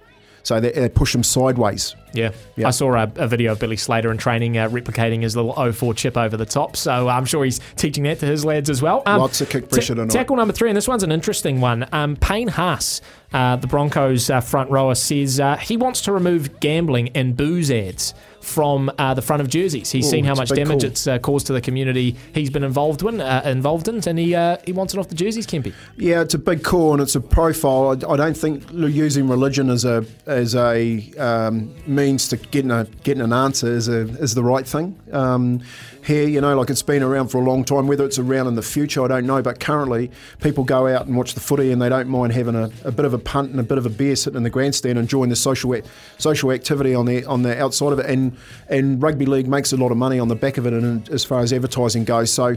So 0.48 0.62
they, 0.62 0.72
they 0.72 0.88
push 0.88 1.12
them 1.12 1.24
sideways. 1.24 1.94
Yeah. 2.14 2.32
Yeah. 2.56 2.70
I 2.70 2.72
saw 2.72 2.94
a, 2.96 3.12
a 3.18 3.28
video 3.28 3.52
of 3.52 3.60
Billy 3.60 3.76
Slater 3.76 4.12
in 4.12 4.18
training 4.18 4.58
uh, 4.58 4.70
replicating 4.70 5.22
his 5.22 5.36
little 5.36 5.54
04 5.74 5.94
chip 5.94 6.16
over 6.16 6.38
the 6.38 6.46
top. 6.46 6.78
So 6.78 7.10
I'm 7.10 7.26
sure 7.26 7.44
he's 7.44 7.60
teaching 7.76 8.06
that 8.06 8.20
to 8.20 8.26
his 8.26 8.46
lads 8.46 8.70
as 8.70 8.82
well. 8.82 9.04
Um, 9.06 9.20
Lots 9.20 9.42
of 9.42 9.50
kick 9.50 9.70
pressure 9.70 9.94
tonight. 9.94 10.12
Tackle 10.12 10.38
number 10.38 10.54
three, 10.54 10.70
and 10.70 10.78
this 10.78 10.88
one's 10.88 11.04
an 11.04 11.12
interesting 11.12 11.60
one. 11.60 11.86
Um, 11.92 12.16
Payne 12.16 12.48
Haas, 12.48 13.02
uh, 13.34 13.58
the 13.58 13.68
Broncos 13.68 14.30
uh, 14.30 14.40
front 14.40 14.72
rower, 14.72 14.96
says 14.96 15.38
uh, 15.38 15.58
he 15.58 15.76
wants 15.76 16.00
to 16.04 16.14
remove 16.14 16.62
gambling 16.62 17.10
and 17.10 17.36
booze 17.36 17.70
ads 17.70 18.14
from 18.42 18.92
uh, 18.98 19.14
the 19.14 19.22
front 19.22 19.42
of 19.42 19.50
jerseys. 19.50 19.92
He's 19.92 20.08
Ooh, 20.08 20.10
seen 20.10 20.26
how 20.26 20.36
much 20.36 20.50
damage 20.50 20.82
call. 20.82 20.90
it's 20.90 21.08
uh, 21.08 21.20
caused 21.20 21.48
to 21.48 21.54
the 21.54 21.62
community 21.62 22.16
he's 22.34 22.50
been 22.50 22.64
involved 22.64 23.02
in, 23.04 23.22
uh, 23.22 23.42
involved 23.46 23.88
in, 23.88 24.02
and 24.08 24.20
he 24.20 24.36
uh, 24.36 24.58
he 24.66 24.74
wants 24.74 24.94
it 24.94 25.00
off 25.00 25.10
the 25.10 25.16
jerseys, 25.16 25.48
Kempy. 25.48 25.74
Yeah, 25.98 26.22
it's 26.22 26.34
a 26.34 26.40
big 26.40 26.64
call 26.64 26.94
and 26.94 27.02
it's 27.02 27.16
a 27.16 27.22
profile. 27.22 27.90
I, 27.90 28.14
I 28.14 28.16
don't 28.16 28.38
think 28.38 28.64
using 28.72 29.28
religion 29.28 29.70
as 29.70 29.86
a 29.86 30.06
as 30.26 30.56
a 30.56 31.12
um, 31.18 31.74
means 31.86 32.28
to 32.30 32.38
getting 32.38 32.72
a 32.72 32.86
getting 33.04 33.24
an 33.24 33.34
answer 33.34 33.68
is 33.68 33.88
a, 33.88 34.02
is 34.20 34.36
the 34.36 34.44
right 34.44 34.68
thing. 34.68 35.00
Um, 35.12 35.62
here, 36.08 36.28
you 36.28 36.40
know, 36.40 36.58
like 36.58 36.70
it's 36.70 36.82
been 36.82 37.04
around 37.04 37.28
for 37.28 37.38
a 37.38 37.44
long 37.44 37.64
time. 37.64 37.86
Whether 37.86 38.06
it's 38.06 38.18
around 38.18 38.48
in 38.48 38.56
the 38.56 38.62
future, 38.62 39.04
I 39.04 39.08
don't 39.08 39.28
know. 39.28 39.42
But 39.42 39.60
currently, 39.60 40.10
people 40.42 40.64
go 40.64 40.88
out 40.88 41.06
and 41.06 41.16
watch 41.18 41.34
the 41.34 41.42
footy 41.42 41.72
and 41.72 41.82
they 41.82 41.90
don't 41.90 42.08
mind 42.08 42.32
having 42.32 42.56
a, 42.56 42.72
a 42.86 42.92
bit 42.92 43.06
of 43.06 43.14
a 43.14 43.20
punt 43.20 43.52
and 43.52 43.60
a 43.60 43.64
bit 43.64 43.78
of 43.78 43.86
a 43.86 43.90
beer 43.90 44.16
sitting 44.16 44.38
in 44.38 44.44
the 44.44 44.50
grandstand, 44.50 44.98
and 44.98 45.06
enjoying 45.06 45.30
the 45.30 45.36
social 45.36 45.76
social 46.18 46.52
activity 46.52 46.96
on 46.96 47.06
the 47.06 47.26
on 47.26 47.44
the 47.44 47.62
outside 47.62 47.92
of 47.94 48.00
it. 48.00 48.06
And 48.06 48.38
and 48.70 49.02
rugby 49.04 49.26
league 49.26 49.48
makes 49.48 49.74
a 49.74 49.78
lot 49.78 49.92
of 49.92 49.98
money 49.98 50.18
on 50.18 50.30
the 50.30 50.36
back 50.36 50.58
of 50.58 50.66
it, 50.66 50.74
and 50.74 51.08
as 51.10 51.26
far 51.26 51.42
as 51.42 51.54
advertising 51.54 52.06
goes, 52.06 52.32
so. 52.32 52.56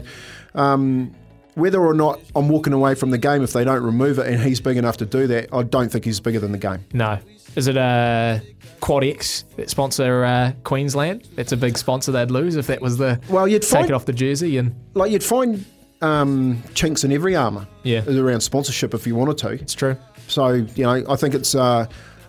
Um, 0.55 1.15
whether 1.55 1.81
or 1.81 1.93
not 1.93 2.19
I'm 2.35 2.49
walking 2.49 2.73
away 2.73 2.95
from 2.95 3.11
the 3.11 3.17
game 3.17 3.43
if 3.43 3.53
they 3.53 3.63
don't 3.63 3.83
remove 3.83 4.19
it, 4.19 4.27
and 4.27 4.41
he's 4.41 4.59
big 4.61 4.77
enough 4.77 4.97
to 4.97 5.05
do 5.05 5.27
that, 5.27 5.53
I 5.53 5.63
don't 5.63 5.91
think 5.91 6.05
he's 6.05 6.19
bigger 6.19 6.39
than 6.39 6.51
the 6.51 6.57
game. 6.57 6.85
No. 6.93 7.19
Is 7.55 7.67
it 7.67 7.75
a 7.75 8.41
Quad 8.79 9.03
X 9.03 9.43
that 9.57 9.69
sponsor 9.69 10.23
uh, 10.23 10.53
Queensland? 10.63 11.27
That's 11.35 11.51
a 11.51 11.57
big 11.57 11.77
sponsor 11.77 12.11
they'd 12.11 12.31
lose 12.31 12.55
if 12.55 12.67
that 12.67 12.81
was 12.81 12.97
the 12.97 13.19
Well, 13.29 13.47
you'd 13.47 13.61
take 13.61 13.71
find 13.71 13.89
it 13.89 13.93
off 13.93 14.05
the 14.05 14.13
jersey 14.13 14.57
and 14.57 14.73
like 14.93 15.11
you'd 15.11 15.23
find 15.23 15.65
um, 16.01 16.63
chinks 16.73 17.03
in 17.03 17.11
every 17.11 17.35
armour. 17.35 17.67
Yeah. 17.83 18.03
around 18.07 18.41
sponsorship 18.41 18.93
if 18.93 19.05
you 19.05 19.15
wanted 19.15 19.37
to. 19.39 19.49
it's 19.49 19.73
true. 19.73 19.97
So 20.27 20.53
you 20.75 20.83
know, 20.83 21.03
I 21.09 21.15
think 21.15 21.33
it's 21.33 21.55
uh, 21.55 21.85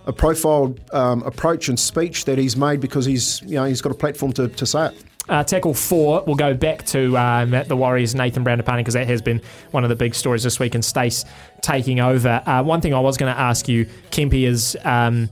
a 0.07 0.13
profile 0.13 0.75
um, 0.93 1.23
approach 1.23 1.69
and 1.69 1.79
speech 1.79 2.25
that 2.25 2.39
he's 2.39 2.57
made 2.57 2.81
because 2.81 3.07
he's 3.07 3.41
you 3.43 3.55
know 3.55 3.65
he's 3.65 3.81
got 3.81 3.93
a 3.93 3.97
platform 3.97 4.33
to, 4.35 4.49
to 4.49 4.67
say 4.67 4.87
it. 4.87 5.05
Uh, 5.29 5.45
tackle 5.45 5.73
four, 5.73 6.25
we'll 6.27 6.35
go 6.35 6.53
back 6.53 6.85
to 6.85 7.17
um, 7.17 7.51
the 7.51 7.77
Warriors, 7.77 8.15
Nathan 8.15 8.45
Branapane, 8.45 8.79
because 8.79 8.95
that 8.95 9.07
has 9.07 9.23
been 9.23 9.41
one 9.71 9.85
of 9.85 9.89
the 9.89 9.97
big 9.97 10.15
stories 10.15 10.43
this 10.43 10.59
week, 10.59 10.75
and 10.75 10.85
Stace 10.85 11.25
taking 11.61 12.01
over. 12.01 12.43
Uh, 12.45 12.63
one 12.63 12.81
thing 12.81 12.93
I 12.93 13.01
was 13.01 13.17
going 13.17 13.33
to 13.33 13.41
ask 13.41 13.69
you, 13.69 13.87
Kempy, 14.11 14.49
is 14.49 14.77
um, 14.83 15.31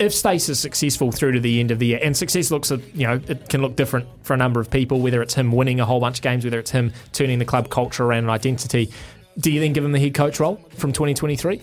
if 0.00 0.12
Stace 0.12 0.48
is 0.48 0.58
successful 0.58 1.12
through 1.12 1.32
to 1.32 1.40
the 1.40 1.60
end 1.60 1.70
of 1.70 1.78
the 1.78 1.86
year, 1.86 2.00
and 2.02 2.16
success 2.16 2.50
looks, 2.50 2.70
you 2.70 3.06
know, 3.06 3.20
it 3.28 3.48
can 3.48 3.62
look 3.62 3.76
different 3.76 4.08
for 4.24 4.34
a 4.34 4.36
number 4.36 4.60
of 4.60 4.68
people, 4.70 5.00
whether 5.00 5.22
it's 5.22 5.34
him 5.34 5.52
winning 5.52 5.78
a 5.78 5.84
whole 5.84 6.00
bunch 6.00 6.18
of 6.18 6.22
games, 6.22 6.44
whether 6.44 6.58
it's 6.58 6.72
him 6.72 6.92
turning 7.12 7.38
the 7.38 7.44
club 7.44 7.70
culture 7.70 8.04
around 8.04 8.24
and 8.24 8.30
identity. 8.30 8.90
Do 9.38 9.52
you 9.52 9.60
then 9.60 9.72
give 9.72 9.84
him 9.84 9.92
the 9.92 10.00
head 10.00 10.14
coach 10.14 10.40
role 10.40 10.56
from 10.70 10.92
2023? 10.92 11.62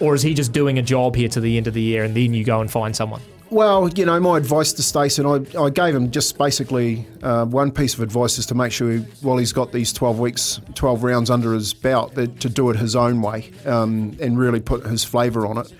Or 0.00 0.14
is 0.14 0.22
he 0.22 0.32
just 0.32 0.52
doing 0.52 0.78
a 0.78 0.82
job 0.82 1.14
here 1.14 1.28
to 1.28 1.40
the 1.40 1.56
end 1.58 1.66
of 1.66 1.74
the 1.74 1.82
year 1.82 2.02
and 2.02 2.16
then 2.16 2.32
you 2.32 2.44
go 2.44 2.60
and 2.60 2.70
find 2.70 2.96
someone? 2.96 3.20
Well, 3.50 3.88
you 3.90 4.04
know, 4.06 4.18
my 4.18 4.38
advice 4.38 4.72
to 4.72 4.82
Stacey, 4.82 5.22
and 5.22 5.48
I, 5.56 5.62
I 5.62 5.70
gave 5.70 5.94
him 5.94 6.10
just 6.10 6.38
basically 6.38 7.06
uh, 7.22 7.44
one 7.44 7.70
piece 7.70 7.94
of 7.94 8.00
advice 8.00 8.38
is 8.38 8.46
to 8.46 8.54
make 8.54 8.72
sure, 8.72 8.92
he, 8.92 8.98
while 9.20 9.36
he's 9.36 9.52
got 9.52 9.70
these 9.70 9.92
12 9.92 10.18
weeks, 10.18 10.60
12 10.74 11.04
rounds 11.04 11.30
under 11.30 11.52
his 11.52 11.74
belt, 11.74 12.14
that, 12.14 12.40
to 12.40 12.48
do 12.48 12.70
it 12.70 12.76
his 12.76 12.96
own 12.96 13.20
way 13.20 13.52
um, 13.66 14.16
and 14.20 14.38
really 14.38 14.60
put 14.60 14.84
his 14.86 15.04
flavour 15.04 15.46
on 15.46 15.58
it. 15.58 15.72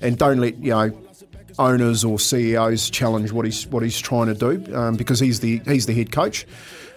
And 0.00 0.16
don't 0.16 0.38
let, 0.38 0.56
you 0.58 0.70
know, 0.70 0.96
owners 1.58 2.04
or 2.04 2.18
CEOs 2.18 2.88
challenge 2.90 3.32
what 3.32 3.44
he's 3.44 3.66
what 3.66 3.82
he's 3.82 3.98
trying 3.98 4.26
to 4.26 4.34
do 4.34 4.76
um, 4.76 4.94
because 4.96 5.18
he's 5.18 5.40
the 5.40 5.60
he's 5.66 5.86
the 5.86 5.94
head 5.94 6.12
coach. 6.12 6.46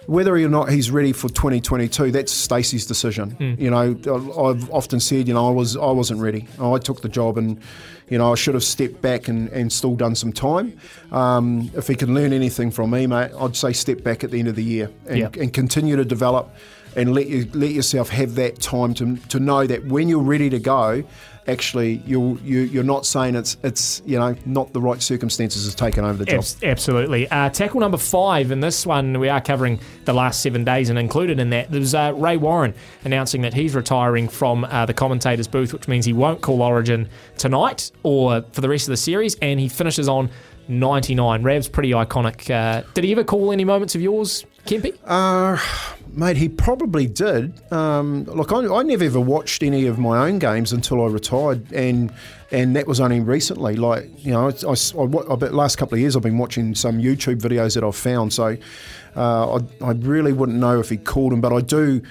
Whether 0.06 0.34
or 0.34 0.48
not 0.48 0.70
he's 0.70 0.90
ready 0.90 1.12
for 1.12 1.28
2022, 1.28 2.10
that's 2.10 2.32
Stacey's 2.32 2.86
decision. 2.86 3.36
Mm. 3.38 3.58
You 3.58 3.70
know, 3.70 4.48
I've 4.48 4.70
often 4.70 5.00
said, 5.00 5.28
you 5.28 5.34
know, 5.34 5.48
I 5.48 5.50
was 5.50 5.76
I 5.76 5.90
wasn't 5.90 6.20
ready. 6.20 6.48
I 6.60 6.78
took 6.78 7.02
the 7.02 7.08
job 7.08 7.38
and 7.38 7.60
you 8.08 8.18
know, 8.18 8.30
I 8.30 8.34
should 8.34 8.54
have 8.54 8.64
stepped 8.64 9.00
back 9.00 9.28
and, 9.28 9.48
and 9.48 9.72
still 9.72 9.96
done 9.96 10.14
some 10.14 10.32
time. 10.32 10.78
Um, 11.12 11.70
if 11.74 11.86
he 11.86 11.94
can 11.94 12.14
learn 12.14 12.32
anything 12.32 12.70
from 12.70 12.90
me, 12.90 13.06
mate, 13.06 13.30
I'd 13.38 13.56
say 13.56 13.72
step 13.72 14.02
back 14.02 14.22
at 14.22 14.30
the 14.30 14.38
end 14.38 14.48
of 14.48 14.56
the 14.56 14.64
year 14.64 14.90
and, 15.06 15.34
and 15.36 15.52
continue 15.52 15.96
to 15.96 16.04
develop 16.04 16.54
and 16.94 17.14
let 17.14 17.28
you 17.28 17.48
let 17.54 17.70
yourself 17.70 18.10
have 18.10 18.34
that 18.34 18.60
time 18.60 18.92
to, 18.94 19.16
to 19.28 19.40
know 19.40 19.66
that 19.66 19.86
when 19.86 20.08
you're 20.08 20.22
ready 20.22 20.50
to 20.50 20.58
go, 20.58 21.04
actually 21.46 22.02
you're 22.06 22.36
you, 22.38 22.60
you're 22.60 22.84
not 22.84 23.04
saying 23.04 23.34
it's 23.34 23.56
it's 23.62 24.02
you 24.04 24.18
know 24.18 24.34
not 24.46 24.72
the 24.72 24.80
right 24.80 25.02
circumstances 25.02 25.64
has 25.64 25.74
taken 25.74 26.04
over 26.04 26.24
the 26.24 26.24
job. 26.24 26.44
absolutely. 26.62 27.28
Uh, 27.30 27.48
tackle 27.50 27.80
number 27.80 27.98
five 27.98 28.50
in 28.50 28.60
this 28.60 28.86
one 28.86 29.18
we 29.18 29.28
are 29.28 29.40
covering 29.40 29.80
the 30.04 30.12
last 30.12 30.40
seven 30.40 30.64
days 30.64 30.90
and 30.90 30.98
included 30.98 31.38
in 31.38 31.50
that 31.50 31.70
there's 31.70 31.94
uh, 31.94 32.12
Ray 32.16 32.36
Warren 32.36 32.74
announcing 33.04 33.42
that 33.42 33.54
he's 33.54 33.74
retiring 33.74 34.28
from 34.28 34.64
uh, 34.64 34.86
the 34.86 34.94
commentators 34.94 35.48
booth, 35.48 35.72
which 35.72 35.88
means 35.88 36.04
he 36.04 36.12
won't 36.12 36.40
call 36.40 36.62
Origin 36.62 37.08
tonight 37.38 37.90
or 38.02 38.42
for 38.52 38.60
the 38.60 38.68
rest 38.68 38.86
of 38.86 38.90
the 38.90 38.96
series, 38.96 39.34
and 39.36 39.58
he 39.58 39.68
finishes 39.68 40.08
on 40.08 40.30
99. 40.68 41.42
Rav's 41.42 41.68
pretty 41.68 41.90
iconic. 41.90 42.50
Uh, 42.50 42.86
did 42.94 43.04
he 43.04 43.12
ever 43.12 43.24
call 43.24 43.52
any 43.52 43.64
moments 43.64 43.94
of 43.94 44.00
yours, 44.00 44.44
Kempy? 44.66 44.96
Uh, 45.04 45.58
mate, 46.12 46.36
he 46.36 46.48
probably 46.48 47.06
did. 47.06 47.60
Um, 47.72 48.24
look, 48.24 48.52
I, 48.52 48.58
I, 48.58 48.82
never 48.82 49.04
ever 49.04 49.20
watched 49.20 49.62
any 49.62 49.86
of 49.86 49.98
my 49.98 50.28
own 50.28 50.38
games 50.38 50.72
until 50.72 51.02
I 51.02 51.08
retired, 51.08 51.72
and 51.72 52.12
and 52.52 52.76
that 52.76 52.86
was 52.86 53.00
only 53.00 53.20
recently. 53.20 53.76
Like, 53.76 54.08
you 54.24 54.32
know, 54.32 54.48
I, 54.48 54.70
I, 54.70 55.32
I 55.32 55.36
bet 55.36 55.52
last 55.52 55.76
couple 55.76 55.94
of 55.94 56.00
years 56.00 56.14
I've 56.14 56.22
been 56.22 56.38
watching 56.38 56.74
some 56.74 56.98
YouTube 56.98 57.40
videos 57.40 57.74
that 57.74 57.82
I've 57.82 57.96
found. 57.96 58.32
So 58.32 58.56
uh, 59.16 59.56
I, 59.56 59.84
I 59.84 59.92
really 59.92 60.32
wouldn't 60.32 60.58
know 60.58 60.78
if 60.78 60.90
he 60.90 60.96
called 60.96 61.32
him, 61.32 61.40
but 61.40 61.52
I 61.52 61.60
do 61.60 62.02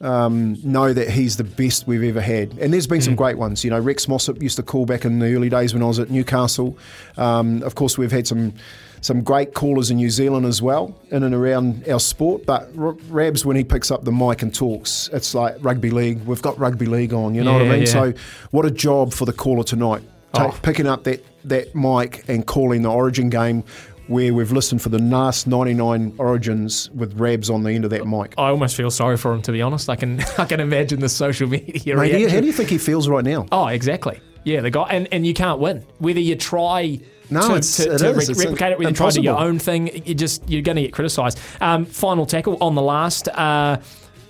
um, 0.00 0.56
know 0.62 0.92
that 0.92 1.10
he's 1.10 1.36
the 1.36 1.44
best 1.44 1.86
we've 1.86 2.04
ever 2.04 2.20
had. 2.20 2.52
And 2.58 2.72
there's 2.72 2.86
been 2.86 3.00
mm. 3.00 3.04
some 3.04 3.16
great 3.16 3.38
ones. 3.38 3.64
You 3.64 3.70
know, 3.70 3.78
Rex 3.80 4.08
Mossop 4.08 4.42
used 4.42 4.56
to 4.56 4.62
call 4.62 4.86
back 4.86 5.04
in 5.04 5.18
the 5.18 5.34
early 5.34 5.48
days 5.48 5.74
when 5.74 5.82
I 5.82 5.86
was 5.86 5.98
at 5.98 6.10
Newcastle. 6.10 6.76
Um, 7.16 7.62
of 7.62 7.74
course, 7.74 7.96
we've 7.98 8.12
had 8.12 8.26
some 8.26 8.54
some 9.00 9.22
great 9.22 9.52
callers 9.52 9.90
in 9.90 9.98
New 9.98 10.08
Zealand 10.08 10.46
as 10.46 10.62
well, 10.62 10.98
in 11.10 11.24
and 11.24 11.34
around 11.34 11.86
our 11.86 12.00
sport. 12.00 12.46
But 12.46 12.70
Rabs, 12.74 13.44
when 13.44 13.54
he 13.54 13.62
picks 13.62 13.90
up 13.90 14.04
the 14.04 14.12
mic 14.12 14.40
and 14.40 14.54
talks, 14.54 15.10
it's 15.12 15.34
like 15.34 15.56
rugby 15.60 15.90
league. 15.90 16.24
We've 16.24 16.40
got 16.40 16.58
rugby 16.58 16.86
league 16.86 17.12
on. 17.12 17.34
You 17.34 17.44
know 17.44 17.52
yeah, 17.52 17.64
what 17.64 17.66
I 17.66 17.70
mean? 17.70 17.80
Yeah. 17.80 18.12
So, 18.12 18.14
what 18.50 18.64
a 18.64 18.70
job 18.70 19.12
for 19.12 19.26
the 19.26 19.32
caller 19.34 19.62
tonight, 19.62 20.02
oh. 20.34 20.58
picking 20.62 20.86
up 20.86 21.04
that 21.04 21.22
that 21.44 21.74
mic 21.74 22.24
and 22.28 22.46
calling 22.46 22.80
the 22.80 22.90
Origin 22.90 23.28
game 23.28 23.62
where 24.06 24.34
we've 24.34 24.52
listened 24.52 24.82
for 24.82 24.90
the 24.90 24.98
last 24.98 25.46
99 25.46 26.14
origins 26.18 26.90
with 26.90 27.18
Rabs 27.18 27.50
on 27.50 27.62
the 27.62 27.70
end 27.70 27.84
of 27.84 27.90
that 27.90 28.06
mic. 28.06 28.34
I 28.36 28.48
almost 28.48 28.76
feel 28.76 28.90
sorry 28.90 29.16
for 29.16 29.32
him, 29.32 29.42
to 29.42 29.52
be 29.52 29.62
honest. 29.62 29.88
I 29.88 29.96
can 29.96 30.20
I 30.38 30.44
can 30.44 30.60
imagine 30.60 31.00
the 31.00 31.08
social 31.08 31.48
media 31.48 31.96
Mate, 31.96 32.12
reaction. 32.12 32.30
How 32.30 32.40
do 32.40 32.46
you 32.46 32.52
think 32.52 32.70
he 32.70 32.78
feels 32.78 33.08
right 33.08 33.24
now? 33.24 33.46
Oh, 33.52 33.66
exactly. 33.66 34.20
Yeah, 34.44 34.60
the 34.60 34.70
guy, 34.70 34.88
and, 34.90 35.08
and 35.10 35.26
you 35.26 35.32
can't 35.32 35.58
win. 35.58 35.86
Whether 35.98 36.20
you 36.20 36.36
try 36.36 37.00
no, 37.30 37.48
to, 37.48 37.54
it's, 37.54 37.76
to, 37.78 37.94
it 37.94 37.98
to 37.98 38.12
re- 38.12 38.26
replicate 38.26 38.72
it, 38.72 38.78
whether 38.78 38.90
you 38.90 38.94
try 38.94 39.08
to 39.08 39.14
do 39.14 39.22
your 39.22 39.38
own 39.38 39.58
thing, 39.58 40.06
you 40.06 40.14
just 40.14 40.48
you're 40.48 40.62
going 40.62 40.76
to 40.76 40.82
get 40.82 40.92
criticised. 40.92 41.38
Um, 41.60 41.86
final 41.86 42.26
tackle 42.26 42.58
on 42.60 42.74
the 42.74 42.82
last, 42.82 43.28
uh, 43.28 43.80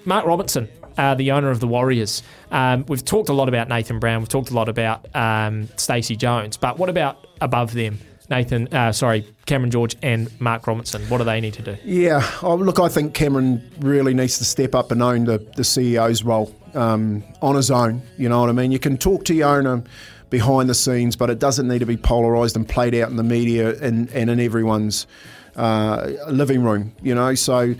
Mark 0.04 0.26
Robinson. 0.26 0.68
Uh, 0.96 1.12
the 1.16 1.32
owner 1.32 1.50
of 1.50 1.58
the 1.58 1.66
Warriors. 1.66 2.22
Um, 2.52 2.84
we've 2.86 3.04
talked 3.04 3.28
a 3.28 3.32
lot 3.32 3.48
about 3.48 3.68
Nathan 3.68 3.98
Brown. 3.98 4.20
We've 4.20 4.28
talked 4.28 4.50
a 4.50 4.54
lot 4.54 4.68
about 4.68 5.12
um, 5.16 5.68
Stacey 5.74 6.14
Jones. 6.14 6.56
But 6.56 6.78
what 6.78 6.88
about 6.88 7.26
above 7.40 7.74
them? 7.74 7.98
Nathan, 8.34 8.68
uh, 8.72 8.90
sorry, 8.90 9.24
Cameron 9.46 9.70
George 9.70 9.94
and 10.02 10.28
Mark 10.40 10.66
Robinson. 10.66 11.02
What 11.02 11.18
do 11.18 11.24
they 11.24 11.40
need 11.40 11.54
to 11.54 11.62
do? 11.62 11.76
Yeah, 11.84 12.28
oh, 12.42 12.56
look, 12.56 12.80
I 12.80 12.88
think 12.88 13.14
Cameron 13.14 13.62
really 13.78 14.12
needs 14.12 14.38
to 14.38 14.44
step 14.44 14.74
up 14.74 14.90
and 14.90 15.02
own 15.02 15.24
the, 15.24 15.38
the 15.38 15.62
CEO's 15.62 16.24
role 16.24 16.52
um, 16.74 17.22
on 17.42 17.54
his 17.54 17.70
own. 17.70 18.02
You 18.18 18.28
know 18.28 18.40
what 18.40 18.48
I 18.48 18.52
mean? 18.52 18.72
You 18.72 18.80
can 18.80 18.98
talk 18.98 19.24
to 19.26 19.34
your 19.34 19.48
owner 19.56 19.84
behind 20.30 20.68
the 20.68 20.74
scenes, 20.74 21.14
but 21.14 21.30
it 21.30 21.38
doesn't 21.38 21.68
need 21.68 21.78
to 21.78 21.86
be 21.86 21.96
polarised 21.96 22.56
and 22.56 22.68
played 22.68 22.94
out 22.96 23.08
in 23.08 23.16
the 23.16 23.22
media 23.22 23.78
and, 23.80 24.10
and 24.10 24.28
in 24.28 24.40
everyone's 24.40 25.06
uh, 25.54 26.10
living 26.28 26.64
room. 26.64 26.92
You 27.02 27.14
know, 27.14 27.36
so 27.36 27.74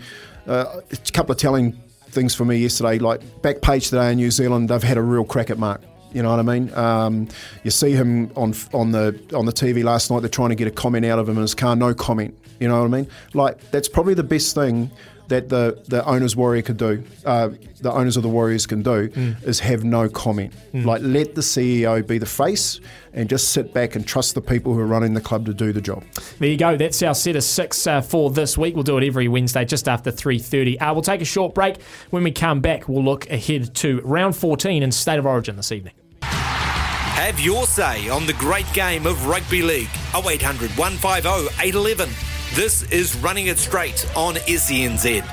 uh, 0.47 0.79
a 0.89 1.11
couple 1.11 1.33
of 1.33 1.37
telling 1.37 1.73
things 2.07 2.33
for 2.33 2.45
me 2.45 2.59
yesterday. 2.59 2.97
Like 2.97 3.41
back 3.41 3.61
page 3.61 3.89
today 3.89 4.11
in 4.11 4.17
New 4.17 4.31
Zealand, 4.31 4.69
they've 4.69 4.81
had 4.81 4.97
a 4.97 5.01
real 5.01 5.25
crack 5.25 5.49
at 5.49 5.57
Mark. 5.57 5.81
You 6.13 6.23
know 6.23 6.29
what 6.29 6.39
I 6.39 6.43
mean? 6.43 6.73
Um, 6.73 7.27
you 7.63 7.71
see 7.71 7.91
him 7.91 8.31
on 8.35 8.53
on 8.73 8.91
the 8.91 9.19
on 9.33 9.45
the 9.45 9.51
TV 9.51 9.83
last 9.83 10.09
night. 10.09 10.21
They're 10.21 10.29
trying 10.29 10.49
to 10.49 10.55
get 10.55 10.67
a 10.67 10.71
comment 10.71 11.05
out 11.05 11.19
of 11.19 11.27
him 11.27 11.35
in 11.35 11.41
his 11.41 11.55
car. 11.55 11.75
No 11.75 11.93
comment. 11.93 12.37
You 12.59 12.69
know 12.69 12.79
what 12.79 12.85
I 12.85 13.01
mean? 13.01 13.07
Like 13.33 13.71
that's 13.71 13.89
probably 13.89 14.13
the 14.13 14.23
best 14.23 14.55
thing 14.55 14.91
that 15.27 15.49
the, 15.49 15.83
the 15.87 16.05
owners 16.05 16.35
warrior 16.35 16.61
could 16.61 16.77
do, 16.77 17.03
uh, 17.25 17.49
the 17.81 17.91
owners 17.91 18.17
of 18.17 18.23
the 18.23 18.29
Warriors 18.29 18.65
can 18.65 18.81
do, 18.81 19.09
mm. 19.09 19.43
is 19.43 19.59
have 19.59 19.83
no 19.83 20.09
comment. 20.09 20.53
Mm. 20.73 20.85
Like 20.85 21.01
let 21.03 21.35
the 21.35 21.41
CEO 21.41 22.05
be 22.05 22.17
the 22.17 22.25
face 22.25 22.79
and 23.13 23.29
just 23.29 23.49
sit 23.49 23.73
back 23.73 23.95
and 23.95 24.05
trust 24.05 24.35
the 24.35 24.41
people 24.41 24.73
who 24.73 24.79
are 24.79 24.85
running 24.85 25.13
the 25.13 25.21
club 25.21 25.45
to 25.45 25.53
do 25.53 25.71
the 25.71 25.81
job. 25.81 26.03
There 26.39 26.49
you 26.49 26.57
go. 26.57 26.77
That's 26.77 27.01
our 27.03 27.15
set 27.15 27.35
of 27.35 27.43
six 27.43 27.85
uh, 27.87 28.01
for 28.01 28.29
this 28.29 28.57
week. 28.57 28.75
We'll 28.75 28.83
do 28.83 28.97
it 28.97 29.05
every 29.05 29.27
Wednesday 29.27 29.65
just 29.65 29.87
after 29.87 30.11
3.30. 30.11 30.81
Uh, 30.81 30.93
we'll 30.93 31.01
take 31.01 31.21
a 31.21 31.25
short 31.25 31.55
break. 31.55 31.81
When 32.09 32.23
we 32.23 32.31
come 32.31 32.61
back, 32.61 32.89
we'll 32.89 33.03
look 33.03 33.29
ahead 33.29 33.73
to 33.75 34.01
round 34.03 34.35
14 34.35 34.83
in 34.83 34.91
State 34.91 35.19
of 35.19 35.25
Origin 35.25 35.55
this 35.55 35.71
evening. 35.71 35.93
Have 36.21 37.39
your 37.39 37.65
say 37.65 38.09
on 38.09 38.25
the 38.25 38.33
great 38.33 38.71
game 38.73 39.07
of 39.07 39.25
rugby 39.25 39.61
league. 39.61 39.89
0800 40.13 40.69
150 40.71 41.29
811. 41.63 42.34
This 42.55 42.83
is 42.83 43.17
Running 43.17 43.47
It 43.47 43.57
Straight 43.57 44.09
on 44.15 44.35
SENZ. 44.35 45.25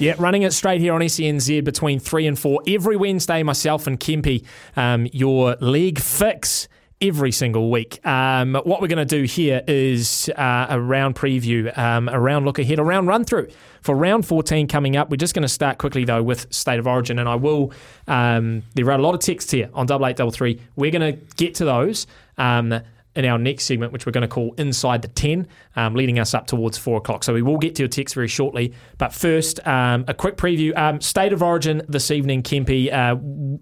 Yeah, 0.00 0.14
running 0.18 0.42
it 0.42 0.52
straight 0.52 0.80
here 0.80 0.92
on 0.92 1.02
SENZ 1.02 1.62
between 1.62 2.00
3 2.00 2.26
and 2.26 2.36
4 2.36 2.62
every 2.66 2.96
Wednesday. 2.96 3.44
Myself 3.44 3.86
and 3.86 4.00
Kempy, 4.00 4.44
um, 4.74 5.06
your 5.12 5.54
league 5.60 6.00
fix 6.00 6.66
every 7.00 7.30
single 7.30 7.70
week. 7.70 8.04
Um, 8.04 8.54
what 8.64 8.80
we're 8.80 8.88
going 8.88 9.06
to 9.06 9.16
do 9.16 9.22
here 9.22 9.62
is 9.68 10.28
uh, 10.36 10.66
a 10.70 10.80
round 10.80 11.14
preview, 11.14 11.76
um, 11.78 12.08
a 12.08 12.18
round 12.18 12.44
look 12.44 12.58
ahead, 12.58 12.80
a 12.80 12.82
round 12.82 13.06
run 13.06 13.24
through 13.24 13.48
for 13.86 13.94
round 13.94 14.26
14 14.26 14.66
coming 14.66 14.96
up. 14.96 15.10
We're 15.10 15.16
just 15.16 15.32
going 15.32 15.42
to 15.42 15.48
start 15.48 15.78
quickly 15.78 16.04
though 16.04 16.22
with 16.22 16.52
State 16.52 16.80
of 16.80 16.88
Origin, 16.88 17.20
and 17.20 17.28
I 17.28 17.36
will. 17.36 17.72
Um, 18.08 18.64
there 18.74 18.84
are 18.88 18.98
a 18.98 18.98
lot 18.98 19.14
of 19.14 19.20
texts 19.20 19.52
here 19.52 19.70
on 19.72 19.86
double 19.86 20.06
eight 20.06 20.16
double 20.16 20.32
three. 20.32 20.60
We're 20.74 20.90
going 20.90 21.14
to 21.14 21.20
get 21.36 21.54
to 21.56 21.64
those. 21.64 22.08
Um, 22.36 22.80
in 23.16 23.24
our 23.24 23.38
next 23.38 23.64
segment, 23.64 23.92
which 23.92 24.06
we're 24.06 24.12
going 24.12 24.22
to 24.22 24.28
call 24.28 24.54
Inside 24.58 25.02
the 25.02 25.08
10, 25.08 25.48
um, 25.74 25.94
leading 25.94 26.18
us 26.18 26.34
up 26.34 26.46
towards 26.46 26.78
4 26.78 26.98
o'clock. 26.98 27.24
So 27.24 27.32
we 27.32 27.42
will 27.42 27.58
get 27.58 27.74
to 27.76 27.82
your 27.82 27.88
text 27.88 28.14
very 28.14 28.28
shortly. 28.28 28.72
But 28.98 29.12
first, 29.12 29.66
um, 29.66 30.04
a 30.06 30.14
quick 30.14 30.36
preview. 30.36 30.76
Um, 30.76 31.00
State 31.00 31.32
of 31.32 31.42
Origin 31.42 31.82
this 31.88 32.10
evening, 32.10 32.42
Kempy, 32.42 32.92
uh, 32.92 33.16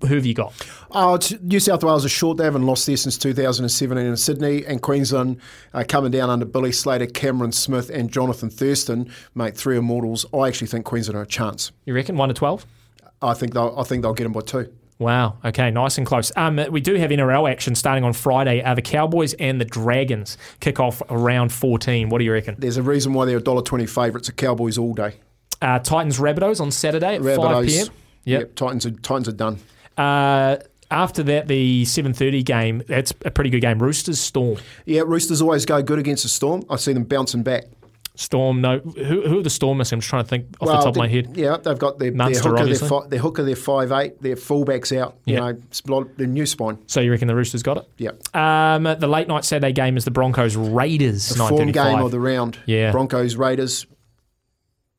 who 0.07 0.15
have 0.15 0.27
you 0.27 0.35
got? 0.35 0.53
Oh, 0.91 1.19
New 1.43 1.61
South 1.61 1.83
Wales 1.85 2.05
are 2.05 2.09
short. 2.11 2.37
They 2.37 2.45
haven't 2.45 2.67
lost 2.67 2.87
there 2.87 2.97
since 2.97 3.17
2017 3.17 4.05
in 4.05 4.17
Sydney. 4.17 4.67
And 4.67 4.83
Queensland 4.83 5.41
uh, 5.73 5.85
coming 5.89 6.11
down 6.11 6.31
under 6.31 6.45
Billy 6.45 6.73
Slater, 6.73 7.07
Cameron 7.07 7.53
Smith, 7.53 7.91
and 7.91 8.11
Jonathan 8.11 8.51
Thurston, 8.51 9.11
make 9.35 9.57
three 9.57 9.77
immortals. 9.77 10.27
I 10.35 10.49
actually 10.49 10.69
think 10.69 10.85
Queensland 10.85 11.17
are 11.17 11.23
a 11.23 11.27
chance. 11.27 11.73
You 11.87 11.95
reckon 11.95 12.17
1 12.17 12.29
to 12.29 12.35
12? 12.35 12.67
I 13.23 13.35
think 13.35 13.55
they'll, 13.55 13.75
I 13.79 13.85
think 13.85 14.03
they'll 14.03 14.15
get 14.15 14.25
them 14.25 14.33
by 14.33 14.41
two. 14.41 14.73
Wow. 15.05 15.37
Okay. 15.45 15.71
Nice 15.71 15.99
and 15.99 16.07
close. 16.07 16.33
Um, 16.35 16.59
we 16.71 16.81
do 16.81 16.95
have 16.95 17.11
NRL 17.11 17.51
action 17.51 17.75
starting 17.75 18.05
on 18.05 18.15
Friday. 18.15 18.63
Uh, 18.63 18.75
the 18.75 18.83
Cowboys 18.83 19.35
and 19.35 19.61
the 19.61 19.65
Dragons 19.67 20.39
kick 20.61 20.81
off 20.81 21.03
around 21.11 21.53
14. 21.53 22.09
What 22.09 22.19
do 22.19 22.25
you 22.25 22.33
reckon? 22.33 22.57
There's 22.59 22.79
a 22.79 22.83
reason 22.83 23.13
why 23.13 23.27
they're 23.27 23.39
$1.20 23.39 23.89
favourites. 23.89 24.29
The 24.29 24.33
Cowboys 24.33 24.79
all 24.79 24.95
day. 24.95 25.17
Uh, 25.61 25.79
Titans 25.79 26.19
Rabbitohs 26.19 26.61
on 26.61 26.71
Saturday 26.71 27.17
at 27.17 27.21
Rabbitohs. 27.21 27.39
5 27.39 27.67
p.m. 27.67 27.87
Yep. 28.25 28.55
Titans 28.55 28.87
are 28.87 28.91
Titans 28.91 29.29
are 29.29 29.33
done. 29.33 29.59
Uh, 29.99 30.57
after 30.91 31.23
that, 31.25 31.49
the 31.49 31.83
7.30 31.85 32.45
game, 32.45 32.83
that's 32.89 33.13
a 33.25 33.31
pretty 33.31 33.51
good 33.51 33.61
game. 33.61 33.79
Roosters 33.83 34.21
Storm. 34.21 34.59
Yeah, 34.87 35.03
Roosters 35.05 35.43
always 35.43 35.67
go 35.67 35.83
good 35.83 35.99
against 35.99 36.23
the 36.23 36.29
Storm. 36.29 36.65
I 36.71 36.77
see 36.77 36.93
them 36.93 37.05
bouncing 37.05 37.43
back. 37.43 37.65
Storm, 38.17 38.61
no. 38.61 38.79
Who, 38.79 39.23
who 39.29 39.41
are 39.41 39.43
the 39.43 39.51
Storm 39.51 39.79
missing? 39.79 39.97
I'm 39.97 40.01
just 40.01 40.09
trying 40.09 40.23
to 40.23 40.29
think 40.29 40.47
off 40.61 40.69
the 40.69 40.75
top 40.75 40.87
of 40.87 40.97
my 40.97 41.09
head. 41.09 41.37
Yeah, 41.37 41.57
they've 41.57 41.77
got 41.79 41.99
their, 41.99 42.13
their 42.13 42.31
hooker, 42.31 42.65
their, 42.65 42.75
fi- 42.77 43.07
their 43.09 43.19
hooker, 43.19 43.43
their 43.43 43.57
five 43.57 43.91
eight, 43.91 44.23
their 44.23 44.37
fullbacks 44.37 44.97
out. 44.97 45.17
You 45.25 45.35
Yeah. 45.35 45.41
know, 45.87 46.05
the 46.17 46.27
new 46.29 46.47
spine. 46.47 46.79
So 46.87 47.01
you 47.01 47.11
reckon 47.11 47.27
the 47.27 47.35
Roosters 47.35 47.65
got 47.65 47.79
it? 47.79 47.89
Yeah, 47.99 48.11
Um, 48.33 48.85
the 48.85 49.09
late 49.09 49.27
night 49.27 49.45
Saturday 49.45 49.73
game 49.73 49.97
is 49.97 50.05
the 50.05 50.13
Broncos 50.13 50.55
Raiders. 50.55 51.29
the 51.31 51.45
form 51.49 51.73
game 51.73 51.99
of 51.99 52.13
the 52.13 52.21
round. 52.21 52.59
Yeah. 52.67 52.93
Broncos, 52.93 53.35
Raiders. 53.35 53.85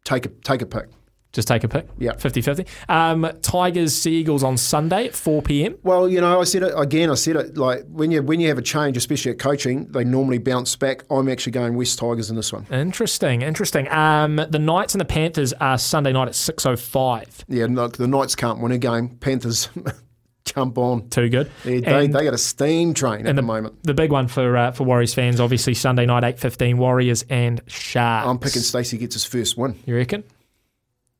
Take 0.04 0.26
a 0.26 0.30
take 0.30 0.62
a 0.62 0.66
pick. 0.66 0.88
Just 1.36 1.48
take 1.50 1.64
a 1.66 1.68
pick. 1.68 1.86
Yeah. 2.00 2.14
50 2.14 2.42
50. 2.42 2.66
Um, 2.90 3.30
Tigers 3.42 3.94
Seagulls 3.94 4.42
on 4.42 4.56
Sunday 4.58 5.08
at 5.08 5.16
4 5.16 5.42
p.m. 5.42 5.76
Well, 5.84 6.08
you 6.10 6.22
know, 6.22 6.40
I 6.40 6.46
said 6.46 6.64
it 6.64 6.74
again. 6.78 7.12
I 7.12 7.16
said 7.16 7.36
it 7.36 7.58
like 7.58 7.84
when 7.90 8.10
you 8.10 8.24
when 8.24 8.40
you 8.40 8.48
have 8.48 8.58
a 8.58 8.62
change, 8.62 8.96
especially 8.96 9.32
at 9.34 9.38
coaching, 9.40 9.86
they 9.92 10.06
normally 10.06 10.38
bounce 10.38 10.76
back. 10.78 11.04
I'm 11.12 11.28
actually 11.30 11.52
going 11.52 11.76
West 11.76 12.00
Tigers 12.00 12.30
in 12.30 12.38
this 12.38 12.54
one. 12.54 12.66
Interesting, 12.72 13.42
interesting. 13.42 13.88
Um, 13.92 14.38
the 14.50 14.60
Knights 14.60 14.94
and 14.94 15.02
the 15.02 15.06
Panthers 15.06 15.52
are 15.54 15.78
Sunday 15.78 16.14
night 16.14 16.30
at 16.30 16.34
6.05. 16.34 17.44
Yeah, 17.50 17.68
look, 17.70 17.98
the 17.98 18.08
Knights 18.08 18.36
can't 18.36 18.60
win 18.60 18.72
a 18.72 18.78
game. 18.78 19.10
Panthers 19.18 19.68
jump 20.46 20.78
on. 20.78 21.10
Too 21.10 21.28
good. 21.30 21.52
They, 21.64 21.82
they, 21.82 22.06
And- 22.06 22.14
they 22.16 22.24
got 22.24 22.34
a 22.34 22.38
steam 22.38 22.94
train 22.94 23.22
at 23.22 23.26
the, 23.26 23.34
the, 23.34 23.42
moment. 23.42 23.84
the 23.84 23.94
big 23.94 24.12
one 24.12 24.28
for 24.30 24.56
uh, 24.56 24.72
for 24.72 24.84
Warriors 24.86 25.14
fans, 25.14 25.40
obviously 25.40 25.74
Sunday 25.74 26.06
night, 26.06 26.24
8.15, 26.24 26.76
Warriors 26.78 27.26
and 27.30 27.62
Sharks. 27.68 28.28
I'm 28.28 28.40
picking 28.40 28.62
Stacey 28.62 28.98
gets 28.98 29.16
his 29.16 29.26
first 29.26 29.58
win. 29.58 29.78
You 29.86 29.96
reckon? 29.98 30.24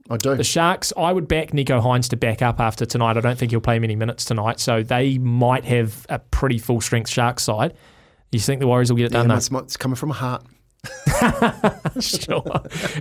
I 0.10 0.18
do. 0.18 0.36
The 0.36 0.44
Sharks, 0.44 0.94
I 0.96 1.12
would 1.12 1.28
back 1.28 1.52
Nicho 1.52 1.82
Hynes 1.82 2.10
to 2.10 2.16
back 2.18 2.42
up 2.42 2.60
after 2.60 2.86
tonight. 2.86 3.18
I 3.18 3.22
don't 3.22 3.38
think 3.40 3.52
he'll 3.52 3.60
play 3.62 3.80
many 3.80 3.96
minutes 3.96 4.24
tonight, 4.26 4.60
so 4.60 4.84
they 4.84 5.18
might 5.18 5.66
have 5.66 6.06
a 6.10 6.20
pretty 6.20 6.60
full 6.60 6.80
strength 6.82 7.10
Sharks 7.10 7.44
side. 7.44 7.74
You 8.32 8.40
think 8.40 8.60
the 8.60 8.68
Warriors 8.68 8.92
will 8.92 8.98
get 8.98 9.06
it 9.06 9.14
Yeah, 9.14 9.20
done? 9.20 9.30
though? 9.30 9.36
it's, 9.36 9.50
it's 9.52 9.78
coming 9.78 9.96
from 9.96 10.12
a 10.12 10.14
heart. 10.14 10.44
sure. 12.00 12.44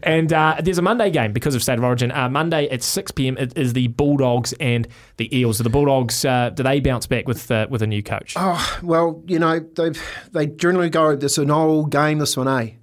And 0.03 0.33
uh, 0.33 0.57
there's 0.63 0.79
a 0.79 0.83
Monday 0.83 1.11
game 1.11 1.33
because 1.33 1.55
of 1.55 1.63
State 1.63 1.79
of 1.79 1.85
Origin. 1.85 2.11
Uh, 2.13 2.29
Monday 2.29 2.69
at 2.71 2.83
6 2.83 3.11
p.m. 3.13 3.37
It 3.37 3.57
is 3.59 3.73
the 3.73 3.89
Bulldogs 3.89 4.53
and 4.55 4.87
the 5.17 5.37
Eels. 5.37 5.59
Do 5.59 5.65
the 5.65 5.71
Bulldogs, 5.71 6.25
uh, 6.25 6.51
do 6.51 6.63
they 6.63 6.81
bounce 6.81 7.07
back 7.07 7.27
with 7.29 7.51
uh, 7.51 7.67
with 7.69 7.83
a 7.83 7.87
new 7.87 8.03
coach? 8.03 8.35
Oh, 8.37 8.79
well, 8.83 9.23
you 9.27 9.39
know, 9.39 9.59
they 9.61 9.91
they 10.33 10.47
generally 10.47 10.91
go. 10.91 11.11
It's 11.11 11.37
an 11.39 11.51
old 11.51 11.91
game. 11.91 12.19
This 12.19 12.37
one, 12.37 12.49
eh? 12.49 12.75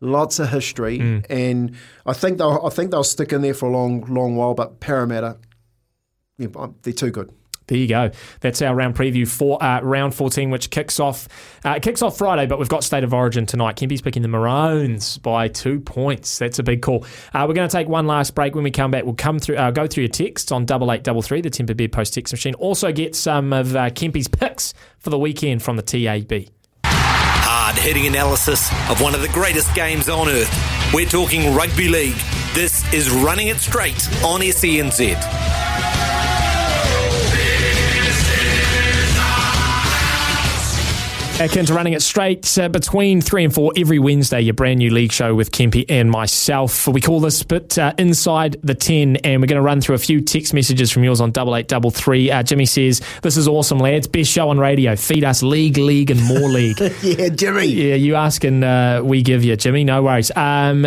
Lots 0.00 0.38
of 0.38 0.50
history, 0.50 0.98
Mm. 1.00 1.26
and 1.28 1.74
I 2.06 2.12
think 2.12 2.38
they'll 2.38 2.60
I 2.64 2.68
think 2.70 2.92
they'll 2.92 3.02
stick 3.02 3.32
in 3.32 3.42
there 3.42 3.54
for 3.54 3.66
a 3.66 3.72
long 3.72 4.02
long 4.08 4.36
while. 4.36 4.54
But 4.54 4.78
Parramatta, 4.78 5.38
yeah, 6.38 6.48
they're 6.82 6.92
too 6.92 7.10
good. 7.10 7.32
There 7.66 7.76
you 7.76 7.86
go. 7.88 8.10
That's 8.40 8.62
our 8.62 8.74
round 8.74 8.94
preview 8.96 9.28
for 9.28 9.62
uh, 9.62 9.82
round 9.82 10.14
14, 10.14 10.50
which 10.50 10.70
kicks 10.70 10.98
off 10.98 11.28
uh, 11.66 11.72
it 11.72 11.82
kicks 11.82 12.00
off 12.00 12.16
Friday, 12.16 12.46
but 12.46 12.58
we've 12.58 12.68
got 12.68 12.82
State 12.82 13.04
of 13.04 13.12
Origin 13.12 13.44
tonight. 13.44 13.76
Kempy's 13.76 14.00
picking 14.00 14.22
the 14.22 14.28
Maroons 14.28 15.18
by 15.18 15.48
two 15.48 15.78
points. 15.80 16.38
That's 16.38 16.58
a 16.58 16.62
big 16.62 16.80
call. 16.80 17.04
Uh, 17.34 17.44
we're 17.46 17.52
going 17.54 17.68
to 17.68 17.72
take 17.76 17.86
one 17.88 18.06
last 18.06 18.34
break. 18.34 18.54
When 18.54 18.64
we 18.64 18.70
come 18.70 18.90
back, 18.90 19.04
we'll 19.04 19.12
come 19.14 19.38
through, 19.38 19.56
uh, 19.56 19.70
go 19.72 19.86
through 19.86 20.04
your 20.04 20.10
texts 20.12 20.50
on 20.50 20.64
double 20.64 20.90
eight 20.92 21.02
double 21.02 21.20
three, 21.20 21.42
the 21.42 21.50
Temper 21.50 21.74
Bed 21.74 21.92
Post 21.92 22.14
text 22.14 22.32
machine. 22.32 22.54
Also 22.54 22.90
get 22.90 23.14
some 23.14 23.52
of 23.52 23.76
uh, 23.76 23.90
Kempy's 23.90 24.28
picks 24.28 24.72
for 24.98 25.10
the 25.10 25.18
weekend 25.18 25.62
from 25.62 25.76
the 25.76 25.82
TAB. 25.82 26.46
Hitting 27.78 28.06
analysis 28.06 28.70
of 28.90 29.00
one 29.00 29.14
of 29.14 29.22
the 29.22 29.28
greatest 29.28 29.74
games 29.74 30.08
on 30.08 30.28
earth. 30.28 30.52
We're 30.92 31.06
talking 31.06 31.54
rugby 31.54 31.88
league. 31.88 32.16
This 32.52 32.84
is 32.92 33.10
Running 33.10 33.48
It 33.48 33.58
Straight 33.58 34.08
on 34.22 34.40
SENZ. 34.40 35.57
Back 41.38 41.56
into 41.56 41.72
running 41.72 41.92
it 41.92 42.02
straight 42.02 42.58
uh, 42.58 42.68
between 42.68 43.20
three 43.20 43.44
and 43.44 43.54
four 43.54 43.72
every 43.76 44.00
Wednesday. 44.00 44.40
Your 44.40 44.54
brand 44.54 44.78
new 44.80 44.90
league 44.90 45.12
show 45.12 45.36
with 45.36 45.52
Kempy 45.52 45.84
and 45.88 46.10
myself. 46.10 46.88
We 46.88 47.00
call 47.00 47.20
this 47.20 47.44
bit 47.44 47.78
uh, 47.78 47.92
inside 47.96 48.56
the 48.64 48.74
ten, 48.74 49.14
and 49.18 49.40
we're 49.40 49.46
going 49.46 49.54
to 49.56 49.62
run 49.62 49.80
through 49.80 49.94
a 49.94 49.98
few 49.98 50.20
text 50.20 50.52
messages 50.52 50.90
from 50.90 51.04
yours 51.04 51.20
on 51.20 51.30
double 51.30 51.54
eight 51.54 51.68
double 51.68 51.92
three. 51.92 52.28
Uh, 52.28 52.42
Jimmy 52.42 52.66
says, 52.66 53.00
"This 53.22 53.36
is 53.36 53.46
awesome, 53.46 53.78
lads. 53.78 54.08
Best 54.08 54.32
show 54.32 54.48
on 54.50 54.58
radio. 54.58 54.96
Feed 54.96 55.22
us 55.22 55.44
league, 55.44 55.76
league, 55.78 56.10
and 56.10 56.20
more 56.24 56.48
league." 56.48 56.76
Yeah, 57.02 57.28
Jimmy. 57.28 57.66
yeah, 57.66 57.94
you 57.94 58.16
ask 58.16 58.42
and 58.42 58.64
uh, 58.64 59.00
we 59.04 59.22
give 59.22 59.44
you, 59.44 59.54
Jimmy. 59.56 59.84
No 59.84 60.02
worries. 60.02 60.32
Um, 60.34 60.86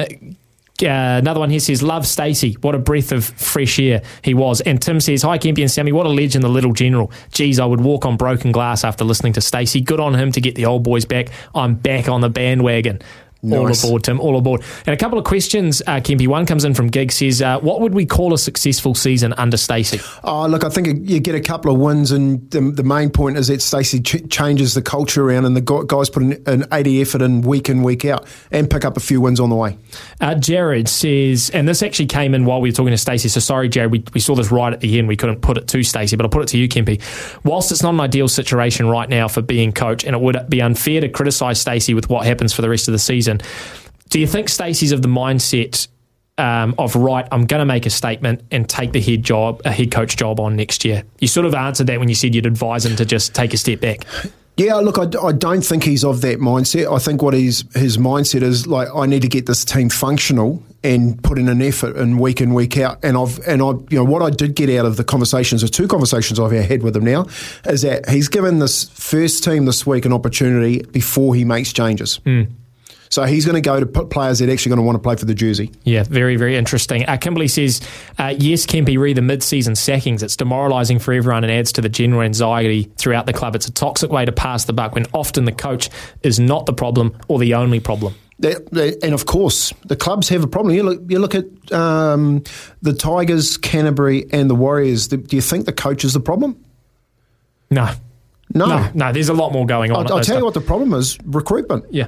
uh, 0.84 1.18
another 1.20 1.40
one 1.40 1.50
here 1.50 1.60
says, 1.60 1.82
Love 1.84 2.06
Stacey. 2.06 2.54
What 2.62 2.76
a 2.76 2.80
breath 2.80 3.12
of 3.12 3.26
fresh 3.26 3.80
air 3.80 4.02
he 4.24 4.34
was. 4.34 4.62
And 4.62 4.82
Tim 4.82 5.00
says, 5.00 5.22
Hi, 5.24 5.38
Kempy 5.38 5.62
and 5.62 5.72
Sammy. 5.72 5.92
What 5.92 6.06
a 6.06 6.10
legend, 6.10 6.44
the 6.44 6.50
little 6.50 6.74
general. 6.74 7.12
Geez, 7.32 7.60
I 7.60 7.66
would 7.66 7.82
walk 7.82 8.06
on 8.06 8.18
broken 8.18 8.52
glass 8.52 8.84
after 8.84 9.04
listening 9.04 9.34
to 9.34 9.42
Stacey. 9.42 9.82
Good 9.82 10.00
on 10.00 10.16
him 10.16 10.32
to 10.32 10.42
get 10.42 10.56
the 10.56 10.66
old 10.66 10.84
boys 10.84 11.06
back. 11.06 11.30
I'm 11.54 11.76
back 11.76 12.08
on 12.10 12.22
the 12.22 12.30
bandwagon. 12.30 13.02
Nice. 13.44 13.84
All 13.84 13.90
aboard, 13.90 14.04
Tim. 14.04 14.20
All 14.20 14.38
aboard. 14.38 14.62
And 14.86 14.94
a 14.94 14.98
couple 14.98 15.18
of 15.18 15.26
questions, 15.26 15.82
uh, 15.88 15.96
Kempy. 15.96 16.28
One 16.28 16.46
comes 16.46 16.64
in 16.64 16.76
from 16.76 16.88
Gig 16.88 17.12
says, 17.12 17.42
uh, 17.42 17.60
What 17.60 17.82
would 17.82 17.94
we 17.94 18.06
call 18.06 18.34
a 18.34 18.38
successful 18.38 18.94
season 18.94 19.34
under 19.34 19.58
Stacey? 19.58 20.00
Oh, 20.24 20.46
look, 20.48 20.64
I 20.64 20.70
think 20.70 21.10
you 21.10 21.20
get 21.20 21.34
a 21.34 21.42
couple 21.42 21.74
of 21.74 21.80
wins, 21.80 22.12
and 22.12 22.50
the, 22.52 22.62
the 22.62 22.84
main 22.84 23.10
point 23.10 23.38
is 23.38 23.48
that 23.48 23.62
Stacey 23.62 24.00
ch- 24.00 24.30
changes 24.30 24.76
the 24.76 24.82
culture 24.82 25.28
around, 25.28 25.46
and 25.46 25.56
the 25.56 25.86
guys 25.88 26.10
put 26.10 26.22
an, 26.22 26.44
an 26.46 26.66
80 26.72 27.02
effort 27.02 27.22
in 27.24 27.42
week 27.42 27.68
in, 27.70 27.82
week 27.82 28.06
out, 28.06 28.28
and 28.52 28.70
pick 28.70 28.86
up 28.86 28.96
a 28.96 29.00
few 29.00 29.20
wins 29.20 29.40
on 29.40 29.50
the 29.50 29.56
way. 29.56 29.78
Uh, 30.20 30.36
Jared 30.36 30.88
says, 30.88 31.50
and 31.52 31.68
this 31.68 31.82
actually 31.82 32.06
came 32.08 32.36
in 32.36 32.46
while 32.46 32.62
we 32.62 32.70
were 32.70 32.74
talking 32.76 32.92
to 32.92 32.98
Stacey. 32.98 33.30
So 33.30 33.40
sorry, 33.40 33.70
Jared, 33.70 33.92
we, 33.92 34.04
we 34.14 34.20
saw 34.20 34.36
this 34.36 34.52
right 34.52 34.72
at 34.72 34.82
the 34.82 35.00
end. 35.00 35.08
We 35.08 35.18
couldn't 35.18 35.42
put 35.42 35.58
it 35.58 35.68
to 35.70 35.82
Stacey, 35.84 36.16
but 36.16 36.26
I'll 36.26 36.30
put 36.30 36.44
it 36.44 36.50
to 36.50 36.58
you, 36.60 36.70
Kempy. 36.70 37.02
Whilst 37.44 37.72
it's 37.72 37.82
not 37.82 37.94
an 37.94 38.00
ideal 38.00 38.28
situation 38.28 38.88
right 38.88 39.10
now 39.10 39.28
for 39.28 39.42
being 39.42 39.72
coach, 39.72 40.04
and 40.04 40.16
it 40.16 40.22
would 40.22 40.48
be 40.48 40.62
unfair 40.62 41.02
to 41.02 41.10
criticise 41.10 41.60
Stacey 41.60 41.94
with 41.96 42.08
what 42.10 42.26
happens 42.26 42.54
for 42.54 42.62
the 42.62 42.70
rest 42.70 42.88
of 42.88 42.92
the 42.92 43.00
season, 43.00 43.31
do 44.10 44.20
you 44.20 44.28
think 44.28 44.50
Stacey's 44.50 44.92
of 44.92 45.02
the 45.02 45.08
mindset 45.08 45.88
um, 46.38 46.76
of 46.78 46.96
right? 46.96 47.28
I'm 47.32 47.46
going 47.46 47.60
to 47.60 47.66
make 47.66 47.86
a 47.86 47.90
statement 47.90 48.42
and 48.52 48.68
take 48.68 48.92
the 48.92 49.02
head 49.02 49.24
job, 49.24 49.62
a 49.64 49.72
head 49.72 49.92
coach 49.92 50.18
job 50.18 50.40
on 50.40 50.56
next 50.56 50.84
year. 50.84 51.04
You 51.20 51.28
sort 51.28 51.46
of 51.46 51.54
answered 51.54 51.88
that 51.88 52.00
when 52.00 52.10
you 52.10 52.16
said 52.16 52.36
you'd 52.36 52.46
advise 52.46 52.86
him 52.86 52.96
to 52.98 53.06
just 53.06 53.34
take 53.34 53.54
a 53.54 53.58
step 53.58 53.80
back. 53.80 54.06
Yeah, 54.58 54.76
look, 54.76 54.98
I, 54.98 55.04
I 55.26 55.32
don't 55.32 55.62
think 55.62 55.84
he's 55.84 56.04
of 56.04 56.22
that 56.22 56.40
mindset. 56.40 56.94
I 56.94 57.00
think 57.00 57.22
what 57.22 57.34
his 57.34 57.64
his 57.74 57.98
mindset 57.98 58.44
is 58.44 58.68
like, 58.68 58.90
I 58.94 59.06
need 59.06 59.22
to 59.22 59.30
get 59.30 59.46
this 59.46 59.64
team 59.64 59.90
functional 59.90 60.62
and 60.84 61.24
put 61.24 61.38
in 61.38 61.48
an 61.48 61.62
effort 61.62 61.96
in 61.96 62.18
week 62.18 62.42
in 62.42 62.54
week 62.54 62.78
out. 62.78 63.00
And 63.02 63.18
I've 63.18 63.40
and 63.48 63.62
I 63.62 63.70
you 63.90 63.98
know 63.98 64.04
what 64.04 64.22
I 64.22 64.30
did 64.30 64.56
get 64.56 64.70
out 64.70 64.86
of 64.86 64.98
the 64.98 65.04
conversations, 65.04 65.62
the 65.62 65.70
two 65.70 65.88
conversations 65.88 66.40
I've 66.40 66.52
had 66.52 66.84
with 66.84 66.96
him 66.96 67.06
now, 67.06 67.28
is 67.66 67.84
that 67.84 68.10
he's 68.10 68.28
given 68.28 68.60
this 68.60 68.90
first 68.90 69.44
team 69.44 69.66
this 69.66 69.88
week 69.88 70.06
an 70.06 70.14
opportunity 70.14 70.84
before 70.84 71.34
he 71.34 71.46
makes 71.46 71.72
changes. 71.72 72.20
So 73.12 73.26
he's 73.26 73.46
going 73.46 73.62
to 73.62 73.62
go 73.62 73.78
to 73.78 73.86
put 73.86 74.10
players 74.10 74.40
that 74.40 74.48
are 74.48 74.54
actually 74.54 74.70
going 74.70 74.78
to 74.78 74.84
want 74.84 74.96
to 74.96 75.00
play 75.00 75.18
for 75.18 75.26
the 75.26 75.36
jersey. 75.36 75.70
Yeah, 75.84 76.04
very, 76.04 76.38
very 76.38 76.56
interesting. 76.56 77.06
Uh, 77.06 77.18
Kimberly 77.18 77.50
says, 77.50 77.82
uh, 78.18 78.34
yes, 78.38 78.66
Kempy, 78.66 78.98
re 78.98 79.12
the 79.12 79.22
mid 79.22 79.44
season 79.44 79.76
sackings. 79.76 80.24
It's 80.24 80.38
demoralising 80.38 81.00
for 81.00 81.14
everyone 81.14 81.44
and 81.44 81.52
adds 81.52 81.74
to 81.74 81.82
the 81.82 81.90
general 81.90 82.22
anxiety 82.22 82.84
throughout 82.98 83.26
the 83.26 83.34
club. 83.34 83.54
It's 83.54 83.68
a 83.68 83.72
toxic 83.72 84.12
way 84.12 84.24
to 84.24 84.32
pass 84.32 84.64
the 84.64 84.72
buck 84.72 84.96
when 84.96 85.08
often 85.14 85.44
the 85.44 85.52
coach 85.52 85.90
is 86.24 86.40
not 86.40 86.66
the 86.66 86.74
problem 86.74 87.18
or 87.28 87.38
the 87.38 87.54
only 87.54 87.82
problem. 87.82 88.16
They, 88.40 88.56
they, 88.72 88.96
and 89.04 89.14
of 89.14 89.26
course, 89.26 89.74
the 89.86 89.98
clubs 89.98 90.30
have 90.30 90.44
a 90.46 90.48
problem. 90.48 90.74
You 90.74 90.84
look, 90.84 91.02
you 91.10 91.20
look 91.20 91.36
at 91.36 91.46
um, 91.74 92.44
the 92.82 92.94
Tigers, 92.94 93.58
Canterbury, 93.58 94.26
and 94.32 94.50
the 94.50 94.56
Warriors. 94.56 95.10
Do 95.10 95.22
you 95.32 95.42
think 95.42 95.66
the 95.66 95.74
coach 95.74 96.06
is 96.06 96.14
the 96.14 96.22
problem? 96.22 96.64
No. 97.70 97.92
No. 98.54 98.68
No, 98.68 98.92
no, 98.94 99.12
there's 99.12 99.30
a 99.30 99.34
lot 99.34 99.52
more 99.52 99.66
going 99.66 99.92
on. 99.92 100.08
I'll, 100.08 100.18
I'll 100.18 100.24
tell 100.24 100.38
you 100.38 100.46
what 100.46 100.54
the 100.54 100.62
problem 100.62 100.94
is: 100.94 101.18
recruitment. 101.26 101.86
Yeah. 101.92 102.08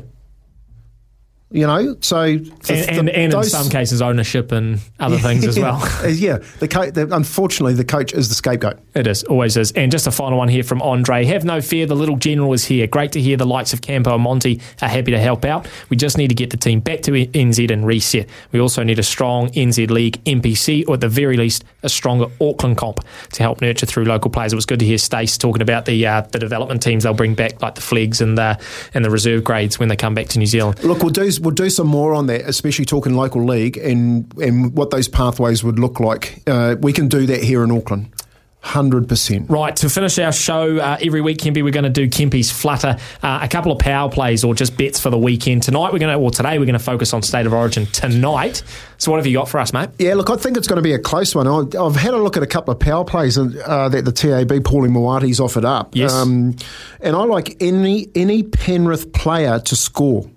You 1.54 1.68
know, 1.68 1.96
so 2.02 2.22
And, 2.24 2.50
and, 2.70 3.10
and 3.10 3.34
in 3.34 3.44
some 3.44 3.70
cases, 3.70 4.02
ownership 4.02 4.52
and 4.52 4.80
other 5.00 5.18
things 5.20 5.46
as 5.46 5.58
well. 5.60 5.80
yeah, 6.10 6.40
the, 6.60 6.68
co- 6.68 6.90
the 6.90 7.16
unfortunately 7.16 7.76
the 7.76 7.86
coach 7.86 8.12
is 8.12 8.28
the 8.28 8.34
scapegoat. 8.36 8.80
It 8.96 9.06
is, 9.06 9.24
always 9.26 9.56
is. 9.56 9.72
And 9.74 9.92
just 9.92 10.08
a 10.08 10.12
final 10.12 10.40
one 10.40 10.48
here 10.48 10.64
from 10.64 10.82
Andre. 10.82 11.24
Have 11.26 11.46
no 11.46 11.62
fear, 11.62 11.86
the 11.86 11.96
little 11.96 12.18
general 12.18 12.54
is 12.54 12.66
here. 12.66 12.88
Great 12.88 13.12
to 13.12 13.22
hear 13.22 13.38
the 13.38 13.46
likes 13.46 13.72
of 13.72 13.82
Campo 13.82 14.16
and 14.16 14.24
Monty 14.24 14.62
are 14.82 14.90
happy 14.90 15.12
to 15.12 15.20
help 15.20 15.46
out. 15.46 15.68
We 15.90 15.96
just 15.96 16.18
need 16.18 16.30
to 16.30 16.36
get 16.36 16.50
the 16.50 16.58
team 16.58 16.80
back 16.80 17.02
to 17.04 17.12
NZ 17.12 17.70
and 17.70 17.86
reset. 17.86 18.28
We 18.52 18.60
also 18.60 18.82
need 18.82 18.98
a 18.98 19.04
strong 19.04 19.50
NZ 19.50 19.92
League 19.92 20.24
NPC, 20.24 20.86
or 20.88 20.96
at 20.96 21.02
the 21.02 21.08
very 21.08 21.38
least, 21.38 21.64
a 21.84 21.90
stronger 21.90 22.26
Auckland 22.42 22.78
comp 22.78 23.00
to 23.34 23.44
help 23.44 23.62
nurture 23.62 23.86
through 23.86 24.06
local 24.06 24.32
players. 24.32 24.54
It 24.54 24.56
was 24.56 24.66
good 24.66 24.80
to 24.80 24.86
hear 24.86 24.98
Stace 24.98 25.38
talking 25.38 25.62
about 25.62 25.86
the 25.86 26.08
uh, 26.08 26.22
the 26.22 26.40
development 26.40 26.82
teams 26.82 27.04
they'll 27.04 27.14
bring 27.14 27.36
back, 27.36 27.62
like 27.62 27.76
the 27.76 27.82
Fleggs 27.82 28.22
and 28.22 28.38
the, 28.38 28.60
and 28.96 29.06
the 29.06 29.12
reserve 29.12 29.44
grades 29.44 29.78
when 29.78 29.90
they 29.90 29.96
come 29.96 30.16
back 30.16 30.30
to 30.30 30.40
New 30.40 30.48
Zealand. 30.48 30.84
Look, 30.84 31.00
we'll 31.04 31.10
do 31.12 31.30
we'll 31.44 31.54
do 31.54 31.70
some 31.70 31.88
more 31.88 32.14
on 32.14 32.28
that, 32.28 32.42
especially 32.42 32.86
talking 32.86 33.14
local 33.16 33.46
league 33.46 33.78
and 33.78 34.32
and 34.40 34.74
what 34.76 34.90
those 34.90 35.08
pathways 35.08 35.64
would 35.64 35.78
look 35.80 36.00
like. 36.00 36.42
Uh, 36.48 36.76
we 36.80 36.94
can 36.94 37.08
do 37.08 37.26
that 37.28 37.44
here 37.44 37.64
in 37.64 37.72
Auckland. 37.72 38.10
Hundred 38.66 39.10
percent. 39.10 39.50
Right, 39.50 39.76
to 39.76 39.90
finish 39.90 40.18
our 40.20 40.32
show 40.32 40.78
uh, 40.78 40.98
every 41.02 41.20
week, 41.20 41.40
Kempy, 41.40 41.62
we're 41.62 41.72
going 41.74 41.84
to 41.84 41.90
do 41.90 42.08
Kempy's 42.08 42.50
flutter, 42.50 42.96
uh, 43.22 43.40
a 43.42 43.48
couple 43.50 43.74
of 43.74 43.80
power 43.80 44.10
plays 44.10 44.46
or 44.46 44.56
just 44.56 44.78
bets 44.78 45.02
for 45.02 45.10
the 45.10 45.18
weekend. 45.18 45.64
Tonight, 45.64 45.92
we're 45.92 46.00
going 46.00 46.14
to, 46.14 46.18
or 46.18 46.32
today, 46.32 46.58
we're 46.60 46.66
going 46.66 46.72
to 46.72 46.80
focus 46.80 47.14
on 47.14 47.22
State 47.24 47.46
of 47.46 47.52
Origin 47.52 47.88
tonight. 47.88 48.64
So, 49.00 49.12
what 49.12 49.18
have 49.18 49.28
you 49.28 49.34
got 49.38 49.50
for 49.50 49.60
us, 49.60 49.74
mate? 49.74 49.90
Yeah, 50.00 50.14
look, 50.14 50.30
I 50.30 50.38
think 50.38 50.56
it's 50.56 50.68
going 50.68 50.78
to 50.78 50.82
be 50.82 50.94
a 50.94 51.00
close 51.00 51.36
one. 51.36 51.46
I- 51.46 51.78
I've 51.78 51.98
had 51.98 52.14
a 52.14 52.18
look 52.18 52.38
at 52.38 52.44
a 52.44 52.48
couple 52.48 52.72
of 52.74 52.80
power 52.80 53.04
plays 53.04 53.38
uh, 53.38 53.90
that 53.90 54.06
the 54.06 54.14
TAB, 54.14 54.48
Paulie 54.64 54.90
Moati's 54.90 55.42
offered 55.42 55.66
up. 55.66 55.94
Yes. 55.94 56.14
Um, 56.14 56.56
and 57.02 57.18
I 57.18 57.24
like 57.26 57.58
any 57.62 58.08
any 58.16 58.44
Penrith 58.44 59.12
player 59.12 59.60
to 59.60 59.76
score. 59.76 60.30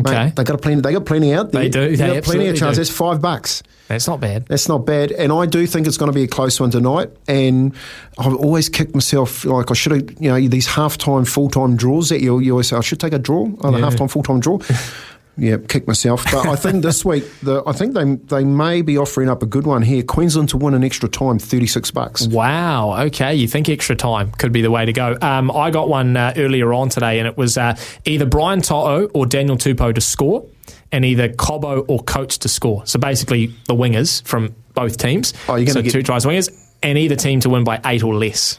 Okay. 0.00 0.24
Mate, 0.26 0.36
they 0.36 0.44
got 0.44 0.54
a 0.54 0.58
plenty. 0.58 0.80
They 0.80 0.92
got 0.92 1.04
plenty 1.04 1.34
out 1.34 1.52
there. 1.52 1.62
They 1.62 1.68
do, 1.68 1.80
They, 1.90 1.96
they 1.96 2.14
got 2.14 2.24
plenty 2.24 2.48
of 2.48 2.56
chance. 2.56 2.76
do. 2.76 2.80
That's 2.80 2.90
five 2.90 3.20
bucks. 3.20 3.62
That's 3.88 4.06
not 4.08 4.20
bad. 4.20 4.46
That's 4.46 4.66
not 4.68 4.86
bad, 4.86 5.12
and 5.12 5.30
I 5.30 5.44
do 5.44 5.66
think 5.66 5.86
it's 5.86 5.98
going 5.98 6.10
to 6.10 6.14
be 6.14 6.22
a 6.22 6.26
close 6.28 6.58
one 6.58 6.70
tonight. 6.70 7.10
And 7.28 7.74
I've 8.18 8.34
always 8.34 8.70
kicked 8.70 8.94
myself 8.94 9.44
like 9.44 9.70
I 9.70 9.74
should 9.74 9.92
have, 9.92 10.10
you 10.22 10.30
know, 10.30 10.40
these 10.48 10.66
half 10.66 10.96
time, 10.96 11.26
full 11.26 11.50
time 11.50 11.76
draws 11.76 12.08
that 12.08 12.22
you, 12.22 12.38
you 12.38 12.52
always 12.52 12.68
say 12.68 12.76
I 12.76 12.80
should 12.80 13.00
take 13.00 13.12
a 13.12 13.18
draw, 13.18 13.42
on 13.60 13.74
a 13.74 13.78
Yeah. 13.78 13.84
half 13.84 13.96
time, 13.96 14.08
full 14.08 14.22
time 14.22 14.40
draw. 14.40 14.58
yeah, 15.36 15.56
kick 15.68 15.86
myself. 15.86 16.24
But 16.30 16.46
I 16.46 16.56
think 16.56 16.82
this 16.82 17.04
week, 17.04 17.24
the, 17.42 17.62
I 17.66 17.72
think 17.72 17.94
they 17.94 18.04
they 18.36 18.44
may 18.44 18.82
be 18.82 18.98
offering 18.98 19.28
up 19.28 19.42
a 19.42 19.46
good 19.46 19.66
one 19.66 19.82
here. 19.82 20.02
Queensland 20.02 20.50
to 20.50 20.56
win 20.56 20.74
an 20.74 20.84
extra 20.84 21.08
time, 21.08 21.38
thirty 21.38 21.66
six 21.66 21.90
bucks. 21.90 22.26
Wow. 22.26 23.00
Okay. 23.06 23.34
You 23.34 23.48
think 23.48 23.68
extra 23.68 23.96
time 23.96 24.30
could 24.32 24.52
be 24.52 24.60
the 24.62 24.70
way 24.70 24.84
to 24.84 24.92
go. 24.92 25.16
Um, 25.22 25.50
I 25.50 25.70
got 25.70 25.88
one 25.88 26.16
uh, 26.16 26.34
earlier 26.36 26.72
on 26.74 26.88
today, 26.90 27.18
and 27.18 27.26
it 27.26 27.36
was 27.36 27.56
uh, 27.56 27.76
either 28.04 28.26
Brian 28.26 28.60
To'o 28.60 29.06
or 29.14 29.26
Daniel 29.26 29.56
Tupou 29.56 29.94
to 29.94 30.00
score, 30.00 30.46
and 30.90 31.04
either 31.04 31.28
Cobbo 31.30 31.84
or 31.88 32.02
Coates 32.02 32.38
to 32.38 32.48
score. 32.48 32.86
So 32.86 32.98
basically, 32.98 33.46
the 33.66 33.74
wingers 33.74 34.22
from 34.26 34.54
both 34.74 34.98
teams. 34.98 35.32
Oh, 35.48 35.54
you're 35.56 35.66
gonna 35.66 35.72
so 35.74 35.82
get- 35.82 35.92
two 35.92 36.02
tries 36.02 36.24
wingers, 36.26 36.50
and 36.82 36.98
either 36.98 37.16
team 37.16 37.40
to 37.40 37.48
win 37.50 37.64
by 37.64 37.80
eight 37.86 38.02
or 38.02 38.14
less. 38.14 38.58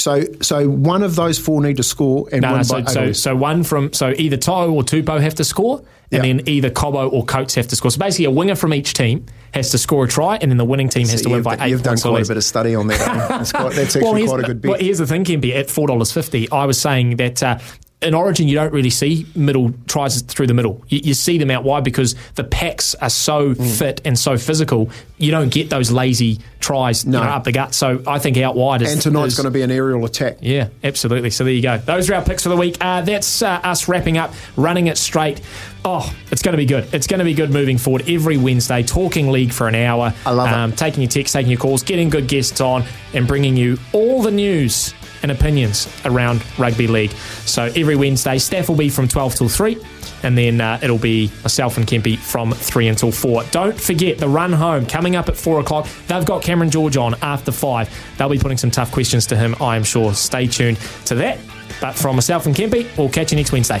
So 0.00 0.24
so 0.40 0.68
one 0.68 1.02
of 1.02 1.14
those 1.16 1.38
four 1.38 1.60
need 1.62 1.76
to 1.76 1.82
score 1.82 2.28
and 2.32 2.42
No, 2.42 2.56
no, 2.56 2.62
so, 2.62 2.82
by 2.82 2.90
so, 2.90 3.12
so 3.12 3.36
one 3.36 3.62
from 3.62 3.92
so 3.92 4.14
either 4.16 4.36
To'o 4.36 4.72
or 4.72 4.82
Tupou 4.82 5.20
have 5.20 5.34
to 5.36 5.44
score, 5.44 5.78
and 5.78 6.24
Yeah. 6.24 6.32
then 6.32 6.48
either 6.48 6.70
Cobbo 6.70 7.12
or 7.12 7.24
Coates 7.24 7.54
have 7.54 7.68
to 7.68 7.76
score. 7.76 7.90
So 7.90 7.98
basically, 7.98 8.24
a 8.24 8.30
winger 8.30 8.56
from 8.56 8.74
each 8.74 8.94
team 8.94 9.26
has 9.52 9.70
to 9.70 9.78
score 9.78 10.04
a 10.04 10.08
try, 10.08 10.36
and 10.36 10.50
then 10.50 10.58
the 10.58 10.64
winning 10.64 10.88
team 10.88 11.06
has 11.08 11.22
to 11.22 11.28
win 11.28 11.42
by 11.42 11.56
eight 11.60 11.70
you've 11.70 11.82
done 11.82 11.98
quite 11.98 12.24
a 12.24 12.28
bit 12.28 12.36
of 12.36 12.44
study 12.44 12.74
on 12.74 12.86
that. 12.88 12.98
that's, 13.28 13.52
quite, 13.52 13.74
that's 13.74 13.96
actually 13.96 14.20
here's, 14.20 14.30
quite 14.30 14.40
a 14.44 14.46
good 14.46 14.60
bet. 14.62 14.68
Well, 14.70 14.80
here's 14.80 14.98
the 14.98 15.06
thing, 15.06 15.24
Kempy. 15.24 15.54
At 15.54 15.70
four 15.70 15.86
dollars 15.86 16.12
fifty, 16.12 16.50
I 16.50 16.64
was 16.66 16.80
saying 16.80 17.16
that 17.16 17.42
uh, 17.42 17.58
in 18.02 18.14
Origin 18.14 18.48
you 18.48 18.54
don't 18.54 18.72
really 18.72 18.88
see 18.90 19.26
middle 19.34 19.72
tries 19.86 20.22
through 20.22 20.46
the 20.46 20.54
middle. 20.54 20.82
You, 20.88 21.00
you 21.04 21.14
see 21.14 21.36
them 21.36 21.50
out 21.50 21.64
wide 21.64 21.84
because 21.84 22.14
the 22.34 22.44
packs 22.44 22.94
are 22.94 23.10
so 23.10 23.54
Mm. 23.54 23.78
fit 23.78 24.00
and 24.06 24.18
so 24.18 24.38
physical. 24.38 24.88
You 25.18 25.30
don't 25.32 25.50
get 25.52 25.68
those 25.68 25.90
lazy 25.90 26.38
tries 26.60 27.04
you 27.04 27.10
know, 27.10 27.20
up 27.20 27.44
the 27.44 27.52
gut. 27.52 27.74
So 27.74 28.02
I 28.06 28.18
think 28.18 28.36
out 28.38 28.56
wide 28.56 28.80
is 28.82 28.92
and 28.92 29.02
tonight's 29.02 29.36
going 29.36 29.44
to 29.44 29.50
be 29.50 29.60
an 29.62 29.70
aerial 29.70 30.04
attack. 30.06 30.38
yeah, 30.40 30.68
absolutely. 30.82 31.28
So 31.30 31.44
there 31.44 31.52
you 31.52 31.60
go. 31.62 31.76
Those 31.78 32.08
are 32.08 32.14
our 32.14 32.22
picks 32.22 32.42
for 32.44 32.48
the 32.48 32.56
week. 32.56 32.78
Uh, 32.80 33.02
that's 33.02 33.42
uh, 33.42 33.60
us 33.62 33.86
wrapping 33.88 34.16
up, 34.16 34.32
running 34.56 34.86
it 34.86 34.96
straight. 34.96 35.40
Oh, 35.84 36.10
it's 36.30 36.42
going 36.42 36.52
to 36.52 36.58
be 36.58 36.66
good. 36.66 36.92
It's 36.94 37.06
going 37.06 37.18
to 37.18 37.24
be 37.24 37.34
good 37.34 37.50
moving 37.50 37.76
forward 37.78 38.08
every 38.08 38.36
Wednesday, 38.38 38.82
talking 38.82 39.30
league 39.30 39.52
for 39.52 39.68
an 39.68 39.74
hour. 39.74 40.14
I 40.24 40.30
love 40.30 40.48
it. 40.48 40.54
um, 40.54 40.72
Taking 40.72 41.02
your 41.02 41.10
texts, 41.10 41.32
taking 41.34 41.50
your 41.50 41.60
calls, 41.60 41.82
getting 41.82 42.08
good 42.10 42.28
guests 42.28 42.60
on, 42.60 42.84
and 43.14 43.26
bringing 43.26 43.56
you 43.56 43.78
all 43.92 44.22
the 44.22 44.30
news 44.30 44.94
and 45.22 45.30
opinions 45.30 45.88
around 46.04 46.42
rugby 46.58 46.86
league. 46.86 47.10
So 47.46 47.64
every 47.64 47.96
Wednesday, 47.96 48.38
Steph 48.38 48.68
will 48.68 48.76
be 48.76 48.88
from 48.88 49.08
12 49.08 49.34
till 49.34 49.48
3. 49.48 49.78
And 50.22 50.36
then 50.36 50.60
uh, 50.60 50.78
it'll 50.82 50.98
be 50.98 51.30
myself 51.42 51.78
and 51.78 51.86
Kempy 51.86 52.18
from 52.18 52.52
3 52.52 52.88
until 52.88 53.10
4. 53.10 53.44
Don't 53.50 53.80
forget 53.80 54.18
the 54.18 54.28
run 54.28 54.52
home 54.52 54.84
coming 54.86 55.16
up 55.16 55.28
at 55.28 55.36
4 55.36 55.60
o'clock. 55.60 55.88
They've 56.08 56.24
got 56.24 56.42
Cameron 56.42 56.70
George 56.70 56.96
on 56.96 57.14
after 57.22 57.52
5. 57.52 58.16
They'll 58.18 58.28
be 58.28 58.38
putting 58.38 58.58
some 58.58 58.70
tough 58.70 58.92
questions 58.92 59.26
to 59.28 59.36
him, 59.36 59.54
I 59.60 59.76
am 59.76 59.84
sure. 59.84 60.12
Stay 60.12 60.46
tuned 60.46 60.78
to 61.06 61.14
that. 61.16 61.38
But 61.80 61.94
from 61.94 62.16
myself 62.16 62.46
and 62.46 62.54
Kempy, 62.54 62.86
we'll 62.98 63.08
catch 63.08 63.32
you 63.32 63.36
next 63.36 63.52
Wednesday. 63.52 63.80